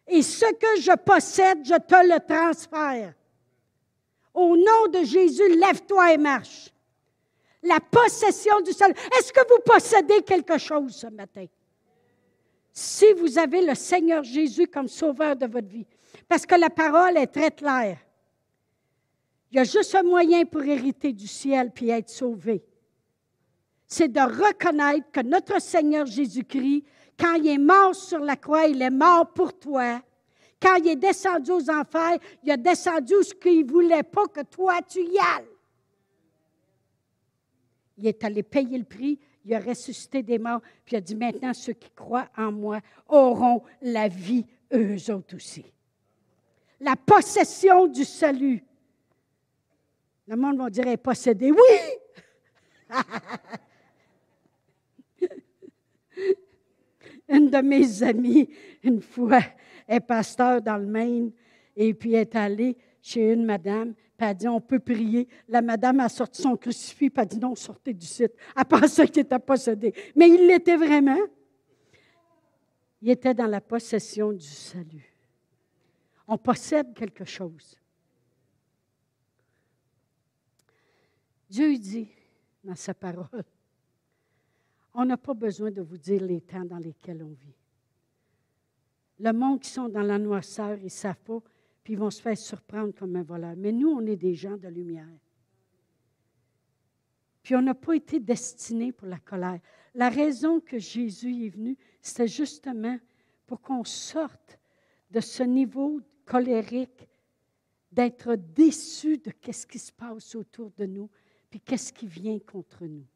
Et 0.08 0.22
ce 0.22 0.46
que 0.54 0.80
je 0.80 0.96
possède, 0.96 1.64
je 1.64 1.76
te 1.76 2.04
le 2.04 2.18
transfère. 2.18 3.14
Au 4.34 4.56
nom 4.56 4.88
de 4.92 5.04
Jésus, 5.04 5.56
lève-toi 5.56 6.14
et 6.14 6.18
marche. 6.18 6.70
La 7.62 7.78
possession 7.78 8.60
du 8.62 8.72
salut. 8.72 8.96
Est-ce 9.20 9.32
que 9.32 9.48
vous 9.48 9.62
possédez 9.64 10.22
quelque 10.22 10.58
chose 10.58 10.96
ce 10.96 11.06
matin? 11.06 11.46
Si 12.72 13.12
vous 13.12 13.38
avez 13.38 13.64
le 13.64 13.76
Seigneur 13.76 14.24
Jésus 14.24 14.66
comme 14.66 14.88
sauveur 14.88 15.36
de 15.36 15.46
votre 15.46 15.68
vie, 15.68 15.86
parce 16.26 16.44
que 16.44 16.56
la 16.56 16.70
parole 16.70 17.16
est 17.16 17.28
très 17.28 17.52
claire. 17.52 17.98
Il 19.50 19.56
y 19.56 19.60
a 19.60 19.64
juste 19.64 19.94
un 19.94 20.02
moyen 20.02 20.44
pour 20.44 20.62
hériter 20.62 21.12
du 21.12 21.26
ciel 21.26 21.72
puis 21.72 21.90
être 21.90 22.08
sauvé. 22.08 22.64
C'est 23.86 24.08
de 24.08 24.20
reconnaître 24.20 25.10
que 25.10 25.20
notre 25.20 25.60
Seigneur 25.60 26.06
Jésus-Christ, 26.06 26.84
quand 27.18 27.34
il 27.34 27.48
est 27.48 27.58
mort 27.58 27.94
sur 27.94 28.20
la 28.20 28.36
croix, 28.36 28.66
il 28.66 28.80
est 28.80 28.90
mort 28.90 29.32
pour 29.32 29.58
toi. 29.58 30.00
Quand 30.62 30.76
il 30.76 30.88
est 30.88 30.96
descendu 30.96 31.50
aux 31.50 31.70
enfers, 31.70 32.18
il 32.44 32.50
a 32.52 32.56
descendu 32.56 33.14
ce 33.22 33.34
qu'il 33.34 33.66
ne 33.66 33.70
voulait 33.70 34.02
pas 34.02 34.26
que 34.26 34.42
toi 34.42 34.80
tu 34.86 35.00
y 35.00 35.18
ailles. 35.18 35.48
Il 37.98 38.06
est 38.06 38.22
allé 38.22 38.42
payer 38.42 38.78
le 38.78 38.84
prix, 38.84 39.18
il 39.44 39.54
a 39.54 39.60
ressuscité 39.60 40.22
des 40.22 40.38
morts, 40.38 40.60
puis 40.84 40.94
il 40.94 40.96
a 40.96 41.00
dit 41.00 41.16
maintenant 41.16 41.52
ceux 41.52 41.72
qui 41.72 41.90
croient 41.90 42.28
en 42.36 42.52
moi 42.52 42.80
auront 43.08 43.62
la 43.82 44.08
vie 44.08 44.46
eux 44.72 45.10
autres 45.10 45.36
aussi. 45.36 45.64
La 46.78 46.94
possession 46.94 47.86
du 47.86 48.04
salut. 48.04 48.62
Le 50.30 50.36
monde 50.36 50.58
va 50.58 50.70
dire 50.70 50.96
posséder. 50.98 51.50
Oui! 51.50 51.58
Une 57.28 57.50
de 57.50 57.58
mes 57.58 58.02
amies, 58.04 58.48
une 58.84 59.02
fois, 59.02 59.40
est 59.88 59.98
pasteur 59.98 60.62
dans 60.62 60.76
le 60.76 60.86
Maine, 60.86 61.32
et 61.74 61.92
puis 61.94 62.14
est 62.14 62.36
allée 62.36 62.76
chez 63.02 63.32
une 63.32 63.44
madame, 63.44 63.94
elle 64.18 64.28
a 64.28 64.34
dit, 64.34 64.46
on 64.46 64.60
peut 64.60 64.78
prier. 64.78 65.26
La 65.48 65.62
madame 65.62 65.98
a 66.00 66.08
sorti 66.08 66.42
son 66.42 66.56
crucifix, 66.56 67.10
elle 67.16 67.22
a 67.22 67.24
dit, 67.24 67.38
non, 67.38 67.56
sortez 67.56 67.94
du 67.94 68.06
site. 68.06 68.32
Elle 68.56 68.64
pensait 68.66 69.08
qu'il 69.08 69.22
était 69.22 69.38
possédé. 69.38 69.92
Mais 70.14 70.28
il 70.28 70.46
l'était 70.46 70.76
vraiment. 70.76 71.18
Il 73.02 73.10
était 73.10 73.34
dans 73.34 73.46
la 73.46 73.60
possession 73.60 74.32
du 74.32 74.46
salut. 74.46 75.12
On 76.28 76.36
possède 76.38 76.94
quelque 76.94 77.24
chose. 77.24 77.79
Dieu 81.50 81.76
dit 81.76 82.08
dans 82.62 82.76
sa 82.76 82.94
parole, 82.94 83.44
on 84.94 85.04
n'a 85.04 85.16
pas 85.16 85.34
besoin 85.34 85.72
de 85.72 85.82
vous 85.82 85.98
dire 85.98 86.22
les 86.22 86.40
temps 86.40 86.64
dans 86.64 86.78
lesquels 86.78 87.22
on 87.24 87.32
vit. 87.32 87.56
Le 89.18 89.32
monde 89.32 89.60
qui 89.60 89.68
sont 89.68 89.88
dans 89.88 90.02
la 90.02 90.18
noirceur, 90.18 90.78
ils 90.78 90.90
savent 90.90 91.20
pas, 91.24 91.42
puis 91.82 91.94
ils 91.94 91.98
vont 91.98 92.10
se 92.10 92.22
faire 92.22 92.38
surprendre 92.38 92.94
comme 92.94 93.16
un 93.16 93.22
voleur. 93.22 93.54
Mais 93.56 93.72
nous, 93.72 93.88
on 93.88 94.06
est 94.06 94.16
des 94.16 94.34
gens 94.34 94.56
de 94.56 94.68
lumière. 94.68 95.06
Puis 97.42 97.56
on 97.56 97.62
n'a 97.62 97.74
pas 97.74 97.94
été 97.94 98.20
destinés 98.20 98.92
pour 98.92 99.08
la 99.08 99.18
colère. 99.18 99.60
La 99.94 100.08
raison 100.08 100.60
que 100.60 100.78
Jésus 100.78 101.46
est 101.46 101.48
venu, 101.48 101.76
c'était 102.00 102.28
justement 102.28 102.98
pour 103.46 103.60
qu'on 103.60 103.84
sorte 103.84 104.58
de 105.10 105.20
ce 105.20 105.42
niveau 105.42 106.00
colérique, 106.24 107.08
d'être 107.90 108.36
déçu 108.36 109.18
de 109.18 109.32
ce 109.50 109.66
qui 109.66 109.80
se 109.80 109.92
passe 109.92 110.36
autour 110.36 110.70
de 110.78 110.86
nous, 110.86 111.10
puis 111.50 111.60
qu'est-ce 111.60 111.92
qui 111.92 112.06
vient 112.06 112.38
contre 112.38 112.86
nous? 112.86 113.06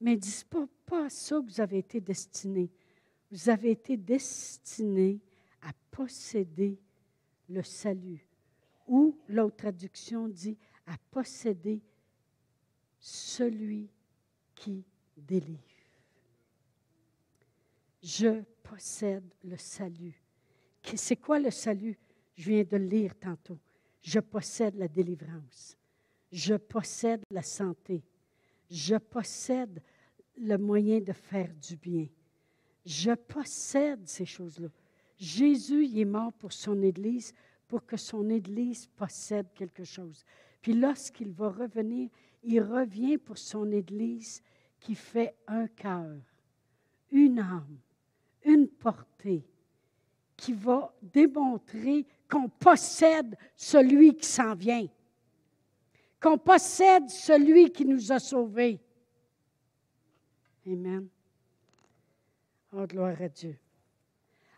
Mais 0.00 0.16
dis 0.16 0.44
pas, 0.48 0.66
pas 0.86 1.06
à 1.06 1.10
ça 1.10 1.40
que 1.40 1.46
vous 1.46 1.60
avez 1.60 1.78
été 1.78 2.00
destinés. 2.00 2.70
Vous 3.30 3.50
avez 3.50 3.72
été 3.72 3.96
destinés 3.96 5.20
à 5.62 5.72
posséder 5.90 6.78
le 7.48 7.62
salut. 7.62 8.24
Ou 8.86 9.18
l'autre 9.28 9.56
traduction 9.56 10.28
dit 10.28 10.56
à 10.86 10.96
posséder 11.10 11.82
celui 13.00 13.90
qui 14.54 14.84
délivre. 15.16 15.58
Je 18.00 18.42
possède 18.62 19.28
le 19.42 19.56
salut. 19.56 20.22
C'est 20.94 21.16
quoi 21.16 21.40
le 21.40 21.50
salut? 21.50 21.98
Je 22.36 22.50
viens 22.50 22.64
de 22.64 22.76
le 22.76 22.86
lire 22.86 23.18
tantôt. 23.18 23.58
Je 24.00 24.20
possède 24.20 24.76
la 24.76 24.86
délivrance. 24.86 25.76
Je 26.30 26.54
possède 26.54 27.22
la 27.30 27.42
santé. 27.42 28.02
Je 28.70 28.96
possède 28.96 29.82
le 30.36 30.56
moyen 30.56 31.00
de 31.00 31.12
faire 31.12 31.52
du 31.54 31.76
bien. 31.76 32.06
Je 32.84 33.12
possède 33.12 34.06
ces 34.06 34.26
choses-là. 34.26 34.68
Jésus 35.18 35.84
il 35.86 35.98
est 35.98 36.04
mort 36.04 36.32
pour 36.32 36.52
son 36.52 36.80
Église, 36.82 37.34
pour 37.66 37.84
que 37.84 37.96
son 37.96 38.28
Église 38.30 38.86
possède 38.96 39.52
quelque 39.54 39.84
chose. 39.84 40.24
Puis 40.62 40.74
lorsqu'il 40.74 41.30
va 41.30 41.50
revenir, 41.50 42.08
il 42.42 42.60
revient 42.60 43.18
pour 43.18 43.36
son 43.36 43.70
Église 43.72 44.42
qui 44.80 44.94
fait 44.94 45.34
un 45.46 45.66
cœur, 45.66 46.16
une 47.10 47.40
âme, 47.40 47.78
une 48.44 48.68
portée, 48.68 49.44
qui 50.36 50.52
va 50.52 50.94
démontrer 51.02 52.06
qu'on 52.30 52.48
possède 52.48 53.36
celui 53.56 54.14
qui 54.14 54.26
s'en 54.26 54.54
vient, 54.54 54.86
qu'on 56.20 56.38
possède 56.38 57.08
celui 57.08 57.70
qui 57.70 57.84
nous 57.84 58.10
a 58.12 58.18
sauvés. 58.18 58.80
Amen. 60.66 61.08
Oh, 62.72 62.86
gloire 62.86 63.20
à 63.20 63.28
Dieu. 63.28 63.56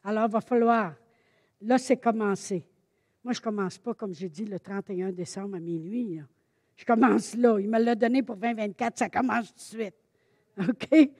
Alors, 0.02 0.26
il 0.26 0.32
va 0.32 0.40
falloir, 0.40 0.94
là, 1.60 1.78
c'est 1.78 1.98
commencé. 1.98 2.66
Moi, 3.22 3.34
je 3.34 3.40
ne 3.40 3.44
commence 3.44 3.78
pas, 3.78 3.94
comme 3.94 4.14
j'ai 4.14 4.28
dit, 4.28 4.44
le 4.44 4.58
31 4.58 5.12
décembre 5.12 5.56
à 5.56 5.60
minuit. 5.60 6.20
Je 6.76 6.84
commence 6.84 7.34
là. 7.34 7.58
Il 7.60 7.68
me 7.68 7.78
l'a 7.78 7.94
donné 7.94 8.22
pour 8.22 8.36
2024, 8.36 8.98
ça 8.98 9.08
commence 9.10 9.48
tout 9.48 9.54
de 9.54 9.82
suite. 9.82 9.94
OK? 10.58 11.10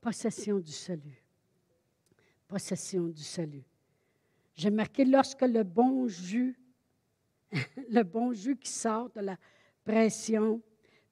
Possession 0.00 0.58
du 0.58 0.72
salut. 0.72 1.22
Possession 2.48 3.06
du 3.06 3.22
salut. 3.22 3.64
J'ai 4.54 4.70
marqué 4.70 5.04
lorsque 5.04 5.42
le 5.42 5.62
bon 5.62 6.08
jus, 6.08 6.58
le 7.90 8.02
bon 8.02 8.32
jus 8.32 8.56
qui 8.56 8.70
sort 8.70 9.10
de 9.10 9.20
la 9.20 9.36
pression, 9.84 10.60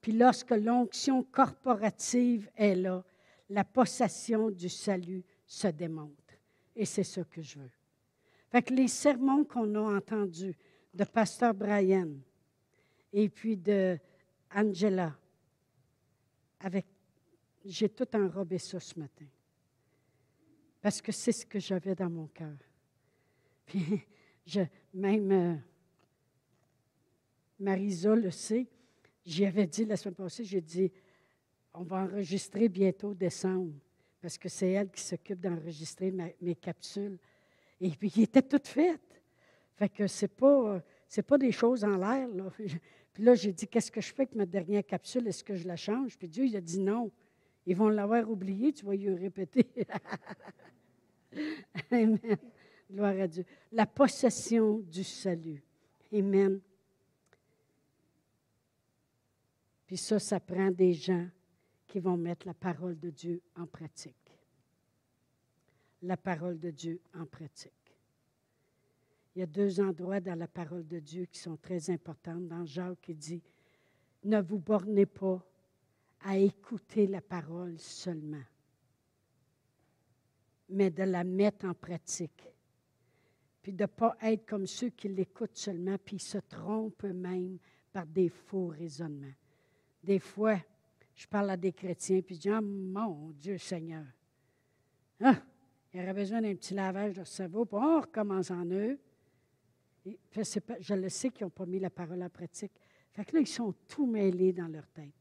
puis 0.01 0.11
lorsque 0.11 0.51
l'onction 0.51 1.23
corporative 1.23 2.49
est 2.55 2.75
là, 2.75 3.03
la 3.49 3.63
possession 3.63 4.51
du 4.51 4.69
salut 4.69 5.23
se 5.45 5.67
démontre. 5.67 6.13
Et 6.75 6.85
c'est 6.85 7.03
ce 7.03 7.21
que 7.21 7.41
je 7.41 7.59
veux. 7.59 7.71
Fait 8.49 8.61
que 8.61 8.73
les 8.73 8.87
sermons 8.87 9.43
qu'on 9.43 9.73
a 9.75 9.97
entendus 9.97 10.55
de 10.93 11.03
Pasteur 11.03 11.53
Brian 11.53 12.09
et 13.11 13.29
puis 13.29 13.57
de 13.57 13.97
Angela, 14.53 15.15
avec, 16.59 16.85
j'ai 17.65 17.89
tout 17.89 18.07
enrobé 18.15 18.57
ça 18.57 18.79
ce 18.79 18.97
matin. 18.99 19.25
Parce 20.81 21.01
que 21.01 21.11
c'est 21.11 21.31
ce 21.31 21.45
que 21.45 21.59
j'avais 21.59 21.95
dans 21.95 22.09
mon 22.09 22.27
cœur. 22.27 22.57
Puis, 23.65 24.01
je, 24.45 24.61
même 24.93 25.31
euh, 25.31 25.55
Marisa 27.59 28.15
le 28.15 28.31
sait, 28.31 28.67
j'y 29.25 29.45
avais 29.45 29.67
dit 29.67 29.85
la 29.85 29.97
semaine 29.97 30.15
passée, 30.15 30.43
j'ai 30.43 30.61
dit, 30.61 30.91
on 31.73 31.83
va 31.83 32.03
enregistrer 32.03 32.69
bientôt 32.69 33.13
décembre, 33.13 33.73
parce 34.21 34.37
que 34.37 34.49
c'est 34.49 34.71
elle 34.71 34.89
qui 34.89 35.01
s'occupe 35.01 35.39
d'enregistrer 35.39 36.13
mes 36.41 36.55
capsules. 36.55 37.17
Et 37.79 37.89
puis, 37.89 38.11
il 38.15 38.23
était 38.23 38.41
tout 38.41 38.61
fait. 38.63 38.99
Fait 39.75 39.89
que 39.89 40.07
c'est 40.07 40.27
pas, 40.27 40.81
c'est 41.07 41.21
pas 41.21 41.37
des 41.37 41.51
choses 41.51 41.83
en 41.83 41.97
l'air. 41.97 42.27
Là. 42.29 42.51
Puis 43.13 43.23
là, 43.23 43.35
j'ai 43.35 43.53
dit, 43.53 43.67
qu'est-ce 43.67 43.91
que 43.91 44.01
je 44.01 44.13
fais 44.13 44.23
avec 44.23 44.35
ma 44.35 44.45
dernière 44.45 44.85
capsule? 44.85 45.27
Est-ce 45.27 45.43
que 45.43 45.55
je 45.55 45.67
la 45.67 45.75
change? 45.75 46.17
Puis 46.17 46.27
Dieu, 46.27 46.45
il 46.45 46.55
a 46.55 46.61
dit 46.61 46.79
non. 46.79 47.11
Ils 47.65 47.75
vont 47.75 47.89
l'avoir 47.89 48.29
oublié, 48.29 48.71
tu 48.71 48.85
vas 48.85 48.95
y 48.95 49.09
répéter. 49.09 49.67
Amen. 51.91 52.19
Gloire 52.89 53.19
à 53.19 53.27
Dieu. 53.27 53.43
La 53.71 53.85
possession 53.85 54.79
du 54.79 55.03
salut. 55.03 55.63
Amen. 56.13 56.59
Puis 59.87 59.97
ça, 59.97 60.19
ça 60.19 60.39
prend 60.41 60.69
des 60.69 60.93
gens 60.93 61.27
qui 61.87 61.99
vont 61.99 62.17
mettre 62.17 62.45
la 62.45 62.53
parole 62.53 62.99
de 62.99 63.09
Dieu 63.09 63.41
en 63.55 63.65
pratique. 63.65 64.15
La 66.01 66.17
parole 66.17 66.59
de 66.59 66.69
Dieu 66.69 67.01
en 67.15 67.25
pratique. 67.25 67.71
Il 69.33 69.39
y 69.39 69.43
a 69.43 69.47
deux 69.47 69.79
endroits 69.79 70.19
dans 70.19 70.37
la 70.37 70.47
parole 70.47 70.85
de 70.85 70.99
Dieu 70.99 71.25
qui 71.25 71.39
sont 71.39 71.55
très 71.57 71.89
importants. 71.89 72.39
Dans 72.39 72.65
Jacques, 72.65 72.99
qui 73.01 73.15
dit, 73.15 73.41
ne 74.25 74.41
vous 74.41 74.59
bornez 74.59 75.05
pas 75.05 75.41
à 76.21 76.37
écouter 76.37 77.07
la 77.07 77.21
parole 77.21 77.79
seulement, 77.79 78.43
mais 80.69 80.89
de 80.89 81.03
la 81.03 81.23
mettre 81.23 81.65
en 81.65 81.73
pratique. 81.73 82.49
Puis 83.61 83.73
de 83.73 83.83
ne 83.83 83.87
pas 83.87 84.17
être 84.21 84.45
comme 84.45 84.65
ceux 84.65 84.89
qui 84.89 85.07
l'écoutent 85.07 85.55
seulement, 85.55 85.97
puis 86.03 86.19
se 86.19 86.39
trompent 86.39 87.05
eux-mêmes 87.05 87.57
par 87.93 88.05
des 88.05 88.29
faux 88.29 88.67
raisonnements. 88.67 89.33
Des 90.03 90.19
fois, 90.19 90.59
je 91.15 91.27
parle 91.27 91.49
à 91.49 91.57
des 91.57 91.73
chrétiens, 91.73 92.21
puis 92.21 92.35
je 92.35 92.41
dis, 92.41 92.51
oh, 92.51 92.61
mon 92.61 93.31
Dieu 93.31 93.57
Seigneur, 93.57 94.05
ah, 95.21 95.35
il 95.93 95.99
y 95.99 96.03
aurait 96.03 96.13
besoin 96.13 96.41
d'un 96.41 96.53
petit 96.55 96.73
lavage 96.73 97.15
de 97.15 97.23
cerveau, 97.23 97.65
puis 97.65 97.77
on 97.81 98.01
recommence 98.01 98.51
en 98.51 98.65
eux. 98.65 98.99
je 100.05 100.93
le 100.93 101.09
sais 101.09 101.29
qu'ils 101.29 101.45
n'ont 101.45 101.51
pas 101.51 101.65
mis 101.65 101.79
la 101.79 101.89
parole 101.89 102.21
en 102.21 102.29
pratique. 102.29 102.73
Fait 103.13 103.25
que 103.25 103.35
là, 103.35 103.41
ils 103.41 103.47
sont 103.47 103.73
tout 103.87 104.05
mêlés 104.05 104.53
dans 104.53 104.67
leur 104.67 104.85
tête. 104.87 105.13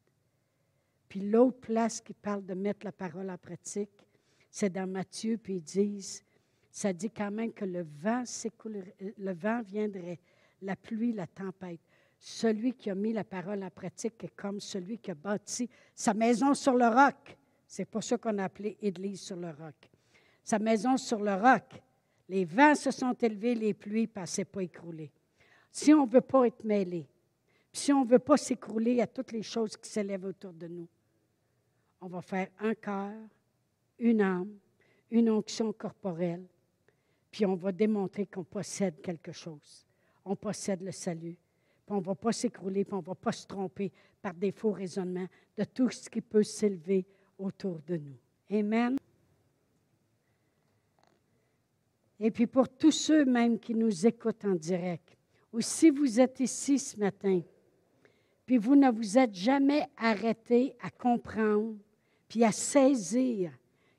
Puis 1.09 1.21
l'autre 1.21 1.61
place 1.61 2.01
qui 2.01 2.13
parle 2.13 2.45
de 2.45 2.55
mettre 2.55 2.85
la 2.85 2.93
parole 2.93 3.31
en 3.31 3.39
pratique, 3.39 4.07
c'est 4.51 4.71
dans 4.71 4.87
Matthieu, 4.87 5.39
puis 5.39 5.57
ils 5.57 5.63
disent, 5.63 6.25
ça 6.71 6.93
dit 6.93 7.11
quand 7.11 7.31
même 7.31 7.53
que 7.53 7.65
le 7.65 7.83
vent, 7.83 8.25
le 9.17 9.33
vent 9.33 9.63
viendrait, 9.63 10.21
la 10.61 10.77
pluie, 10.77 11.13
la 11.13 11.27
tempête. 11.27 11.81
Celui 12.19 12.73
qui 12.73 12.91
a 12.91 12.95
mis 12.95 13.13
la 13.13 13.25
parole 13.25 13.63
en 13.63 13.71
pratique 13.71 14.25
est 14.25 14.35
comme 14.35 14.61
celui 14.61 14.99
qui 14.99 15.11
a 15.11 15.15
bâti 15.15 15.69
sa 15.95 16.15
maison 16.15 16.55
sur 16.55 16.75
le 16.75 16.89
roc. 16.89 17.37
C'est 17.67 17.85
pour 17.85 18.03
ça 18.03 18.17
qu'on 18.17 18.39
a 18.39 18.45
appelé 18.45 18.77
Église 18.81 19.21
sur 19.21 19.37
le 19.37 19.51
roc. 19.51 19.91
Sa 20.43 20.59
maison 20.59 20.97
sur 20.97 21.21
le 21.21 21.35
roc. 21.35 21.83
Les 22.29 22.45
vents 22.45 22.75
se 22.75 22.91
sont 22.91 23.13
élevés, 23.13 23.55
les 23.55 23.75
pluies 23.75 24.07
passaient 24.07 24.45
pas 24.45 24.63
écroulées. 24.63 25.13
Si 25.71 25.93
on 25.95 26.07
ne 26.07 26.11
veut 26.11 26.21
pas 26.21 26.47
être 26.47 26.65
mêlé, 26.65 27.07
si 27.73 27.93
on 27.93 28.05
ne 28.05 28.09
veut 28.09 28.19
pas 28.19 28.37
s'écrouler 28.37 29.01
à 29.01 29.07
toutes 29.07 29.33
les 29.33 29.43
choses 29.43 29.77
qui 29.77 29.89
s'élèvent 29.89 30.25
autour 30.25 30.53
de 30.53 30.67
nous, 30.67 30.89
on 32.01 32.09
va 32.09 32.23
faire 32.23 32.49
un 32.59 32.75
cœur, 32.75 33.13
une 33.99 34.21
âme, 34.21 34.59
une 35.11 35.31
onction 35.31 35.73
corporelle, 35.73 36.47
puis 37.31 37.47
on 37.47 37.55
va 37.55 37.73
démontrer 37.73 38.27
qu'on 38.27 38.45
possède 38.45 39.01
quelque 39.01 39.33
chose. 39.33 39.87
On 40.25 40.35
possède 40.35 40.81
le 40.83 40.93
salut. 40.93 41.37
Puis 41.87 41.95
on 41.95 42.01
ne 42.01 42.05
va 42.05 42.17
pas 42.17 42.33
s'écrouler, 42.33 42.85
puis 42.85 42.95
on 42.95 43.01
ne 43.01 43.07
va 43.07 43.15
pas 43.15 43.31
se 43.31 43.47
tromper 43.47 43.93
par 44.21 44.35
des 44.35 44.51
faux 44.51 44.73
raisonnements 44.73 45.29
de 45.57 45.63
tout 45.63 45.89
ce 45.89 46.11
qui 46.11 46.21
peut 46.21 46.43
s'élever 46.43 47.07
autour 47.39 47.81
de 47.87 47.97
nous. 47.97 48.19
Amen. 48.51 48.97
Et 52.19 52.31
puis 52.31 52.47
pour 52.47 52.69
tous 52.69 52.91
ceux 52.91 53.25
même 53.25 53.59
qui 53.59 53.75
nous 53.75 54.07
écoutent 54.07 54.45
en 54.45 54.55
direct, 54.55 55.17
ou 55.53 55.61
si 55.61 55.91
vous 55.91 56.19
êtes 56.19 56.41
ici 56.41 56.79
ce 56.79 56.99
matin, 56.99 57.41
puis 58.45 58.59
vous 58.59 58.75
ne 58.75 58.91
vous 58.91 59.17
êtes 59.17 59.35
jamais 59.35 59.87
arrêté 59.97 60.75
à 60.83 60.91
comprendre, 60.91 61.77
puis 62.29 62.43
à 62.43 62.53
saisir 62.53 63.53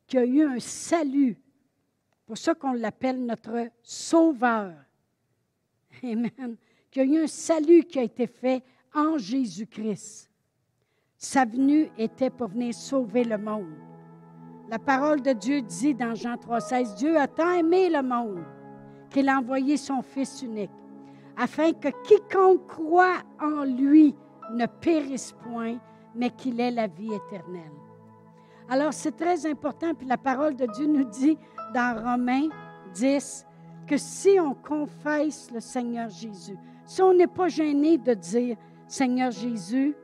qu'il 0.06 0.20
y 0.20 0.24
a 0.24 0.26
eu 0.26 0.42
un 0.44 0.60
salut. 0.60 1.38
Pour 2.26 2.38
ça 2.38 2.54
qu'on 2.54 2.74
l'appelle 2.74 3.24
notre 3.26 3.70
sauveur. 3.82 4.74
Amen. 6.04 6.58
Qu'il 6.98 7.12
y 7.12 7.16
a 7.16 7.20
eu 7.20 7.24
un 7.26 7.28
salut 7.28 7.84
qui 7.84 8.00
a 8.00 8.02
été 8.02 8.26
fait 8.26 8.64
en 8.92 9.20
Jésus-Christ. 9.20 10.32
Sa 11.16 11.46
venue 11.46 11.92
était 11.96 12.32
pour 12.32 12.48
venir 12.48 12.74
sauver 12.74 13.24
le 13.24 13.38
monde. 13.38 13.70
La 14.68 14.80
parole 14.80 15.22
de 15.22 15.32
Dieu 15.34 15.62
dit 15.62 15.94
dans 15.94 16.16
Jean 16.16 16.38
3,16 16.38 16.96
Dieu 16.96 17.16
a 17.20 17.28
tant 17.28 17.52
aimé 17.52 17.92
le 17.92 18.02
monde 18.02 18.44
qu'il 19.12 19.30
a 19.30 19.38
envoyé 19.38 19.78
son 19.78 20.02
Fils 20.02 20.42
unique, 20.42 20.72
afin 21.38 21.72
que 21.72 21.90
quiconque 22.02 22.66
croit 22.66 23.22
en 23.40 23.64
lui 23.64 24.16
ne 24.56 24.66
périsse 24.66 25.36
point, 25.44 25.78
mais 26.16 26.32
qu'il 26.32 26.60
ait 26.60 26.72
la 26.72 26.88
vie 26.88 27.14
éternelle. 27.14 27.78
Alors, 28.70 28.92
c'est 28.92 29.16
très 29.16 29.46
important, 29.46 29.94
puis 29.94 30.08
la 30.08 30.18
parole 30.18 30.56
de 30.56 30.66
Dieu 30.66 30.88
nous 30.88 31.04
dit 31.04 31.38
dans 31.76 31.96
Romains 32.04 32.50
10 32.96 33.46
que 33.86 33.98
si 33.98 34.40
on 34.40 34.56
confesse 34.56 35.52
le 35.52 35.60
Seigneur 35.60 36.10
Jésus, 36.10 36.58
si 36.88 37.02
on 37.04 37.14
n'est 37.14 37.28
pas 37.28 37.48
gêné 37.48 38.00
de 38.00 38.16
dire, 38.16 38.58
Seigneur 38.88 39.30
Jésus, 39.30 39.96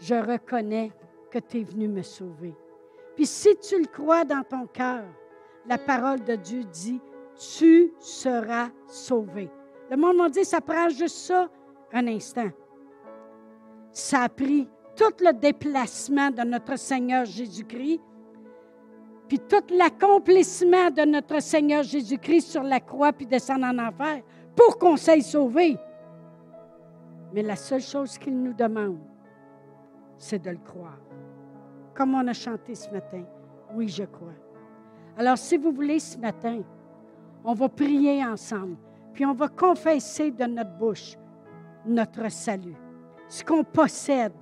je 0.00 0.14
reconnais 0.14 0.90
que 1.30 1.38
tu 1.38 1.60
es 1.60 1.64
venu 1.64 1.88
me 1.88 2.02
sauver. 2.02 2.54
Puis 3.14 3.26
si 3.26 3.54
tu 3.58 3.78
le 3.78 3.86
crois 3.86 4.24
dans 4.24 4.42
ton 4.42 4.66
cœur, 4.66 5.04
la 5.66 5.76
parole 5.76 6.24
de 6.24 6.36
Dieu 6.36 6.64
dit, 6.64 7.00
tu 7.58 7.92
seras 7.98 8.70
sauvé. 8.86 9.50
Le 9.90 9.96
monde 9.98 10.16
m'a 10.16 10.30
dit, 10.30 10.44
ça 10.46 10.62
prend 10.62 10.88
juste 10.88 11.18
ça 11.18 11.50
un 11.92 12.06
instant 12.06 12.48
ça 13.98 14.22
a 14.22 14.28
pris 14.28 14.68
tout 14.96 15.12
le 15.20 15.32
déplacement 15.32 16.30
de 16.30 16.42
notre 16.42 16.78
Seigneur 16.78 17.24
Jésus-Christ, 17.24 18.00
puis 19.28 19.38
tout 19.38 19.74
l'accomplissement 19.74 20.90
de 20.90 21.02
notre 21.02 21.42
Seigneur 21.42 21.82
Jésus-Christ 21.82 22.48
sur 22.48 22.62
la 22.62 22.80
croix, 22.80 23.12
puis 23.12 23.26
descendre 23.26 23.66
en 23.66 23.78
enfer, 23.78 24.22
pour 24.58 24.76
qu'on 24.76 24.96
s'aille 24.96 25.22
sauvé. 25.22 25.78
Mais 27.32 27.42
la 27.42 27.54
seule 27.54 27.80
chose 27.80 28.18
qu'il 28.18 28.36
nous 28.42 28.52
demande, 28.52 28.98
c'est 30.16 30.42
de 30.42 30.50
le 30.50 30.58
croire. 30.58 30.98
Comme 31.94 32.14
on 32.16 32.26
a 32.26 32.32
chanté 32.32 32.74
ce 32.74 32.90
matin, 32.90 33.22
oui, 33.74 33.88
je 33.88 34.02
crois. 34.02 34.34
Alors, 35.16 35.38
si 35.38 35.56
vous 35.56 35.70
voulez, 35.70 36.00
ce 36.00 36.18
matin, 36.18 36.62
on 37.44 37.54
va 37.54 37.68
prier 37.68 38.24
ensemble, 38.24 38.76
puis 39.12 39.24
on 39.24 39.32
va 39.32 39.48
confesser 39.48 40.32
de 40.32 40.44
notre 40.44 40.76
bouche 40.76 41.16
notre 41.86 42.28
salut 42.28 42.76
ce 43.28 43.44
qu'on 43.44 43.62
possède, 43.62 44.32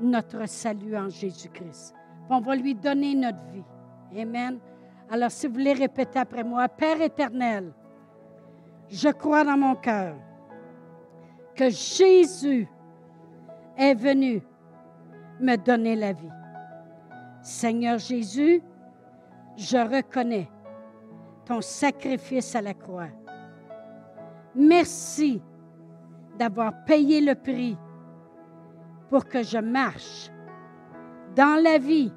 notre 0.00 0.46
salut 0.48 0.96
en 0.96 1.08
Jésus-Christ. 1.08 1.94
On 2.28 2.40
va 2.40 2.56
lui 2.56 2.74
donner 2.74 3.14
notre 3.14 3.42
vie. 3.52 4.20
Amen. 4.20 4.58
Alors, 5.08 5.30
si 5.30 5.46
vous 5.46 5.54
voulez 5.54 5.72
répéter 5.72 6.18
après 6.18 6.42
moi, 6.42 6.68
Père 6.68 7.00
éternel, 7.00 7.72
je 8.90 9.08
crois 9.08 9.44
dans 9.44 9.56
mon 9.56 9.74
cœur 9.74 10.14
que 11.54 11.70
Jésus 11.70 12.68
est 13.76 13.94
venu 13.94 14.42
me 15.40 15.56
donner 15.56 15.96
la 15.96 16.12
vie. 16.12 16.30
Seigneur 17.42 17.98
Jésus, 17.98 18.62
je 19.56 19.78
reconnais 19.78 20.48
ton 21.44 21.60
sacrifice 21.60 22.54
à 22.54 22.62
la 22.62 22.74
croix. 22.74 23.08
Merci 24.54 25.42
d'avoir 26.38 26.84
payé 26.84 27.20
le 27.20 27.34
prix 27.34 27.76
pour 29.08 29.24
que 29.26 29.42
je 29.42 29.58
marche 29.58 30.30
dans 31.34 31.60
la 31.62 31.78
vie 31.78 32.12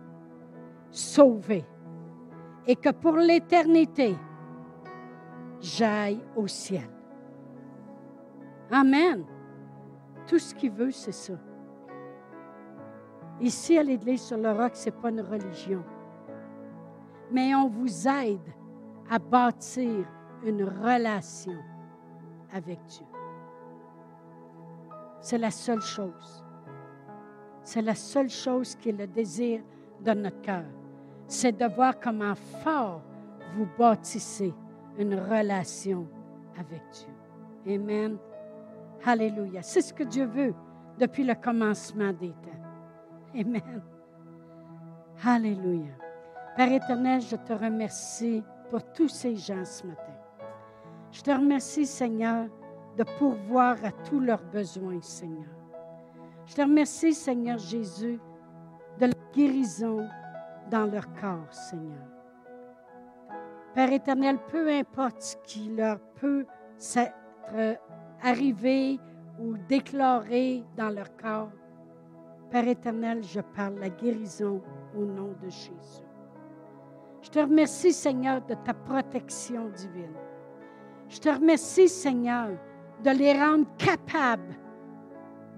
sauvée 0.90 1.66
et 2.68 2.76
que 2.76 2.90
pour 2.90 3.16
l'éternité, 3.16 4.16
j'aille 5.62 6.20
au 6.36 6.48
ciel. 6.48 6.90
Amen. 8.72 9.24
Tout 10.28 10.40
ce 10.40 10.54
qu'il 10.56 10.72
veut, 10.72 10.92
c'est 10.92 11.12
ça. 11.12 11.34
Ici, 13.40 13.78
à 13.78 13.84
l'Église 13.84 14.22
sur 14.22 14.38
le 14.38 14.52
roc, 14.52 14.76
ce 14.76 14.86
n'est 14.86 14.96
pas 14.96 15.10
une 15.10 15.22
religion. 15.22 15.84
Mais 17.32 17.56
on 17.56 17.68
vous 17.68 18.08
aide 18.08 18.54
à 19.10 19.20
bâtir 19.20 20.06
une 20.44 20.64
relation 20.64 21.58
avec 22.54 22.84
Dieu. 22.86 23.06
C'est 25.20 25.38
la 25.38 25.52
seule 25.52 25.82
chose. 25.82 26.44
C'est 27.64 27.82
la 27.82 27.96
seule 27.96 28.30
chose 28.30 28.76
qui 28.76 28.90
est 28.90 28.98
le 28.98 29.08
désir 29.08 29.62
de 30.02 30.12
notre 30.12 30.42
cœur. 30.42 30.66
C'est 31.28 31.58
de 31.58 31.66
voir 31.74 32.00
comment 32.00 32.36
fort 32.36 33.02
vous 33.56 33.68
bâtissez 33.78 34.54
une 35.02 35.16
relation 35.16 36.08
avec 36.58 36.82
Dieu. 36.92 37.76
Amen. 37.76 38.18
Alléluia. 39.04 39.62
C'est 39.62 39.82
ce 39.82 39.94
que 39.94 40.04
Dieu 40.04 40.26
veut 40.26 40.54
depuis 41.00 41.24
le 41.24 41.34
commencement 41.36 42.14
des 42.14 42.30
temps. 42.30 43.40
Amen. 43.40 43.82
Alléluia. 45.24 45.92
Père 46.56 46.72
éternel, 46.72 47.22
je 47.22 47.36
te 47.36 47.54
remercie 47.54 48.44
pour 48.70 48.84
tous 48.94 49.10
ces 49.10 49.36
gens 49.36 49.66
ce 49.66 49.88
matin. 49.88 50.14
Je 51.12 51.22
te 51.22 51.32
remercie, 51.32 51.86
Seigneur, 51.86 52.48
de 52.98 53.04
pourvoir 53.18 53.78
à 53.84 53.92
tous 53.92 54.20
leurs 54.20 54.44
besoins, 54.44 55.02
Seigneur. 55.02 55.50
Je 56.46 56.56
te 56.56 56.62
remercie, 56.62 57.14
Seigneur 57.14 57.58
Jésus, 57.58 58.20
de 59.00 59.06
la 59.06 59.14
guérison 59.34 60.08
dans 60.70 60.86
leur 60.86 61.12
corps, 61.14 61.52
Seigneur. 61.52 62.21
Père 63.74 63.92
éternel, 63.94 64.38
peu 64.50 64.70
importe 64.70 65.22
ce 65.22 65.36
qui 65.44 65.70
leur 65.70 66.00
peut 66.20 66.46
s'être 66.78 67.14
arrivé 68.22 69.00
ou 69.40 69.56
déclaré 69.70 70.64
dans 70.76 70.90
leur 70.90 71.16
corps, 71.16 71.52
Père 72.50 72.68
éternel, 72.68 73.24
je 73.24 73.40
parle 73.40 73.80
la 73.80 73.90
guérison 73.90 74.62
au 74.98 75.06
nom 75.06 75.34
de 75.42 75.50
Jésus. 75.50 76.04
Je 77.22 77.30
te 77.30 77.40
remercie, 77.40 77.94
Seigneur, 77.94 78.42
de 78.46 78.56
ta 78.56 78.74
protection 78.74 79.70
divine. 79.70 80.18
Je 81.08 81.20
te 81.20 81.30
remercie, 81.30 81.88
Seigneur, 81.88 82.50
de 83.04 83.10
les 83.12 83.34
rendre 83.34 83.68
capables 83.78 84.56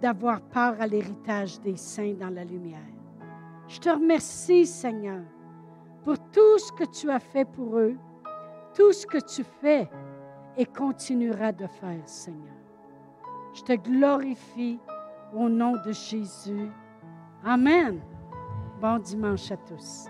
d'avoir 0.02 0.42
part 0.42 0.80
à 0.80 0.86
l'héritage 0.86 1.60
des 1.62 1.78
saints 1.78 2.14
dans 2.20 2.30
la 2.30 2.44
lumière. 2.44 2.80
Je 3.68 3.80
te 3.80 3.90
remercie, 3.90 4.68
Seigneur, 4.68 5.24
pour 6.04 6.18
tout 6.32 6.58
ce 6.60 6.72
que 6.72 6.84
tu 6.86 7.10
as 7.10 7.20
fait 7.20 7.46
pour 7.46 7.78
eux, 7.78 7.96
tout 8.76 8.92
ce 8.92 9.06
que 9.06 9.20
tu 9.20 9.44
fais 9.44 9.90
et 10.58 10.66
continueras 10.66 11.52
de 11.52 11.68
faire, 11.68 12.08
Seigneur. 12.08 12.54
Je 13.54 13.62
te 13.62 13.74
glorifie 13.74 14.80
au 15.34 15.50
nom 15.50 15.74
de 15.86 15.92
Jésus. 15.92 16.70
Amen. 17.44 18.00
Bon 18.82 19.00
dimanche 19.00 19.52
à 19.52 19.58
tous. 19.58 20.08